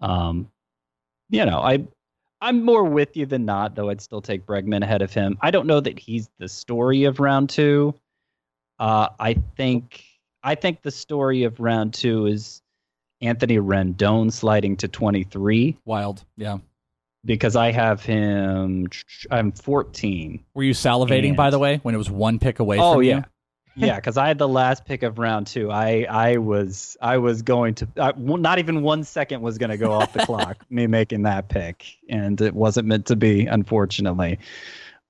um, 0.00 0.50
you 1.30 1.46
know, 1.46 1.60
I 1.60 1.86
I'm 2.40 2.64
more 2.64 2.84
with 2.84 3.16
you 3.16 3.24
than 3.24 3.46
not, 3.46 3.74
though. 3.74 3.88
I'd 3.88 4.00
still 4.00 4.20
take 4.20 4.46
Bregman 4.46 4.82
ahead 4.82 5.02
of 5.02 5.12
him. 5.12 5.38
I 5.40 5.50
don't 5.50 5.66
know 5.66 5.80
that 5.80 5.98
he's 5.98 6.28
the 6.38 6.48
story 6.48 7.04
of 7.04 7.18
round 7.18 7.48
two. 7.48 7.94
Uh, 8.78 9.08
I 9.18 9.34
think 9.56 10.04
I 10.42 10.54
think 10.54 10.82
the 10.82 10.90
story 10.90 11.44
of 11.44 11.60
round 11.60 11.94
two 11.94 12.26
is 12.26 12.62
Anthony 13.20 13.56
Rendon 13.56 14.32
sliding 14.32 14.76
to 14.78 14.88
23. 14.88 15.76
Wild, 15.84 16.24
yeah. 16.36 16.58
Because 17.24 17.56
I 17.56 17.72
have 17.72 18.02
him, 18.02 18.88
I'm 19.30 19.50
14. 19.52 20.44
Were 20.54 20.62
you 20.62 20.72
salivating, 20.72 21.28
and, 21.28 21.36
by 21.36 21.50
the 21.50 21.58
way, 21.58 21.80
when 21.82 21.94
it 21.94 21.98
was 21.98 22.10
one 22.10 22.38
pick 22.38 22.60
away 22.60 22.78
oh, 22.78 22.94
from 22.94 23.02
yeah. 23.02 23.16
you? 23.16 23.24
yeah, 23.86 23.96
because 23.96 24.16
I 24.16 24.28
had 24.28 24.38
the 24.38 24.48
last 24.48 24.84
pick 24.84 25.02
of 25.02 25.18
round 25.18 25.46
two. 25.46 25.70
I 25.70 26.06
I 26.08 26.36
was 26.38 26.96
I 27.00 27.18
was 27.18 27.42
going 27.42 27.74
to 27.76 27.88
uh, 27.96 28.12
not 28.16 28.58
even 28.58 28.82
one 28.82 29.04
second 29.04 29.40
was 29.40 29.58
going 29.58 29.70
to 29.70 29.76
go 29.76 29.92
off 29.92 30.12
the 30.12 30.18
clock. 30.26 30.64
Me 30.70 30.86
making 30.86 31.22
that 31.22 31.48
pick, 31.48 31.84
and 32.08 32.40
it 32.40 32.54
wasn't 32.54 32.88
meant 32.88 33.06
to 33.06 33.16
be, 33.16 33.46
unfortunately. 33.46 34.38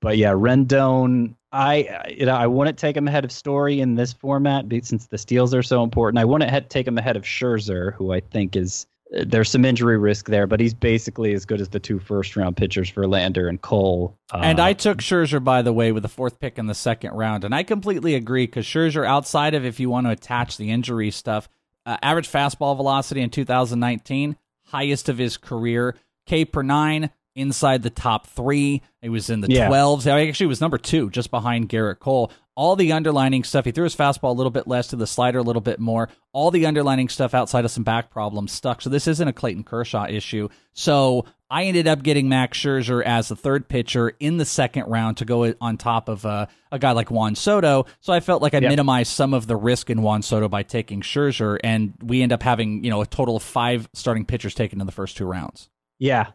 But 0.01 0.17
yeah, 0.17 0.33
Rendon 0.33 1.35
I 1.51 2.07
you 2.11 2.27
know 2.27 2.35
I 2.35 2.46
wouldn't 2.46 2.79
take 2.79 2.96
him 2.96 3.09
ahead 3.09 3.25
of 3.25 3.33
Story 3.33 3.81
in 3.81 3.94
this 3.94 4.13
format 4.13 4.67
since 4.83 5.07
the 5.07 5.19
steals 5.19 5.55
are 5.55 5.63
so 5.63 5.83
important. 5.83 6.19
I 6.19 6.25
wouldn't 6.25 6.71
take 6.71 6.87
him 6.87 6.99
ahead 6.99 7.17
of 7.17 7.23
Scherzer, 7.23 7.94
who 7.94 8.13
I 8.13 8.21
think 8.21 8.55
is 8.55 8.87
uh, 9.17 9.25
there's 9.27 9.49
some 9.49 9.65
injury 9.65 9.96
risk 9.96 10.27
there, 10.27 10.46
but 10.46 10.61
he's 10.61 10.75
basically 10.75 11.33
as 11.33 11.46
good 11.46 11.61
as 11.61 11.71
the 11.71 11.81
two 11.81 11.99
first 11.99 12.37
round 12.37 12.57
pitchers 12.57 12.92
Verlander 12.92 13.49
and 13.49 13.61
Cole. 13.63 14.15
Uh, 14.33 14.40
and 14.42 14.61
I 14.61 14.75
took 14.75 14.99
Scherzer 14.99 15.42
by 15.42 15.63
the 15.63 15.73
way 15.73 15.92
with 15.92 16.03
the 16.03 16.09
fourth 16.09 16.38
pick 16.38 16.59
in 16.59 16.67
the 16.67 16.75
second 16.75 17.13
round, 17.13 17.44
and 17.44 17.55
I 17.55 17.63
completely 17.63 18.15
agree 18.15 18.46
because 18.46 18.67
Scherzer, 18.67 19.07
outside 19.07 19.55
of 19.55 19.65
if 19.65 19.81
you 19.81 19.88
want 19.88 20.07
to 20.07 20.11
attach 20.11 20.59
the 20.59 20.71
injury 20.71 21.11
stuff, 21.11 21.49
uh, 21.87 21.96
average 22.03 22.31
fastball 22.31 22.77
velocity 22.77 23.23
in 23.23 23.31
2019 23.31 24.37
highest 24.69 25.09
of 25.09 25.19
his 25.19 25.37
career, 25.37 25.94
K 26.27 26.44
per 26.44 26.63
nine 26.63 27.11
inside 27.39 27.83
the 27.83 27.91
top 27.91 28.27
three. 28.27 28.83
He 29.01 29.09
was 29.09 29.31
in 29.31 29.41
the 29.41 29.49
Yeah. 29.51 29.69
12s. 29.69 30.05
He 30.05 30.11
actually 30.29 30.47
was 30.47 30.61
number 30.61 30.79
two, 30.79 31.09
just 31.11 31.31
behind 31.31 31.69
Gerrit 31.69 31.99
Cole. 32.01 32.31
All 32.57 32.75
the 32.75 32.93
underlining 32.93 33.45
stuff. 33.45 33.65
He 33.67 33.71
threw 33.71 33.85
his 33.85 33.95
fastball 33.95 34.31
a 34.31 34.33
little 34.33 34.51
bit 34.51 34.67
less 34.67 34.89
to 34.89 34.97
the 34.97 35.07
slider, 35.07 35.39
a 35.39 35.43
little 35.43 35.63
bit 35.63 35.79
more. 35.79 36.09
All 36.33 36.51
the 36.51 36.67
underlining 36.67 37.09
stuff 37.09 37.33
outside 37.33 37.65
of 37.65 37.71
some 37.71 37.85
back 37.85 38.11
problems 38.11 38.51
stuck. 38.51 38.83
So 38.83 38.91
this 38.91 39.07
isn't 39.07 39.29
a 39.29 39.33
Clayton 39.33 39.63
Kershaw 39.63 40.07
issue. 40.09 40.49
So 40.73 41.25
I 41.49 41.65
ended 41.65 41.87
up 41.87 42.03
getting 42.03 42.29
Max 42.29 42.59
Scherzer 42.59 43.01
as 43.05 43.29
the 43.29 43.37
third 43.37 43.69
pitcher 43.69 44.13
in 44.19 44.39
the 44.39 44.45
second 44.45 44.87
round 44.89 45.19
to 45.19 45.25
go 45.25 45.55
on 45.61 45.77
top 45.77 46.09
of 46.09 46.27
uh, 46.27 46.47
a 46.73 46.81
guy 46.81 46.91
like 46.91 47.13
Juan 47.13 47.37
Soto. 47.37 47.87
So 48.01 48.13
I 48.13 48.19
felt 48.19 48.43
like 48.43 48.55
I 48.55 48.59
Yep. 48.59 48.71
minimized 48.71 49.13
some 49.13 49.33
of 49.35 49.47
the 49.47 49.57
risk 49.57 49.89
in 49.89 50.03
Juan 50.03 50.23
Soto 50.23 50.49
by 50.49 50.65
taking 50.65 51.01
Scherzer, 51.01 51.59
and 51.63 51.95
we 52.03 52.23
end 52.23 52.33
up 52.33 52.43
having 52.43 52.83
you 52.83 52.91
know 52.91 53.01
a 53.01 53.07
total 53.07 53.37
of 53.37 53.43
five 53.45 53.89
starting 53.95 54.25
pitchers 54.25 54.55
taken 54.55 54.81
in 54.81 54.87
the 54.87 54.93
first 54.93 55.17
two 55.17 55.27
rounds. 55.27 55.71
Yeah, 56.01 56.27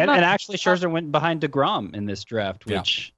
and, 0.00 0.06
not- 0.06 0.16
and 0.16 0.24
actually 0.24 0.58
Scherzer 0.58 0.90
went 0.90 1.12
behind 1.12 1.40
Degrom 1.42 1.94
in 1.94 2.06
this 2.06 2.24
draft, 2.24 2.64
Yeah. 2.66 2.78
which. 2.78 3.12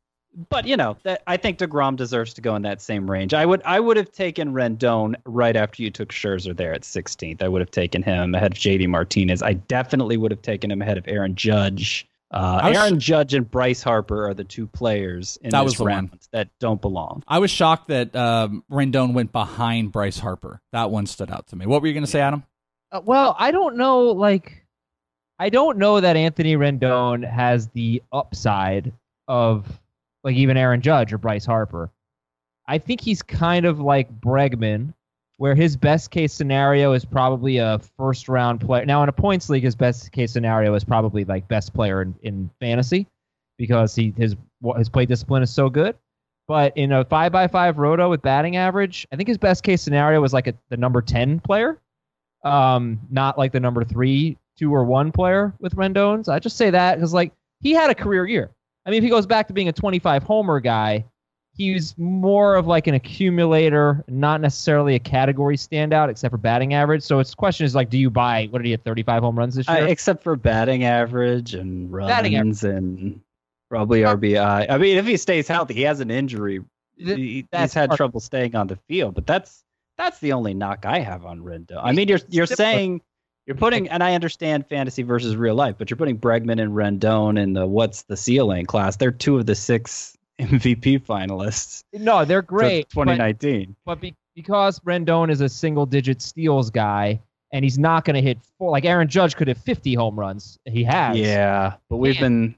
But 0.48 0.66
you 0.66 0.76
know 0.76 0.96
that 1.04 1.22
I 1.28 1.36
think 1.36 1.58
Degrom 1.58 1.94
deserves 1.94 2.34
to 2.34 2.40
go 2.40 2.56
in 2.56 2.62
that 2.62 2.82
same 2.82 3.08
range. 3.08 3.32
I 3.34 3.46
would 3.46 3.62
I 3.64 3.78
would 3.78 3.96
have 3.96 4.10
taken 4.10 4.52
Rendon 4.52 5.14
right 5.26 5.54
after 5.54 5.80
you 5.80 5.90
took 5.92 6.08
Scherzer 6.08 6.56
there 6.56 6.72
at 6.74 6.82
16th. 6.82 7.40
I 7.40 7.46
would 7.46 7.60
have 7.60 7.70
taken 7.70 8.02
him 8.02 8.34
ahead 8.34 8.50
of 8.50 8.58
JD 8.58 8.88
Martinez. 8.88 9.42
I 9.44 9.52
definitely 9.52 10.16
would 10.16 10.32
have 10.32 10.42
taken 10.42 10.72
him 10.72 10.82
ahead 10.82 10.98
of 10.98 11.06
Aaron 11.06 11.36
Judge. 11.36 12.08
Uh, 12.32 12.62
was- 12.64 12.76
Aaron 12.76 12.98
Judge 12.98 13.32
and 13.32 13.48
Bryce 13.48 13.80
Harper 13.80 14.26
are 14.26 14.34
the 14.34 14.42
two 14.42 14.66
players 14.66 15.38
in 15.40 15.50
That 15.50 15.62
this 15.62 15.78
was 15.78 15.86
round 15.86 16.10
one. 16.10 16.18
that 16.32 16.48
don't 16.58 16.80
belong. 16.82 17.22
I 17.28 17.38
was 17.38 17.52
shocked 17.52 17.86
that 17.88 18.16
um, 18.16 18.64
Rendon 18.68 19.12
went 19.12 19.30
behind 19.30 19.92
Bryce 19.92 20.18
Harper. 20.18 20.60
That 20.72 20.90
one 20.90 21.06
stood 21.06 21.30
out 21.30 21.46
to 21.48 21.56
me. 21.56 21.66
What 21.66 21.80
were 21.80 21.86
you 21.86 21.94
going 21.94 22.04
to 22.04 22.10
say, 22.10 22.20
Adam? 22.20 22.42
Uh, 22.90 23.02
well, 23.04 23.36
I 23.38 23.52
don't 23.52 23.76
know. 23.76 24.06
Like, 24.06 24.63
I 25.38 25.48
don't 25.48 25.78
know 25.78 26.00
that 26.00 26.16
Anthony 26.16 26.56
Rendon 26.56 27.28
has 27.28 27.68
the 27.68 28.02
upside 28.12 28.92
of 29.26 29.80
like 30.22 30.36
even 30.36 30.56
Aaron 30.56 30.80
Judge 30.80 31.12
or 31.12 31.18
Bryce 31.18 31.44
Harper. 31.44 31.90
I 32.66 32.78
think 32.78 33.00
he's 33.00 33.22
kind 33.22 33.66
of 33.66 33.80
like 33.80 34.20
Bregman, 34.20 34.94
where 35.36 35.54
his 35.54 35.76
best 35.76 36.10
case 36.10 36.32
scenario 36.32 36.92
is 36.92 37.04
probably 37.04 37.58
a 37.58 37.80
first 37.98 38.28
round 38.28 38.60
player. 38.60 38.86
Now, 38.86 39.02
in 39.02 39.08
a 39.08 39.12
points 39.12 39.50
league, 39.50 39.64
his 39.64 39.74
best 39.74 40.12
case 40.12 40.32
scenario 40.32 40.74
is 40.74 40.84
probably 40.84 41.24
like 41.24 41.46
best 41.48 41.74
player 41.74 42.02
in, 42.02 42.14
in 42.22 42.50
fantasy 42.60 43.06
because 43.58 43.94
he 43.94 44.14
his 44.16 44.36
his 44.76 44.88
play 44.88 45.04
discipline 45.04 45.42
is 45.42 45.50
so 45.50 45.68
good. 45.68 45.96
But 46.46 46.76
in 46.76 46.92
a 46.92 47.04
five 47.04 47.32
by 47.32 47.48
five 47.48 47.78
roto 47.78 48.08
with 48.08 48.22
batting 48.22 48.56
average, 48.56 49.06
I 49.12 49.16
think 49.16 49.28
his 49.28 49.38
best 49.38 49.62
case 49.62 49.82
scenario 49.82 50.20
was 50.20 50.32
like 50.32 50.46
a, 50.46 50.54
the 50.68 50.76
number 50.76 51.02
ten 51.02 51.40
player, 51.40 51.80
um, 52.44 53.00
not 53.10 53.36
like 53.36 53.52
the 53.52 53.60
number 53.60 53.82
three, 53.82 54.36
two, 54.58 54.72
or 54.74 54.84
one 54.84 55.12
player 55.12 55.52
with 55.60 55.74
Rendon's. 55.76 56.28
I 56.28 56.38
just 56.38 56.56
say 56.56 56.70
that 56.70 56.96
because 56.96 57.12
like 57.14 57.32
he 57.60 57.72
had 57.72 57.90
a 57.90 57.94
career 57.94 58.26
year. 58.26 58.50
I 58.86 58.90
mean, 58.90 58.98
if 58.98 59.04
he 59.04 59.10
goes 59.10 59.26
back 59.26 59.48
to 59.48 59.54
being 59.54 59.68
a 59.68 59.72
25 59.72 60.22
homer 60.24 60.60
guy, 60.60 61.04
he's 61.56 61.96
more 61.96 62.56
of 62.56 62.66
like 62.66 62.86
an 62.86 62.94
accumulator, 62.94 64.04
not 64.08 64.40
necessarily 64.40 64.94
a 64.94 64.98
category 64.98 65.56
standout, 65.56 66.08
except 66.10 66.30
for 66.32 66.38
batting 66.38 66.74
average. 66.74 67.02
So 67.02 67.18
its 67.20 67.34
question 67.34 67.64
is 67.64 67.74
like, 67.74 67.88
do 67.90 67.96
you 67.98 68.10
buy? 68.10 68.46
What 68.50 68.58
did 68.58 68.66
he 68.66 68.72
have? 68.72 68.82
35 68.82 69.22
home 69.22 69.38
runs 69.38 69.54
this 69.54 69.68
year? 69.68 69.78
except 69.88 70.22
for 70.22 70.36
batting 70.36 70.84
average 70.84 71.54
and 71.54 71.90
runs 71.92 72.10
average. 72.64 72.64
and 72.64 73.20
probably 73.70 74.00
RBI. 74.02 74.66
I 74.68 74.78
mean, 74.78 74.98
if 74.98 75.06
he 75.06 75.16
stays 75.16 75.48
healthy, 75.48 75.74
he 75.74 75.82
has 75.82 76.00
an 76.00 76.10
injury. 76.10 76.60
He- 77.16 77.46
he's 77.62 77.74
had 77.74 77.90
trouble 77.96 78.20
staying 78.20 78.54
on 78.54 78.66
the 78.68 78.76
field, 78.88 79.14
but 79.14 79.26
that's 79.26 79.64
that's 79.96 80.18
the 80.18 80.32
only 80.32 80.54
knock 80.54 80.84
I 80.86 80.98
have 81.00 81.24
on 81.24 81.40
Rendon. 81.40 81.80
I 81.82 81.92
mean, 81.92 82.08
you're 82.08 82.18
you're 82.28 82.46
saying 82.46 83.00
you're 83.46 83.56
putting, 83.56 83.88
and 83.88 84.02
I 84.02 84.14
understand 84.14 84.66
fantasy 84.66 85.02
versus 85.02 85.36
real 85.36 85.54
life, 85.54 85.76
but 85.78 85.90
you're 85.90 85.96
putting 85.96 86.18
Bregman 86.18 86.62
and 86.62 86.72
Rendon 86.72 87.38
in 87.38 87.52
the 87.52 87.66
what's 87.66 88.02
the 88.02 88.16
ceiling 88.16 88.66
class. 88.66 88.96
They're 88.96 89.10
two 89.10 89.38
of 89.38 89.46
the 89.46 89.54
six 89.54 90.16
MVP 90.40 91.04
finalists 91.04 91.84
no, 91.92 92.24
they're 92.24 92.42
great. 92.42 92.88
2019. 92.90 93.76
but 93.84 94.00
be, 94.00 94.14
because 94.34 94.80
Rendon 94.80 95.30
is 95.30 95.40
a 95.40 95.48
single 95.48 95.86
digit 95.86 96.20
steals 96.20 96.70
guy 96.70 97.20
and 97.52 97.64
he's 97.64 97.78
not 97.78 98.04
going 98.04 98.14
to 98.14 98.20
hit 98.20 98.38
four, 98.58 98.70
like 98.70 98.84
Aaron 98.84 99.06
Judge 99.06 99.36
could 99.36 99.46
hit 99.46 99.58
50 99.58 99.94
home 99.94 100.18
runs. 100.18 100.58
He 100.64 100.82
has. 100.84 101.16
Yeah, 101.16 101.74
but 101.88 101.98
we've 101.98 102.18
been 102.18 102.56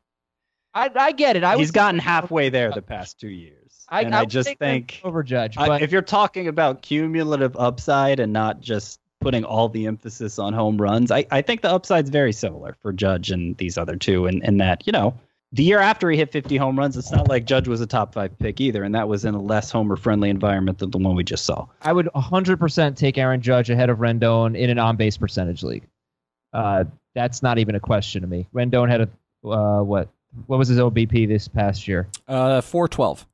I, 0.73 0.91
I 0.95 1.13
get 1.13 1.37
it. 1.37 1.45
I 1.45 1.57
he's 1.57 1.71
gotten 1.71 1.99
halfway 1.99 2.49
there 2.49 2.71
the 2.71 2.83
past 2.83 3.19
two 3.19 3.29
years. 3.29 3.85
I, 3.89 4.03
and 4.03 4.15
I 4.15 4.21
I, 4.21 4.25
just 4.25 4.57
think 4.59 5.01
over 5.05 5.23
Judge, 5.23 5.57
I- 5.57 5.81
if 5.81 5.93
you're 5.93 6.03
talking 6.03 6.49
about 6.49 6.83
cumulative 6.83 7.57
upside 7.57 8.21
and 8.21 8.33
not 8.33 8.61
just 8.61 9.01
putting 9.27 9.43
all 9.43 9.69
the 9.69 9.87
emphasis 9.89 10.39
on 10.39 10.53
home 10.53 10.81
runs, 10.81 11.11
I, 11.11 11.27
I 11.33 11.43
think 11.43 11.61
the 11.61 11.69
upside's 11.69 12.11
very 12.11 12.33
similar 12.33 12.77
for 12.81 12.93
Judge 12.93 13.33
and 13.33 13.57
these 13.57 13.77
other 13.77 13.97
two. 13.97 14.27
And 14.27 14.41
in, 14.41 14.51
in 14.51 14.57
that, 14.59 14.87
you 14.87 14.93
know, 14.93 15.19
the 15.51 15.65
year 15.65 15.81
after 15.81 16.09
he 16.09 16.17
hit 16.17 16.31
50 16.31 16.57
home 16.57 16.79
runs, 16.79 16.97
it's 16.97 17.11
not 17.11 17.27
like 17.27 17.45
Judge 17.45 17.67
was 17.67 17.81
a 17.81 17.89
top 17.89 18.15
five 18.15 18.39
pick 18.39 18.61
either. 18.61 18.85
And 18.85 18.95
that 18.95 19.09
was 19.09 19.25
in 19.25 19.35
a 19.35 19.43
less 19.43 19.69
homer 19.73 19.97
friendly 19.97 20.31
environment 20.31 20.79
than 20.79 20.93
the 20.93 20.99
one 20.99 21.17
we 21.17 21.25
just 21.25 21.45
saw. 21.45 21.67
I 21.83 21.93
would 21.93 22.07
100% 22.15 22.97
take 22.97 23.19
Aaron 23.19 23.41
Judge 23.41 23.69
ahead 23.69 23.91
of 23.91 23.99
Rendon 23.99 24.57
in 24.57 24.71
an 24.71 24.79
on 24.79 24.95
base 24.95 25.17
percentage 25.17 25.65
league. 25.65 25.89
Uh, 26.53 26.85
that's 27.17 27.43
not 27.43 27.59
even 27.59 27.75
a 27.75 27.81
question 27.81 28.23
to 28.23 28.29
me. 28.29 28.47
Rendon 28.55 28.89
had 28.89 29.01
a 29.01 29.09
uh, 29.49 29.83
what? 29.83 30.09
What 30.47 30.61
was 30.61 30.69
his 30.69 30.79
OBP 30.79 31.27
this 31.27 31.49
past 31.49 31.89
year? 31.89 32.07
Uh, 32.29 32.61
412. 32.61 33.27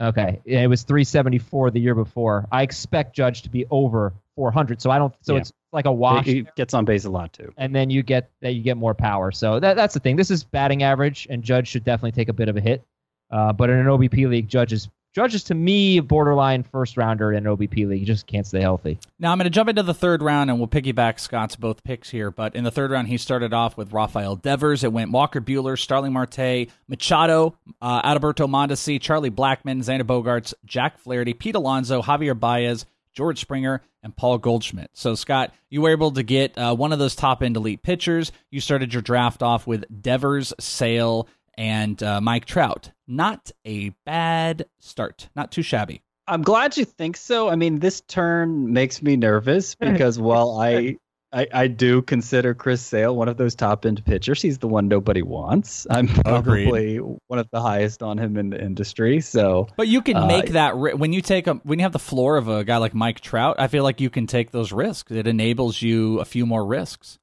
Okay, 0.00 0.40
it 0.46 0.68
was 0.68 0.84
374 0.84 1.70
the 1.70 1.80
year 1.80 1.94
before. 1.94 2.48
I 2.50 2.62
expect 2.62 3.14
Judge 3.14 3.42
to 3.42 3.50
be 3.50 3.66
over 3.70 4.14
400, 4.36 4.80
so 4.82 4.90
I 4.90 4.98
don't. 4.98 5.14
So 5.22 5.34
Yeah. 5.34 5.40
it's 5.40 5.52
like 5.72 5.84
a 5.86 5.92
wash. 5.92 6.24
He, 6.26 6.34
he 6.34 6.46
gets 6.56 6.74
on 6.74 6.84
base 6.84 7.04
a 7.04 7.10
lot 7.10 7.32
too. 7.32 7.52
and 7.56 7.74
then 7.74 7.90
you 7.90 8.02
get 8.02 8.30
that 8.40 8.52
you 8.52 8.62
get 8.62 8.76
more 8.76 8.94
power. 8.94 9.30
So 9.32 9.60
that, 9.60 9.74
that's 9.74 9.94
the 9.94 10.00
thing. 10.00 10.16
This 10.16 10.30
is 10.30 10.44
batting 10.44 10.82
average, 10.82 11.26
and 11.30 11.42
Judge 11.42 11.68
should 11.68 11.84
definitely 11.84 12.12
take 12.12 12.28
a 12.28 12.32
bit 12.34 12.48
of 12.48 12.56
a 12.56 12.60
hit. 12.60 12.82
Uh, 13.30 13.52
but 13.52 13.70
in 13.70 13.78
an 13.78 13.86
OBP 13.86 14.28
league, 14.28 14.48
Judge 14.48 14.72
is 14.72 14.88
Judge 15.14 15.32
is 15.36 15.44
to 15.44 15.54
me 15.54 15.98
a 15.98 16.02
borderline 16.02 16.64
first 16.64 16.96
rounder 16.96 17.32
in 17.32 17.44
OBP 17.44 17.86
league. 17.88 18.00
He 18.00 18.04
just 18.04 18.26
can't 18.26 18.44
stay 18.44 18.60
healthy. 18.60 18.98
Now 19.20 19.30
I'm 19.30 19.38
going 19.38 19.44
to 19.44 19.50
jump 19.50 19.68
into 19.70 19.84
the 19.84 19.94
third 19.94 20.22
round, 20.22 20.50
and 20.50 20.58
we'll 20.58 20.66
piggyback 20.66 21.20
Scott's 21.20 21.54
both 21.54 21.84
picks 21.84 22.10
here. 22.10 22.32
But 22.32 22.56
in 22.56 22.64
the 22.64 22.72
third 22.72 22.90
round, 22.90 23.06
he 23.06 23.16
started 23.16 23.52
off 23.54 23.76
with 23.76 23.92
Rafael 23.92 24.34
Devers. 24.34 24.82
It 24.82 24.92
went 24.92 25.12
Walker 25.12 25.40
Buehler, 25.40 25.78
Starling 25.78 26.12
Marte, 26.12 26.68
Machado, 26.88 27.56
uh, 27.80 28.02
Adalberto 28.02 28.48
Mondesi, 28.48 29.00
Charlie 29.00 29.30
Blackmon, 29.30 29.78
Xander 29.84 30.02
Bogaerts, 30.02 30.52
Jack 30.64 30.98
Flaherty, 30.98 31.32
Pete 31.32 31.54
Alonso, 31.54 32.02
Javier 32.02 32.38
Baez, 32.38 32.84
George 33.14 33.40
Springer, 33.40 33.80
and 34.02 34.14
Paul 34.16 34.38
Goldschmidt. 34.38 34.90
So 34.92 35.14
Scott, 35.14 35.54
you 35.70 35.80
were 35.80 35.90
able 35.90 36.10
to 36.12 36.22
get 36.22 36.56
uh, 36.58 36.74
one 36.74 36.92
of 36.92 36.98
those 36.98 37.16
top 37.16 37.42
end 37.42 37.56
elite 37.56 37.82
pitchers. 37.82 38.32
You 38.50 38.60
started 38.60 38.92
your 38.92 39.02
draft 39.02 39.42
off 39.42 39.66
with 39.66 39.84
Devers, 40.02 40.52
Sale, 40.60 41.28
and 41.56 42.02
uh, 42.02 42.20
Mike 42.20 42.44
Trout. 42.44 42.90
Not 43.06 43.50
a 43.64 43.90
bad 44.04 44.66
start. 44.80 45.28
Not 45.34 45.52
too 45.52 45.62
shabby. 45.62 46.02
I'm 46.26 46.42
glad 46.42 46.76
you 46.76 46.84
think 46.84 47.16
so. 47.16 47.48
I 47.50 47.56
mean, 47.56 47.78
this 47.78 48.00
turn 48.02 48.72
makes 48.72 49.02
me 49.02 49.16
nervous 49.16 49.74
because 49.80 50.18
while 50.18 50.58
I, 50.58 50.96
I 51.34 51.46
I 51.52 51.66
do 51.66 52.00
consider 52.02 52.54
Chris 52.54 52.80
Sale 52.80 53.14
one 53.16 53.28
of 53.28 53.36
those 53.36 53.54
top 53.54 53.84
end 53.84 54.04
pitchers, 54.04 54.40
he's 54.40 54.58
the 54.58 54.68
one 54.68 54.88
nobody 54.88 55.22
wants. 55.22 55.86
I'm 55.90 56.08
Agreed. 56.24 56.64
probably 56.64 56.96
one 56.98 57.38
of 57.38 57.48
the 57.50 57.60
highest 57.60 58.02
on 58.02 58.18
him 58.18 58.36
in 58.36 58.50
the 58.50 58.62
industry. 58.62 59.20
So 59.20 59.68
But 59.76 59.88
you 59.88 60.00
can 60.00 60.16
Uh, 60.16 60.26
make 60.26 60.50
that 60.50 60.76
ri- 60.76 60.94
when 60.94 61.12
you 61.12 61.20
take 61.20 61.46
a 61.46 61.54
when 61.64 61.78
you 61.78 61.82
have 61.84 61.92
the 61.92 61.98
floor 61.98 62.36
of 62.36 62.48
a 62.48 62.62
guy 62.64 62.76
like 62.76 62.94
Mike 62.94 63.20
Trout. 63.20 63.56
I 63.58 63.66
feel 63.66 63.82
like 63.82 64.00
you 64.00 64.10
can 64.10 64.26
take 64.26 64.52
those 64.52 64.72
risks. 64.72 65.10
It 65.10 65.26
enables 65.26 65.82
you 65.82 66.20
a 66.20 66.24
few 66.24 66.46
more 66.46 66.64
risks. 66.64 67.18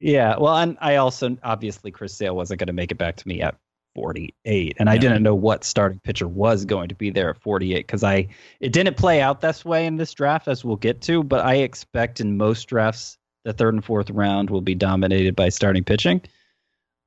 yeah, 0.00 0.36
well, 0.38 0.56
and 0.56 0.78
I 0.80 0.96
also 0.96 1.36
obviously 1.42 1.90
Chris 1.90 2.14
Sale 2.14 2.36
wasn't 2.36 2.60
going 2.60 2.68
to 2.68 2.72
make 2.72 2.92
it 2.92 2.98
back 2.98 3.16
to 3.16 3.26
me 3.26 3.42
at 3.42 3.56
48, 3.96 4.76
and 4.78 4.88
I 4.88 4.96
didn't 4.96 5.24
know 5.24 5.34
what 5.34 5.64
starting 5.64 5.98
pitcher 6.04 6.28
was 6.28 6.64
going 6.64 6.90
to 6.90 6.94
be 6.94 7.10
there 7.10 7.30
at 7.30 7.38
48 7.42 7.78
because 7.78 8.04
I 8.04 8.28
it 8.60 8.72
didn't 8.72 8.96
play 8.96 9.20
out 9.20 9.40
this 9.40 9.64
way 9.64 9.86
in 9.86 9.96
this 9.96 10.14
draft 10.14 10.46
as 10.46 10.64
we'll 10.64 10.76
get 10.76 11.00
to. 11.02 11.24
But 11.24 11.44
I 11.44 11.56
expect 11.56 12.20
in 12.20 12.36
most 12.36 12.68
drafts 12.68 13.18
the 13.44 13.52
third 13.52 13.74
and 13.74 13.84
fourth 13.84 14.10
round 14.10 14.50
will 14.50 14.60
be 14.60 14.74
dominated 14.74 15.36
by 15.36 15.48
starting 15.48 15.84
pitching. 15.84 16.22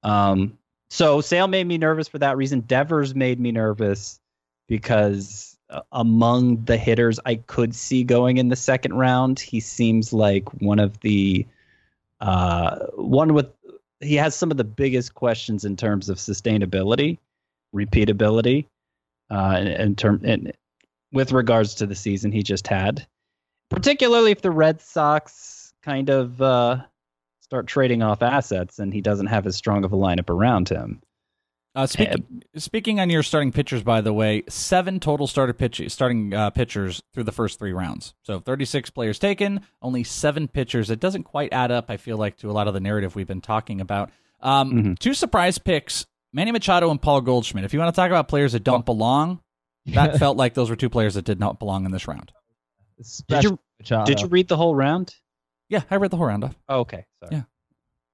Um, 0.03 0.57
so 0.89 1.21
Sale 1.21 1.47
made 1.47 1.67
me 1.67 1.77
nervous 1.77 2.07
for 2.07 2.19
that 2.19 2.37
reason. 2.37 2.61
Devers 2.61 3.15
made 3.15 3.39
me 3.39 3.51
nervous 3.51 4.19
because 4.67 5.57
uh, 5.69 5.81
among 5.91 6.65
the 6.65 6.77
hitters 6.77 7.19
I 7.25 7.35
could 7.35 7.75
see 7.75 8.03
going 8.03 8.37
in 8.37 8.49
the 8.49 8.55
second 8.55 8.93
round, 8.93 9.39
he 9.39 9.59
seems 9.59 10.11
like 10.11 10.49
one 10.61 10.79
of 10.79 10.99
the 10.99 11.45
uh, 12.19 12.87
one 12.95 13.33
with 13.33 13.49
he 13.99 14.15
has 14.15 14.35
some 14.35 14.51
of 14.51 14.57
the 14.57 14.63
biggest 14.63 15.13
questions 15.13 15.63
in 15.63 15.77
terms 15.77 16.09
of 16.09 16.17
sustainability, 16.17 17.19
repeatability, 17.73 18.65
uh, 19.29 19.57
in, 19.59 19.67
in 19.67 19.95
term 19.95 20.21
and 20.23 20.53
with 21.11 21.31
regards 21.31 21.75
to 21.75 21.85
the 21.85 21.95
season 21.95 22.31
he 22.31 22.41
just 22.41 22.67
had, 22.67 23.05
particularly 23.69 24.31
if 24.31 24.41
the 24.41 24.51
Red 24.51 24.81
Sox 24.81 25.60
kind 25.83 26.09
of 26.09 26.41
uh, 26.41 26.77
start 27.41 27.67
trading 27.67 28.01
off 28.01 28.21
assets 28.21 28.79
and 28.79 28.93
he 28.93 29.01
doesn't 29.01 29.27
have 29.27 29.45
as 29.47 29.55
strong 29.55 29.83
of 29.83 29.93
a 29.93 29.97
lineup 29.97 30.29
around 30.29 30.69
him. 30.69 31.01
Uh, 31.73 31.87
speaking 31.87 32.43
speaking 32.57 32.99
on 32.99 33.09
your 33.09 33.23
starting 33.23 33.51
pitchers, 33.53 33.81
by 33.81 34.01
the 34.01 34.11
way, 34.11 34.43
seven 34.49 34.99
total 34.99 35.25
starter 35.25 35.53
pitch 35.53 35.81
starting 35.89 36.33
uh, 36.33 36.49
pitchers 36.49 37.01
through 37.13 37.23
the 37.23 37.31
first 37.31 37.57
three 37.59 37.71
rounds. 37.71 38.13
So 38.23 38.41
36 38.41 38.89
players 38.89 39.17
taken, 39.19 39.61
only 39.81 40.03
seven 40.03 40.49
pitchers. 40.49 40.89
It 40.89 40.99
doesn't 40.99 41.23
quite 41.23 41.53
add 41.53 41.71
up. 41.71 41.85
I 41.89 41.95
feel 41.95 42.17
like 42.17 42.35
to 42.39 42.49
a 42.49 42.51
lot 42.51 42.67
of 42.67 42.73
the 42.73 42.81
narrative 42.81 43.15
we've 43.15 43.25
been 43.27 43.39
talking 43.39 43.79
about. 43.79 44.11
Um, 44.41 44.71
Mhm. 44.73 44.99
Two 44.99 45.13
surprise 45.13 45.57
picks 45.59 46.05
Manny 46.33 46.51
Machado 46.51 46.91
and 46.91 47.01
Paul 47.01 47.21
Goldschmidt. 47.21 47.63
If 47.63 47.73
you 47.73 47.79
want 47.79 47.93
to 47.93 47.99
talk 47.99 48.09
about 48.09 48.27
players 48.27 48.51
that 48.51 48.65
don't 48.65 48.85
belong, 48.85 49.39
that 49.85 50.17
felt 50.19 50.35
like 50.35 50.53
those 50.55 50.69
were 50.69 50.75
two 50.75 50.89
players 50.89 51.13
that 51.13 51.23
did 51.23 51.39
not 51.39 51.57
belong 51.57 51.85
in 51.85 51.91
this 51.91 52.05
round. 52.07 52.33
Did 53.29 53.43
you 53.45 53.59
did 54.05 54.19
you 54.19 54.27
read 54.27 54.47
the 54.49 54.57
whole 54.57 54.75
round? 54.75 55.15
Yeah, 55.71 55.81
I 55.89 55.95
read 55.95 56.11
the 56.11 56.17
whole 56.17 56.27
round 56.27 56.43
off. 56.43 56.55
Oh, 56.69 56.81
okay, 56.81 57.05
sorry. 57.23 57.37
Yeah. 57.37 57.41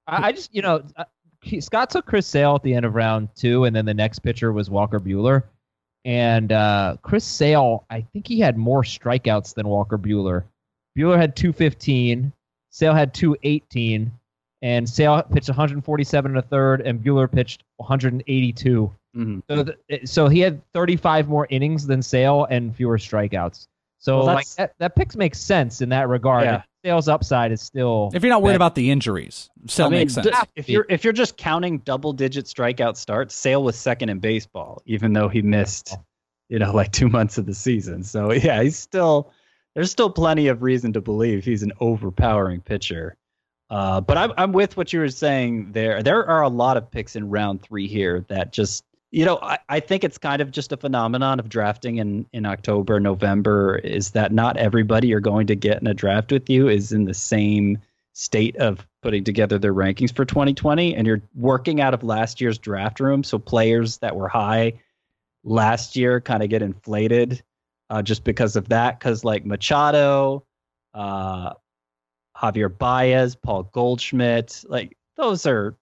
I, 0.07 0.27
I 0.27 0.31
just, 0.31 0.53
you 0.55 0.61
know, 0.61 0.83
uh, 0.95 1.03
he, 1.41 1.59
Scott 1.59 1.89
took 1.89 2.05
Chris 2.05 2.25
Sale 2.27 2.55
at 2.55 2.63
the 2.63 2.73
end 2.73 2.85
of 2.85 2.95
round 2.95 3.29
two, 3.35 3.65
and 3.65 3.75
then 3.75 3.83
the 3.85 3.93
next 3.93 4.19
pitcher 4.19 4.53
was 4.53 4.69
Walker 4.69 4.99
Buehler. 4.99 5.43
And 6.05 6.51
uh, 6.53 6.95
Chris 7.01 7.25
Sale, 7.25 7.83
I 7.89 8.01
think 8.13 8.27
he 8.27 8.39
had 8.39 8.57
more 8.57 8.83
strikeouts 8.83 9.53
than 9.55 9.67
Walker 9.67 9.97
Buehler. 9.97 10.43
Buehler 10.97 11.17
had 11.17 11.35
215, 11.35 12.31
Sale 12.69 12.93
had 12.93 13.13
218, 13.13 14.11
and 14.61 14.87
Sale 14.87 15.23
pitched 15.23 15.49
147 15.49 16.31
and 16.31 16.37
a 16.37 16.41
third, 16.43 16.81
and 16.81 17.03
Buehler 17.03 17.29
pitched 17.29 17.63
182. 17.77 18.93
Mhm. 19.15 19.41
So, 19.49 19.63
th- 19.89 20.07
so 20.07 20.27
he 20.27 20.39
had 20.41 20.61
35 20.73 21.27
more 21.27 21.47
innings 21.49 21.87
than 21.87 22.01
Sale 22.03 22.45
and 22.51 22.75
fewer 22.75 22.97
strikeouts. 22.99 23.67
So 23.99 24.17
Well, 24.17 24.27
like 24.27 24.47
that, 24.57 24.73
that 24.77 24.95
picks 24.95 25.15
makes 25.15 25.39
sense 25.39 25.81
in 25.81 25.89
that 25.89 26.07
regard. 26.07 26.45
Yeah. 26.45 26.61
Sale's 26.87 27.07
upside 27.09 27.51
is 27.51 27.61
still 27.61 28.09
If 28.13 28.23
you're 28.23 28.29
not 28.29 28.41
worried 28.41 28.53
That- 28.53 28.57
about 28.57 28.75
the 28.75 28.91
injuries, 28.91 29.49
still 29.67 29.87
I 29.87 29.89
mean, 29.89 29.99
makes 29.99 30.13
sense. 30.13 30.27
d- 30.27 30.33
if 30.55 30.69
you're 30.69 30.85
if 30.89 31.03
you're 31.03 31.11
just 31.13 31.35
counting 31.35 31.79
double 31.79 32.13
digit 32.13 32.45
strikeout 32.45 32.95
starts, 32.95 33.35
Sale 33.35 33.61
was 33.63 33.75
second 33.75 34.09
in 34.09 34.19
baseball, 34.19 34.81
even 34.85 35.11
though 35.13 35.27
he 35.27 35.41
missed, 35.41 35.97
you 36.49 36.59
know, 36.59 36.73
like 36.73 36.91
two 36.93 37.09
months 37.09 37.37
of 37.37 37.45
the 37.45 37.53
season. 37.53 38.03
So 38.03 38.31
yeah, 38.31 38.63
he's 38.63 38.77
still 38.77 39.31
there's 39.75 39.91
still 39.91 40.09
plenty 40.09 40.47
of 40.47 40.63
reason 40.63 40.93
to 40.93 41.01
believe 41.01 41.43
he's 41.43 41.61
an 41.61 41.73
overpowering 41.81 42.61
pitcher. 42.61 43.17
Uh, 43.69 43.99
but 43.99 44.17
I'm 44.17 44.31
I'm 44.37 44.51
with 44.53 44.77
what 44.77 44.93
you 44.93 44.99
were 45.01 45.09
saying 45.09 45.73
there. 45.73 46.01
There 46.01 46.25
are 46.25 46.41
a 46.41 46.47
lot 46.47 46.77
of 46.77 46.89
picks 46.89 47.17
in 47.17 47.29
round 47.29 47.61
three 47.61 47.87
here 47.87 48.25
that 48.29 48.53
just 48.53 48.85
you 49.11 49.25
know 49.25 49.39
I, 49.41 49.59
I 49.69 49.79
think 49.79 50.03
it's 50.03 50.17
kind 50.17 50.41
of 50.41 50.51
just 50.51 50.71
a 50.71 50.77
phenomenon 50.77 51.39
of 51.39 51.49
drafting 51.49 51.97
in 51.97 52.25
in 52.33 52.45
October 52.45 52.99
November 52.99 53.77
is 53.77 54.11
that 54.11 54.31
not 54.31 54.57
everybody 54.57 55.07
you're 55.07 55.19
going 55.19 55.47
to 55.47 55.55
get 55.55 55.81
in 55.81 55.87
a 55.87 55.93
draft 55.93 56.31
with 56.31 56.49
you 56.49 56.67
is 56.67 56.91
in 56.91 57.05
the 57.05 57.13
same 57.13 57.79
state 58.13 58.55
of 58.57 58.85
putting 59.03 59.23
together 59.23 59.59
their 59.59 59.73
rankings 59.73 60.13
for 60.13 60.25
2020 60.25 60.95
and 60.95 61.05
you're 61.05 61.21
working 61.35 61.79
out 61.79 61.93
of 61.93 62.03
last 62.03 62.41
year's 62.41 62.57
draft 62.57 62.99
room. 62.99 63.23
So 63.23 63.37
players 63.37 63.99
that 63.99 64.15
were 64.15 64.27
high 64.27 64.73
last 65.43 65.95
year 65.95 66.19
kind 66.19 66.41
of 66.41 66.49
get 66.49 66.63
inflated 66.63 67.43
uh, 67.89 68.01
just 68.01 68.23
because 68.23 68.55
of 68.55 68.69
that 68.69 68.99
because 68.99 69.23
like 69.23 69.45
machado 69.45 70.43
uh, 70.93 71.53
javier 72.35 72.75
baez 72.75 73.35
paul 73.35 73.63
goldschmidt 73.63 74.65
like 74.67 74.97
those 75.15 75.45
are 75.45 75.77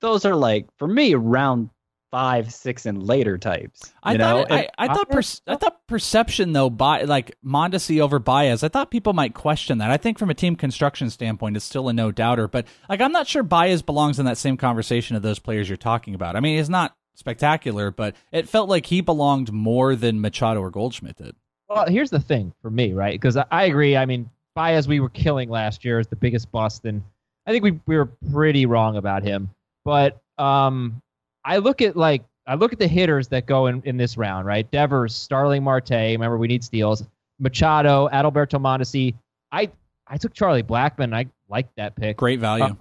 those 0.00 0.24
are 0.24 0.36
like 0.36 0.66
for 0.76 0.86
me 0.86 1.14
round 1.14 1.70
five 2.10 2.52
six 2.52 2.86
and 2.86 3.02
later 3.02 3.36
types 3.36 3.92
I 4.02 4.12
you 4.12 4.18
thought 4.18 4.48
know 4.48 4.56
I, 4.56 4.68
I 4.78 4.94
thought 4.94 5.10
per, 5.10 5.20
I 5.46 5.56
thought 5.56 5.86
perception 5.86 6.52
though 6.52 6.70
by 6.70 7.02
like 7.02 7.36
Mondesi 7.44 8.00
over 8.00 8.18
Baez. 8.18 8.62
I 8.62 8.68
thought 8.68 8.90
people 8.90 9.12
might 9.12 9.34
question 9.34 9.78
that. 9.78 9.90
I 9.90 9.96
think 9.96 10.18
from 10.18 10.30
a 10.30 10.34
team 10.34 10.56
construction 10.56 11.10
standpoint, 11.10 11.56
it's 11.56 11.64
still 11.64 11.88
a 11.88 11.92
no 11.92 12.10
doubter. 12.10 12.48
But 12.48 12.66
like 12.88 13.00
I'm 13.00 13.12
not 13.12 13.26
sure 13.26 13.42
Baez 13.42 13.82
belongs 13.82 14.18
in 14.18 14.26
that 14.26 14.38
same 14.38 14.56
conversation 14.56 15.16
of 15.16 15.22
those 15.22 15.38
players 15.38 15.68
you're 15.68 15.76
talking 15.76 16.14
about. 16.14 16.36
I 16.36 16.40
mean, 16.40 16.56
he's 16.56 16.70
not 16.70 16.96
spectacular, 17.14 17.90
but 17.90 18.14
it 18.32 18.48
felt 18.48 18.68
like 18.68 18.86
he 18.86 19.00
belonged 19.00 19.52
more 19.52 19.96
than 19.96 20.20
Machado 20.20 20.60
or 20.60 20.70
Goldschmidt 20.70 21.16
did. 21.16 21.34
Well, 21.68 21.86
here's 21.86 22.10
the 22.10 22.20
thing 22.20 22.54
for 22.62 22.70
me, 22.70 22.92
right? 22.92 23.12
Because 23.12 23.36
I, 23.36 23.44
I 23.50 23.64
agree. 23.64 23.96
I 23.96 24.06
mean, 24.06 24.30
Baez, 24.54 24.88
we 24.88 25.00
were 25.00 25.10
killing 25.10 25.50
last 25.50 25.84
year 25.84 25.98
as 25.98 26.06
the 26.06 26.16
biggest 26.16 26.50
bust, 26.50 26.84
and 26.84 27.02
I 27.46 27.52
think 27.52 27.64
we 27.64 27.80
we 27.86 27.96
were 27.96 28.06
pretty 28.32 28.66
wrong 28.66 28.96
about 28.96 29.22
him. 29.22 29.50
But 29.84 30.20
um, 30.38 31.02
I 31.48 31.56
look 31.56 31.80
at 31.82 31.96
like 31.96 32.22
I 32.46 32.54
look 32.54 32.72
at 32.72 32.78
the 32.78 32.86
hitters 32.86 33.28
that 33.28 33.46
go 33.46 33.66
in, 33.66 33.82
in 33.84 33.96
this 33.96 34.16
round, 34.16 34.46
right? 34.46 34.70
Devers, 34.70 35.14
Starling 35.14 35.64
Marte. 35.64 35.90
Remember, 35.90 36.36
we 36.38 36.46
need 36.46 36.62
steals. 36.62 37.04
Machado, 37.38 38.08
Adalberto 38.12 38.60
Mondesi. 38.60 39.14
I 39.50 39.70
I 40.06 40.18
took 40.18 40.34
Charlie 40.34 40.62
Blackmon. 40.62 41.14
I 41.14 41.26
liked 41.48 41.74
that 41.76 41.96
pick. 41.96 42.18
Great 42.18 42.38
value. 42.40 42.64
Uh, 42.64 42.74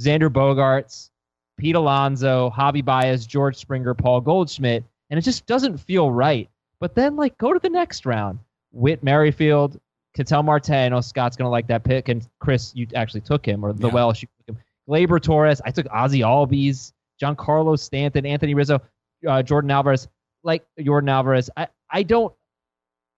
Xander 0.00 0.30
Bogaerts, 0.30 1.10
Pete 1.58 1.74
Alonso, 1.76 2.50
Javi 2.56 2.82
Baez, 2.82 3.26
George 3.26 3.56
Springer, 3.56 3.92
Paul 3.94 4.22
Goldschmidt, 4.22 4.82
and 5.10 5.18
it 5.18 5.22
just 5.22 5.44
doesn't 5.46 5.78
feel 5.78 6.10
right. 6.10 6.48
But 6.78 6.94
then, 6.94 7.16
like, 7.16 7.36
go 7.36 7.52
to 7.52 7.58
the 7.58 7.68
next 7.68 8.06
round. 8.06 8.38
Whit 8.72 9.02
Merrifield, 9.02 9.78
Ketel 10.14 10.42
Marte. 10.42 10.70
I 10.70 10.88
know 10.88 11.02
Scott's 11.02 11.36
gonna 11.36 11.50
like 11.50 11.66
that 11.66 11.84
pick, 11.84 12.08
and 12.08 12.26
Chris, 12.38 12.72
you 12.74 12.86
actually 12.94 13.20
took 13.20 13.46
him, 13.46 13.62
or 13.64 13.72
the 13.74 13.88
Yeah. 13.88 13.94
Welsh, 13.94 14.22
you 14.22 14.28
took 14.38 14.56
him. 14.56 14.62
Gleyber 14.88 15.20
Torres. 15.20 15.60
I 15.64 15.70
took 15.70 15.86
Ozzy 15.86 16.20
Albies, 16.20 16.92
Giancarlo 17.20 17.78
Stanton, 17.78 18.26
Anthony 18.26 18.54
Rizzo, 18.54 18.76
uh, 18.76 19.42
Yordan 19.42 19.70
Alvarez. 19.72 20.08
Like 20.42 20.64
Yordan 20.78 21.10
Alvarez. 21.10 21.50
I 21.56 21.68
I 21.90 22.02
don't 22.02 22.34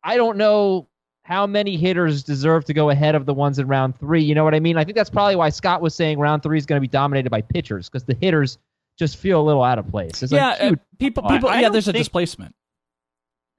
I 0.03 0.17
don't 0.17 0.37
know 0.37 0.89
how 1.25 1.47
many 1.47 1.77
hitters 1.77 2.25
deserve 2.25 2.65
to 2.65 2.75
go 2.75 2.91
ahead 2.91 3.15
of 3.15 3.27
the 3.27 3.35
ones 3.35 3.59
in 3.59 3.69
round 3.69 3.97
three. 3.99 4.23
You 4.23 4.35
know 4.35 4.45
what 4.45 4.55
I 4.55 4.61
mean? 4.61 4.77
I 4.77 4.85
think 4.85 4.97
that's 4.97 5.11
probably 5.11 5.37
why 5.37 5.51
Scott 5.51 5.81
was 5.81 5.95
saying 5.95 6.19
round 6.19 6.43
three 6.43 6.59
is 6.59 6.67
going 6.67 6.79
to 6.79 6.81
be 6.81 6.89
dominated 6.89 7.31
by 7.31 7.43
pitchers 7.43 7.89
because 7.89 8.05
the 8.05 8.17
hitters 8.21 8.59
just 8.99 9.17
feel 9.17 9.41
a 9.41 9.45
little 9.45 9.63
out 9.63 9.79
of 9.79 9.89
place. 9.89 10.23
It's 10.23 10.33
yeah, 10.33 10.49
like, 10.49 10.61
uh, 10.61 10.77
people, 10.99 11.23
people. 11.29 11.49
I 11.49 11.57
yeah, 11.57 11.61
don't 11.63 11.73
there's 11.73 11.89
a 11.89 11.93
displacement. 11.93 12.55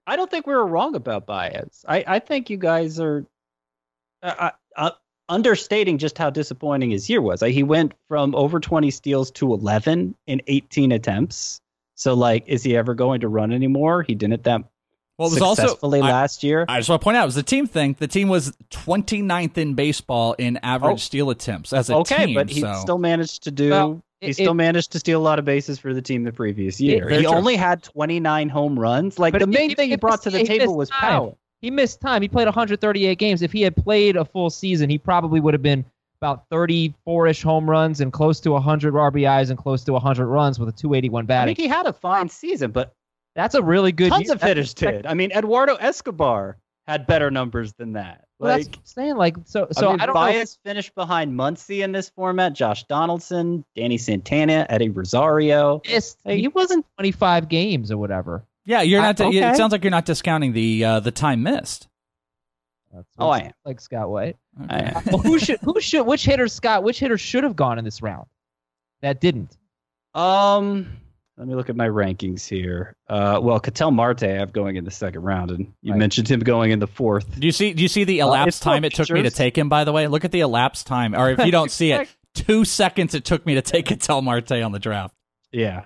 I 0.05 0.17
don't 0.17 0.29
think 0.29 0.45
we 0.45 0.53
were 0.53 0.67
wrong 0.67 0.95
about 0.95 1.25
Baez. 1.25 1.85
I, 1.87 2.03
I 2.05 2.19
think 2.19 2.49
you 2.49 2.57
guys 2.57 2.99
are 2.99 3.25
uh, 4.21 4.51
uh, 4.75 4.91
understating 5.29 5.97
just 5.97 6.17
how 6.17 6.29
disappointing 6.29 6.91
his 6.91 7.09
year 7.09 7.21
was. 7.21 7.41
Like, 7.41 7.53
he 7.53 7.63
went 7.63 7.93
from 8.07 8.35
over 8.35 8.59
20 8.59 8.91
steals 8.91 9.31
to 9.31 9.53
11 9.53 10.15
in 10.27 10.41
18 10.47 10.91
attempts. 10.91 11.59
So, 11.95 12.13
like, 12.13 12.43
is 12.47 12.63
he 12.63 12.75
ever 12.75 12.93
going 12.93 13.21
to 13.21 13.27
run 13.27 13.51
anymore? 13.51 14.03
He 14.03 14.15
didn't 14.15 14.43
that 14.43 14.61
Well, 15.17 15.27
it 15.29 15.33
was 15.35 15.41
also 15.41 15.61
successfully 15.61 16.01
I- 16.01 16.09
last 16.11 16.43
year. 16.43 16.65
I 16.67 16.79
just 16.79 16.89
want 16.89 17.01
to 17.01 17.03
point 17.03 17.17
out 17.17 17.23
it 17.23 17.25
was 17.27 17.35
the 17.35 17.43
team 17.43 17.67
thing. 17.67 17.95
The 17.99 18.07
team 18.07 18.29
was 18.29 18.51
29th 18.71 19.57
in 19.57 19.75
baseball 19.75 20.33
in 20.33 20.57
average 20.63 20.93
Oh. 20.93 20.97
steal 20.97 21.29
attempts 21.29 21.71
as 21.73 21.89
a 21.89 21.95
okay, 21.97 22.15
team. 22.17 22.23
Okay, 22.25 22.33
but 22.33 22.49
he 22.49 22.61
so. 22.61 22.73
still 22.81 22.97
managed 22.97 23.43
to 23.43 23.51
do. 23.51 23.69
Well, 23.69 24.01
he 24.21 24.33
still 24.33 24.51
it- 24.51 24.55
managed 24.55 24.91
to 24.93 24.99
steal 24.99 25.19
a 25.19 25.23
lot 25.23 25.37
of 25.39 25.45
bases 25.45 25.77
for 25.79 25.93
the 25.93 26.01
team 26.01 26.23
the 26.23 26.31
previous 26.31 26.81
year. 26.81 27.05
very 27.07 27.17
he 27.21 27.23
true. 27.25 27.33
only 27.35 27.55
had 27.55 27.83
29 27.83 28.49
home 28.49 28.79
runs. 28.79 29.19
Like 29.19 29.33
But 29.33 29.39
the 29.39 29.47
main 29.47 29.69
he- 29.69 29.75
thing 29.75 29.85
he 29.89 29.91
he 29.91 29.97
brought 29.97 30.13
missed- 30.13 30.23
to 30.23 30.29
the 30.31 30.43
table 30.45 30.65
missed 30.67 30.75
was 30.77 30.89
time. 30.89 30.99
power. 30.99 31.33
He 31.63 31.71
missed 31.71 31.99
time. 32.01 32.21
He 32.21 32.27
played 32.27 32.45
138 32.45 33.17
games. 33.17 33.41
If 33.41 33.51
he 33.51 33.63
had 33.63 33.75
played 33.75 34.15
a 34.17 34.23
full 34.25 34.51
season, 34.51 34.89
he 34.89 34.99
probably 34.99 35.39
would 35.39 35.55
have 35.55 35.63
been 35.63 35.83
about 36.21 36.47
34-ish 36.51 37.41
home 37.41 37.67
runs 37.69 37.99
and 38.01 38.13
close 38.13 38.39
to 38.41 38.51
100 38.51 38.93
RBIs 38.93 39.49
and 39.49 39.57
close 39.57 39.83
to 39.85 39.93
100 39.93 40.25
runs 40.27 40.59
with 40.59 40.69
a 40.69 40.71
281 40.73 41.25
batting. 41.25 41.41
I 41.41 41.55
think 41.55 41.57
he 41.57 41.67
had 41.67 41.85
a 41.87 41.93
fine 41.93 42.29
season, 42.29 42.71
but 42.71 42.93
That's 43.35 43.55
a 43.55 43.61
really 43.63 43.91
good. 43.91 44.09
tons 44.09 44.25
year. 44.25 44.33
of 44.35 44.41
hitters 44.41 44.73
That's- 44.73 45.01
did. 45.01 45.05
I 45.07 45.15
mean, 45.15 45.31
Eduardo 45.31 45.75
Escobar 45.75 46.57
had 46.87 47.07
better 47.07 47.31
numbers 47.31 47.73
than 47.73 47.93
that. 47.93 48.25
Well, 48.39 48.55
that's 48.57 48.65
Like, 48.67 48.75
what 48.75 48.79
I'm 48.79 48.85
saying. 48.85 49.15
Like, 49.15 49.35
so, 49.45 49.67
so 49.71 49.87
I, 49.87 49.91
mean, 49.91 50.01
I 50.01 50.05
don't 50.05 50.15
know. 50.15 50.21
Baez 50.21 50.59
finished 50.65 50.93
behind 50.95 51.31
Muncy 51.33 51.83
in 51.83 51.91
this 51.93 52.09
format. 52.09 52.53
Josh 52.53 52.83
Donaldson, 52.85 53.63
Danny 53.75 53.97
Santana, 53.97 54.65
Eddie 54.69 54.89
Rosario. 54.89 55.81
Missed, 55.89 56.19
Hey, 56.25 56.39
he 56.41 56.49
wasn't 56.49 56.85
25 56.97 57.47
games 57.47 57.89
or 57.91 57.97
whatever. 57.97 58.43
Yeah, 58.65 58.81
you're 58.81 59.01
I- 59.01 59.11
not. 59.11 59.19
It 59.19 59.57
sounds 59.57 59.71
like 59.71 59.83
you're 59.83 59.91
not 59.91 60.05
discounting 60.05 60.53
the 60.53 60.83
uh, 60.85 60.99
the 60.99 61.11
time 61.11 61.43
missed. 61.43 61.87
That's 62.93 63.07
Oh, 63.17 63.27
what 63.29 63.41
I 63.41 63.45
am. 63.47 63.51
Like 63.65 63.81
Scott 63.81 64.09
White. 64.09 64.37
I 64.69 64.79
am. 64.79 65.03
well, 65.07 65.17
who 65.17 65.39
should 65.39 65.59
who 65.61 65.79
should 65.81 66.03
which 66.05 66.23
hitter 66.25 66.47
Scott 66.47 66.83
which 66.83 66.99
hitter 66.99 67.17
should 67.17 67.43
have 67.43 67.55
gone 67.55 67.79
in 67.79 67.85
this 67.85 68.01
round 68.01 68.27
that 69.01 69.19
didn't? 69.21 69.57
Um, 70.15 70.97
let 71.37 71.47
me 71.47 71.55
look 71.55 71.71
at 71.71 71.75
my 71.75 71.87
rankings 71.87 72.47
here. 72.47 72.95
Uh, 73.09 73.39
well, 73.41 73.59
Ketel 73.59 73.89
Marte 73.89 74.21
I 74.21 74.27
have 74.33 74.53
going 74.53 74.75
in 74.75 74.85
the 74.85 74.91
second 74.91 75.23
round, 75.23 75.49
and 75.49 75.73
you 75.81 75.91
Right. 75.93 75.97
mentioned 75.97 76.27
him 76.29 76.39
going 76.41 76.69
in 76.69 76.77
the 76.77 76.85
fourth. 76.85 77.39
Do 77.39 77.47
you 77.47 77.51
see? 77.51 77.73
Do 77.73 77.81
you 77.81 77.87
see 77.87 78.03
the 78.03 78.21
Uh, 78.21 78.27
elapsed 78.27 78.47
it's 78.49 78.57
still 78.57 78.73
time 78.73 78.85
it 78.85 78.93
took 78.93 79.09
me 79.09 79.23
to 79.23 79.31
take 79.31 79.57
him? 79.57 79.69
By 79.69 79.85
the 79.85 79.91
way, 79.91 80.05
look 80.05 80.23
at 80.23 80.31
the 80.31 80.41
elapsed 80.41 80.85
time. 80.85 81.15
Or 81.15 81.31
if 81.31 81.43
you 81.43 81.51
don't 81.51 81.71
see 81.71 81.91
it, 81.93 82.07
two 82.35 82.63
seconds 82.63 83.15
it 83.15 83.25
took 83.25 83.43
me 83.47 83.55
to 83.55 83.63
take 83.63 83.87
Ketel 83.87 84.21
Marte 84.21 84.51
on 84.51 84.71
the 84.71 84.77
draft. 84.77 85.15
Yeah, 85.51 85.85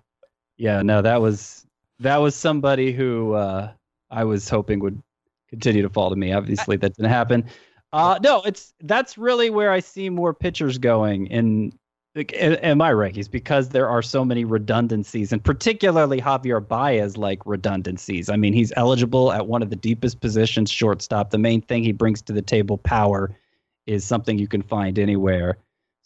yeah. 0.57 0.81
No, 0.81 1.01
that 1.01 1.21
was 1.21 1.65
that 1.99 2.17
was 2.17 2.35
somebody 2.35 2.91
who 2.91 3.33
uh, 3.33 3.71
I 4.09 4.23
was 4.23 4.49
hoping 4.49 4.79
would 4.79 5.01
continue 5.49 5.81
to 5.81 5.89
fall 5.89 6.09
to 6.09 6.15
me. 6.15 6.33
Obviously, 6.33 6.77
that 6.77 6.95
didn't 6.95 7.09
happen. 7.09 7.45
Uh, 7.93 8.19
no, 8.21 8.41
it's 8.43 8.73
that's 8.81 9.17
really 9.17 9.49
where 9.49 9.71
I 9.71 9.79
see 9.79 10.09
more 10.09 10.33
pitchers 10.33 10.77
going 10.77 11.27
in 11.27 11.71
in, 12.15 12.55
in 12.55 12.77
my 12.77 12.91
rankings 12.91 13.29
because 13.29 13.69
there 13.69 13.87
are 13.87 14.01
so 14.01 14.25
many 14.25 14.43
redundancies, 14.43 15.31
and 15.31 15.43
particularly 15.43 16.19
Javier 16.19 16.65
Baez 16.65 17.15
like 17.15 17.39
redundancies. 17.45 18.29
I 18.29 18.35
mean, 18.35 18.53
he's 18.53 18.73
eligible 18.75 19.31
at 19.31 19.47
one 19.47 19.61
of 19.61 19.69
the 19.69 19.75
deepest 19.75 20.19
positions, 20.19 20.71
shortstop. 20.71 21.29
The 21.29 21.37
main 21.37 21.61
thing 21.61 21.83
he 21.83 21.91
brings 21.91 22.21
to 22.23 22.33
the 22.33 22.41
table, 22.41 22.77
power, 22.77 23.35
is 23.85 24.03
something 24.03 24.37
you 24.37 24.47
can 24.47 24.63
find 24.63 24.97
anywhere. 24.99 25.57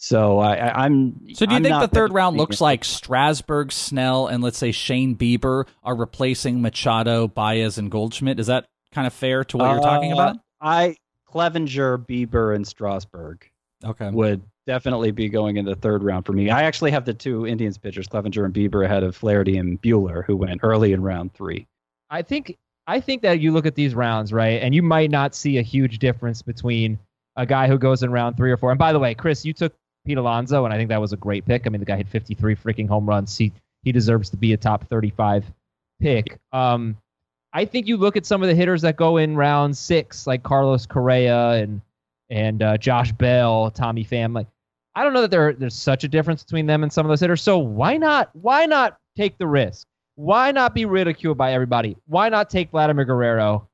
So 0.04 0.40
I, 0.40 0.56
I, 0.56 0.86
I'm. 0.86 1.28
So 1.36 1.46
do 1.46 1.52
you 1.52 1.58
I'm 1.58 1.64
think 1.64 1.80
the 1.80 1.88
third 1.88 2.12
round 2.12 2.36
looks 2.36 2.58
fan. 2.58 2.66
like 2.66 2.84
Strasburg, 2.84 3.72
Snell, 3.72 4.26
and 4.26 4.42
let's 4.42 4.58
say 4.58 4.72
Shane 4.72 5.16
Bieber 5.16 5.68
are 5.84 5.96
replacing 5.96 6.60
Machado, 6.60 7.28
Baez, 7.28 7.78
and 7.78 7.92
Goldschmidt? 7.92 8.40
Is 8.40 8.48
that 8.48 8.66
kind 8.92 9.06
of 9.06 9.14
fair 9.14 9.44
to 9.44 9.58
what 9.58 9.70
you're 9.70 9.80
talking 9.80 10.12
Uh, 10.12 10.16
about? 10.16 10.38
I 10.60 10.96
Clevinger, 11.32 12.00
Bieber, 12.04 12.56
and 12.56 12.66
Strasburg 12.68 13.46
Okay. 13.86 14.10
would 14.10 14.42
definitely 14.66 15.12
be 15.12 15.30
going 15.30 15.58
in 15.58 15.66
the 15.66 15.76
third 15.76 16.02
round 16.04 16.26
for 16.26 16.34
me. 16.34 16.50
I 16.50 16.64
actually 16.64 16.90
have 16.92 17.06
the 17.06 17.14
two 17.14 17.46
Indians 17.46 17.78
pitchers, 17.78 18.08
Clevinger 18.08 18.44
and 18.44 18.54
Bieber, 18.56 18.84
ahead 18.84 19.04
of 19.04 19.16
Flaherty 19.16 19.58
and 19.58 19.80
Buehler, 19.84 20.26
who 20.26 20.36
went 20.36 20.62
early 20.64 20.94
in 20.94 21.04
round 21.04 21.32
three. 21.36 21.68
I 22.10 22.24
think 22.24 22.58
I 22.88 23.02
think 23.02 23.22
that 23.22 23.40
you 23.40 23.52
look 23.54 23.68
at 23.68 23.76
these 23.76 23.94
rounds, 23.94 24.34
right, 24.34 24.64
and 24.64 24.74
you 24.74 24.82
might 24.82 25.12
not 25.12 25.36
see 25.36 25.60
a 25.60 25.62
huge 25.62 26.00
difference 26.00 26.42
between 26.42 26.98
a 27.36 27.46
guy 27.46 27.68
who 27.68 27.78
goes 27.78 28.02
in 28.02 28.12
round 28.12 28.36
three 28.36 28.52
or 28.52 28.58
four. 28.58 28.72
And 28.72 28.80
by 28.80 28.92
the 28.94 29.00
way, 29.00 29.14
Chris, 29.14 29.46
you 29.46 29.54
took 29.54 29.74
Pete 30.06 30.18
Alonso, 30.18 30.66
and 30.66 30.74
I 30.74 30.78
think 30.78 30.90
that 30.90 31.02
was 31.02 31.14
a 31.14 31.18
great 31.18 31.46
pick. 31.46 31.68
I 31.68 31.70
mean, 31.70 31.80
the 31.80 31.86
guy 31.86 31.98
hit 31.98 32.08
53 32.08 32.56
freaking 32.56 32.88
home 32.88 33.08
runs. 33.08 33.38
He 33.38 33.52
he 33.84 33.92
deserves 33.92 34.30
to 34.30 34.38
be 34.38 34.54
a 34.54 34.58
top 34.58 34.88
35 34.90 35.46
pick. 36.00 36.40
Um, 36.52 36.98
I 37.54 37.66
think 37.66 37.88
you 37.88 37.98
look 37.98 38.16
at 38.16 38.26
some 38.26 38.42
of 38.42 38.48
the 38.48 38.56
hitters 38.56 38.82
that 38.84 38.96
go 38.96 39.18
in 39.18 39.36
round 39.36 39.76
six, 39.76 40.26
like 40.26 40.44
Carlos 40.44 40.86
Correa 40.86 41.52
and 41.54 41.82
and 42.30 42.64
uh, 42.64 42.78
Josh 42.78 43.12
Bell, 43.12 43.70
Tommy 43.72 44.06
Pham. 44.06 44.34
Like, 44.34 44.48
I 44.96 45.04
don't 45.04 45.14
know 45.14 45.22
that 45.22 45.32
there 45.32 45.54
there's 45.54 45.76
such 45.76 46.04
a 46.04 46.08
difference 46.08 46.44
between 46.44 46.66
them 46.66 46.84
and 46.84 46.92
some 46.92 47.06
of 47.06 47.10
those 47.10 47.20
hitters. 47.20 47.42
So 47.42 47.58
why 47.58 47.98
not 47.98 48.30
why 48.34 48.66
not 48.66 48.98
take 49.18 49.38
the 49.38 49.48
risk? 49.48 49.88
Why 50.16 50.52
not 50.52 50.74
be 50.74 50.86
ridiculed 50.86 51.38
by 51.38 51.54
everybody? 51.54 51.98
Why 52.08 52.30
not 52.30 52.50
take 52.50 52.72
Vladimir 52.72 53.06
Guerrero 53.06 53.68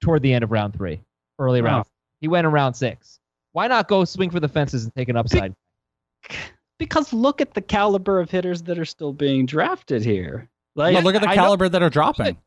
toward 0.00 0.22
the 0.22 0.32
end 0.32 0.42
of 0.42 0.50
round 0.50 0.74
three, 0.74 1.00
early 1.38 1.60
round? 1.62 1.84
He 2.20 2.28
went 2.28 2.46
in 2.46 2.52
round 2.52 2.76
six. 2.76 3.19
Why 3.52 3.66
not 3.66 3.88
go 3.88 4.04
swing 4.04 4.30
for 4.30 4.40
the 4.40 4.48
fences 4.48 4.84
and 4.84 4.94
take 4.94 5.08
an 5.08 5.16
upside? 5.16 5.54
Because 6.78 7.12
look 7.12 7.40
at 7.40 7.54
the 7.54 7.60
caliber 7.60 8.20
of 8.20 8.30
hitters 8.30 8.62
that 8.62 8.78
are 8.78 8.84
still 8.84 9.12
being 9.12 9.46
drafted 9.46 10.04
here. 10.04 10.48
Like, 10.76 10.94
Well, 10.94 11.02
look 11.02 11.14
at 11.14 11.22
the 11.22 11.28
I 11.28 11.34
caliber 11.34 11.68
that 11.68 11.82
are 11.82 11.90
dropping. 11.90 12.38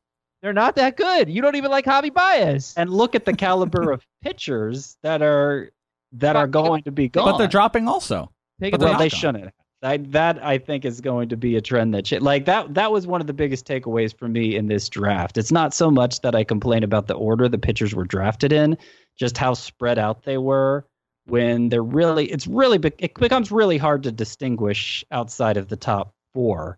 They're 0.41 0.53
not 0.53 0.75
that 0.75 0.97
good. 0.97 1.29
You 1.29 1.41
don't 1.41 1.55
even 1.55 1.71
like 1.71 1.85
Javi 1.85 2.13
Baez. 2.13 2.73
and 2.75 2.89
look 2.89 3.15
at 3.15 3.25
the 3.25 3.33
caliber 3.33 3.91
of 3.91 4.05
pitchers 4.21 4.97
that 5.01 5.21
are 5.21 5.71
that 6.13 6.35
are 6.35 6.47
going 6.47 6.83
to 6.83 6.91
be 6.91 7.09
gone. 7.09 7.25
But 7.25 7.37
they're 7.37 7.47
dropping 7.47 7.87
also. 7.87 8.31
Take 8.59 8.71
but 8.71 8.79
they're 8.79 8.89
well, 8.89 8.99
they 8.99 9.09
gone. 9.09 9.19
shouldn't. 9.19 9.53
I, 9.81 9.97
that 9.97 10.43
I 10.43 10.57
think 10.59 10.85
is 10.85 11.01
going 11.01 11.29
to 11.29 11.37
be 11.37 11.57
a 11.57 11.61
trend 11.61 11.93
that 11.93 12.07
sh- 12.07 12.21
like 12.21 12.45
that. 12.45 12.73
That 12.73 12.91
was 12.91 13.05
one 13.05 13.19
of 13.19 13.27
the 13.27 13.33
biggest 13.33 13.67
takeaways 13.67 14.17
for 14.17 14.29
me 14.29 14.55
in 14.55 14.67
this 14.67 14.87
draft. 14.87 15.37
It's 15.37 15.51
not 15.51 15.73
so 15.73 15.91
much 15.91 16.21
that 16.21 16.35
I 16.35 16.43
complain 16.43 16.83
about 16.83 17.07
the 17.07 17.15
order 17.15 17.49
the 17.49 17.57
pitchers 17.57 17.93
were 17.93 18.05
drafted 18.05 18.53
in, 18.53 18.77
just 19.17 19.37
how 19.37 19.53
spread 19.53 19.99
out 19.99 20.23
they 20.23 20.37
were. 20.37 20.85
When 21.25 21.69
they're 21.69 21.83
really, 21.83 22.25
it's 22.25 22.47
really 22.47 22.79
it 22.99 23.13
becomes 23.15 23.51
really 23.51 23.77
hard 23.77 24.03
to 24.03 24.11
distinguish 24.11 25.05
outside 25.11 25.57
of 25.57 25.69
the 25.69 25.77
top 25.77 26.13
four 26.33 26.77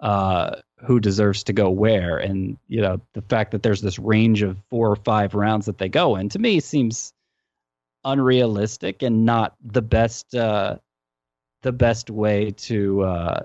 uh, 0.00 0.56
who 0.84 0.98
deserves 0.98 1.44
to 1.44 1.52
go 1.52 1.70
where. 1.70 2.18
And 2.18 2.56
you 2.68 2.80
know 2.80 3.00
the 3.12 3.22
fact 3.22 3.50
that 3.52 3.62
there's 3.62 3.82
this 3.82 3.98
range 3.98 4.42
of 4.42 4.56
four 4.70 4.90
or 4.90 4.96
five 4.96 5.34
rounds 5.34 5.66
that 5.66 5.78
they 5.78 5.88
go 5.88 6.16
in 6.16 6.28
to 6.30 6.38
me 6.38 6.60
seems 6.60 7.12
unrealistic 8.04 9.02
and 9.02 9.24
not 9.24 9.54
the 9.62 9.82
best 9.82 10.34
uh, 10.34 10.76
the 11.62 11.72
best 11.72 12.10
way 12.10 12.50
to 12.50 13.02
uh, 13.02 13.40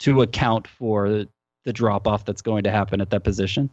to 0.00 0.22
account 0.22 0.66
for 0.66 1.26
the 1.64 1.72
drop 1.72 2.08
off 2.08 2.24
that's 2.24 2.42
going 2.42 2.64
to 2.64 2.70
happen 2.70 3.00
at 3.00 3.10
that 3.10 3.24
position. 3.24 3.70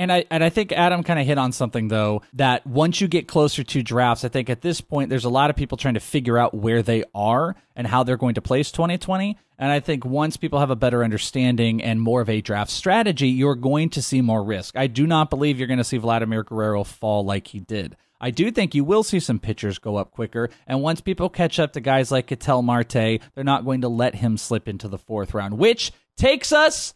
And 0.00 0.10
I 0.10 0.24
and 0.30 0.42
I 0.42 0.48
think 0.48 0.72
Adam 0.72 1.02
kind 1.02 1.20
of 1.20 1.26
hit 1.26 1.36
on 1.36 1.52
something 1.52 1.88
though 1.88 2.22
that 2.32 2.66
once 2.66 3.02
you 3.02 3.06
get 3.06 3.28
closer 3.28 3.62
to 3.62 3.82
drafts, 3.82 4.24
I 4.24 4.28
think 4.28 4.48
at 4.48 4.62
this 4.62 4.80
point 4.80 5.10
there's 5.10 5.26
a 5.26 5.30
lot 5.30 5.50
of 5.50 5.56
people 5.56 5.76
trying 5.76 5.92
to 5.92 6.00
figure 6.00 6.38
out 6.38 6.54
where 6.54 6.80
they 6.80 7.04
are 7.14 7.54
and 7.76 7.86
how 7.86 8.02
they're 8.02 8.16
going 8.16 8.36
to 8.36 8.40
place 8.40 8.72
2020. 8.72 9.36
And 9.58 9.70
I 9.70 9.78
think 9.78 10.06
once 10.06 10.38
people 10.38 10.58
have 10.58 10.70
a 10.70 10.76
better 10.76 11.04
understanding 11.04 11.82
and 11.82 12.00
more 12.00 12.22
of 12.22 12.30
a 12.30 12.40
draft 12.40 12.70
strategy, 12.70 13.28
you're 13.28 13.54
going 13.54 13.90
to 13.90 14.00
see 14.00 14.22
more 14.22 14.42
risk. 14.42 14.74
I 14.74 14.86
do 14.86 15.06
not 15.06 15.28
believe 15.28 15.58
you're 15.58 15.68
going 15.68 15.76
to 15.76 15.84
see 15.84 15.98
Vladimir 15.98 16.44
Guerrero 16.44 16.82
fall 16.82 17.22
like 17.22 17.48
he 17.48 17.60
did. 17.60 17.94
I 18.22 18.30
do 18.30 18.50
think 18.50 18.74
you 18.74 18.84
will 18.84 19.02
see 19.02 19.20
some 19.20 19.38
pitchers 19.38 19.78
go 19.78 19.96
up 19.96 20.12
quicker, 20.12 20.48
and 20.66 20.82
once 20.82 21.00
people 21.02 21.28
catch 21.28 21.58
up 21.58 21.72
to 21.74 21.80
guys 21.80 22.10
like 22.10 22.26
Ketel 22.26 22.62
Marte, 22.62 22.92
they're 23.34 23.44
not 23.44 23.64
going 23.66 23.82
to 23.82 23.88
let 23.88 24.14
him 24.14 24.38
slip 24.38 24.66
into 24.66 24.88
the 24.88 24.98
fourth 24.98 25.34
round, 25.34 25.58
which 25.58 25.92
takes 26.16 26.52
us 26.52 26.94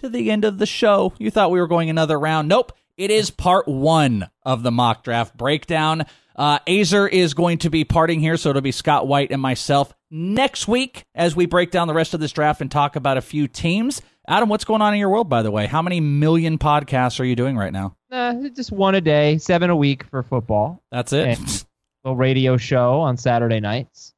to 0.00 0.08
the 0.08 0.30
end 0.30 0.44
of 0.44 0.58
the 0.58 0.66
show. 0.66 1.12
You 1.18 1.30
thought 1.30 1.50
we 1.50 1.60
were 1.60 1.66
going 1.66 1.90
another 1.90 2.18
round. 2.18 2.48
Nope. 2.48 2.72
It 2.96 3.10
is 3.10 3.30
part 3.30 3.66
one 3.66 4.30
of 4.44 4.62
the 4.62 4.70
mock 4.70 5.02
draft 5.02 5.36
breakdown. 5.36 6.04
Uh, 6.36 6.58
Aizer 6.60 7.10
is 7.10 7.34
going 7.34 7.58
to 7.58 7.70
be 7.70 7.84
parting 7.84 8.20
here, 8.20 8.36
so 8.36 8.50
it'll 8.50 8.62
be 8.62 8.72
Scott 8.72 9.06
White 9.06 9.30
and 9.30 9.40
myself 9.40 9.92
next 10.10 10.66
week 10.68 11.04
as 11.14 11.34
we 11.34 11.46
break 11.46 11.70
down 11.70 11.88
the 11.88 11.94
rest 11.94 12.14
of 12.14 12.20
this 12.20 12.32
draft 12.32 12.60
and 12.60 12.70
talk 12.70 12.96
about 12.96 13.16
a 13.16 13.20
few 13.20 13.48
teams. 13.48 14.00
Adam, 14.26 14.48
what's 14.48 14.64
going 14.64 14.80
on 14.80 14.94
in 14.94 15.00
your 15.00 15.10
world, 15.10 15.28
by 15.28 15.42
the 15.42 15.50
way? 15.50 15.66
How 15.66 15.82
many 15.82 16.00
million 16.00 16.58
podcasts 16.58 17.20
are 17.20 17.24
you 17.24 17.36
doing 17.36 17.56
right 17.56 17.72
now? 17.72 17.96
Uh, 18.10 18.48
just 18.54 18.72
one 18.72 18.94
a 18.94 19.00
day, 19.00 19.38
seven 19.38 19.70
a 19.70 19.76
week 19.76 20.04
for 20.04 20.22
football. 20.22 20.82
That's 20.90 21.12
it. 21.12 21.38
And 21.38 21.64
little 22.04 22.16
radio 22.16 22.56
show 22.56 23.00
on 23.00 23.16
Saturday 23.16 23.60
nights, 23.60 24.14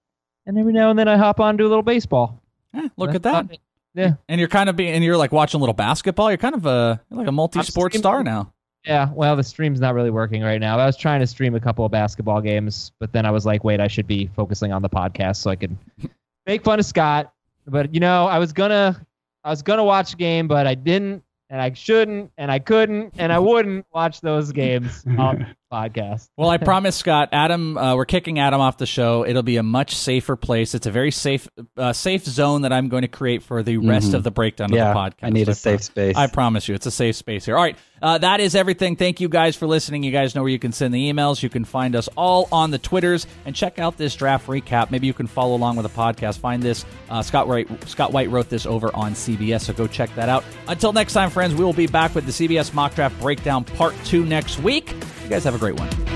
and 0.46 0.58
every 0.58 0.72
now 0.72 0.90
and 0.90 0.98
then 0.98 1.08
I 1.08 1.16
hop 1.16 1.40
on 1.40 1.54
to 1.54 1.62
do 1.62 1.66
a 1.66 1.68
little 1.68 1.82
baseball. 1.82 2.40
Eh, 2.74 2.88
look 2.96 3.12
That's 3.12 3.26
at 3.26 3.48
that. 3.48 3.58
About 3.96 4.06
it. 4.06 4.08
Yeah, 4.10 4.14
And 4.28 4.38
you're 4.38 4.48
kind 4.48 4.68
of 4.68 4.76
being, 4.76 4.92
and 4.94 5.02
you're 5.04 5.16
like 5.16 5.32
watching 5.32 5.58
a 5.58 5.60
little 5.60 5.74
basketball. 5.74 6.30
You're 6.30 6.38
kind 6.38 6.54
of 6.54 6.66
a 6.66 7.00
like 7.10 7.26
a 7.28 7.32
multi-sport 7.32 7.94
star 7.94 8.22
now. 8.22 8.52
yeah. 8.84 9.10
Well, 9.12 9.36
the 9.36 9.42
stream's 9.44 9.80
not 9.80 9.94
really 9.94 10.10
working 10.10 10.42
right 10.42 10.60
now. 10.60 10.78
I 10.78 10.86
was 10.86 10.96
trying 10.96 11.20
to 11.20 11.26
stream 11.26 11.54
a 11.54 11.60
couple 11.60 11.84
of 11.84 11.92
basketball 11.92 12.40
games, 12.40 12.92
but 12.98 13.12
then 13.12 13.26
I 13.26 13.30
was 13.30 13.44
like, 13.46 13.64
wait, 13.64 13.80
I 13.80 13.88
should 13.88 14.06
be 14.06 14.28
focusing 14.36 14.72
on 14.72 14.82
the 14.82 14.88
podcast 14.90 15.36
so 15.36 15.50
I 15.50 15.56
could 15.56 15.76
make 16.46 16.62
fun 16.64 16.78
of 16.78 16.86
Scott. 16.86 17.32
But 17.66 17.92
you 17.94 18.00
know, 18.00 18.26
I 18.26 18.38
was 18.38 18.52
gonna, 18.52 19.04
I 19.42 19.50
was 19.50 19.62
gonna 19.62 19.84
watch 19.84 20.14
a 20.14 20.16
game, 20.16 20.46
but 20.46 20.66
I 20.66 20.74
didn't, 20.74 21.22
and 21.48 21.60
I 21.60 21.72
shouldn't, 21.72 22.32
and 22.36 22.50
I 22.50 22.58
couldn't, 22.58 23.14
and 23.18 23.32
I 23.32 23.38
wouldn't 23.38 23.86
watch 23.92 24.20
those 24.20 24.52
games 24.52 25.04
on 25.18 25.38
the 25.38 25.46
podcast. 25.72 26.28
Well, 26.36 26.48
I 26.48 26.58
promise, 26.58 26.96
Scott. 26.96 27.28
Adam, 27.32 27.76
uh, 27.76 27.94
we're 27.96 28.04
kicking 28.04 28.38
Adam 28.38 28.60
off 28.60 28.78
the 28.78 28.86
show. 28.86 29.24
It'll 29.24 29.42
be 29.42 29.56
a 29.56 29.62
much 29.62 29.94
safer 29.94 30.36
place. 30.36 30.74
It's 30.74 30.86
a 30.86 30.90
very 30.90 31.10
safe, 31.10 31.48
uh, 31.76 31.92
safe 31.92 32.24
zone 32.24 32.62
that 32.62 32.72
I'm 32.72 32.88
going 32.88 33.02
to 33.02 33.08
create 33.08 33.42
for 33.42 33.62
the 33.62 33.78
rest 33.78 34.14
of 34.14 34.22
the 34.24 34.30
breakdown 34.30 34.72
yeah, 34.72 34.88
of 34.88 34.94
the 34.94 35.00
podcast. 35.00 35.26
I 35.26 35.30
need 35.30 35.42
a 35.42 35.46
pro- 35.46 35.54
safe 35.54 35.84
space. 35.84 36.16
I 36.16 36.26
promise 36.26 36.68
you, 36.68 36.74
it's 36.74 36.86
a 36.86 36.90
safe 36.90 37.16
space 37.16 37.44
here. 37.44 37.56
All 37.56 37.62
right, 37.62 37.76
uh, 38.06 38.18
that 38.18 38.38
is 38.38 38.54
everything. 38.54 38.94
Thank 38.94 39.20
you 39.20 39.28
guys 39.28 39.56
for 39.56 39.66
listening. 39.66 40.04
You 40.04 40.12
guys 40.12 40.36
know 40.36 40.42
where 40.42 40.52
you 40.52 40.60
can 40.60 40.70
send 40.70 40.94
the 40.94 41.12
emails. 41.12 41.42
You 41.42 41.48
can 41.48 41.64
find 41.64 41.96
us 41.96 42.08
all 42.16 42.46
on 42.52 42.70
the 42.70 42.78
Twitters 42.78 43.26
and 43.44 43.52
check 43.52 43.80
out 43.80 43.96
this 43.96 44.14
draft 44.14 44.46
recap. 44.46 44.92
Maybe 44.92 45.08
you 45.08 45.12
can 45.12 45.26
follow 45.26 45.56
along 45.56 45.74
with 45.74 45.92
the 45.92 46.00
podcast. 46.00 46.38
Find 46.38 46.62
this. 46.62 46.84
Uh, 47.10 47.20
Scott 47.20 47.48
White. 47.48 47.66
Scott 47.88 48.12
White 48.12 48.30
wrote 48.30 48.48
this 48.48 48.64
over 48.64 48.94
on 48.94 49.14
CBS, 49.14 49.62
so 49.62 49.72
go 49.72 49.88
check 49.88 50.14
that 50.14 50.28
out. 50.28 50.44
Until 50.68 50.92
next 50.92 51.14
time, 51.14 51.30
friends, 51.30 51.56
we 51.56 51.64
will 51.64 51.72
be 51.72 51.88
back 51.88 52.14
with 52.14 52.26
the 52.26 52.32
CBS 52.32 52.72
mock 52.72 52.94
draft 52.94 53.20
breakdown 53.20 53.64
part 53.64 53.96
two 54.04 54.24
next 54.24 54.60
week. 54.60 54.92
You 55.24 55.28
guys 55.28 55.42
have 55.42 55.56
a 55.56 55.58
great 55.58 55.74
one. 55.74 56.15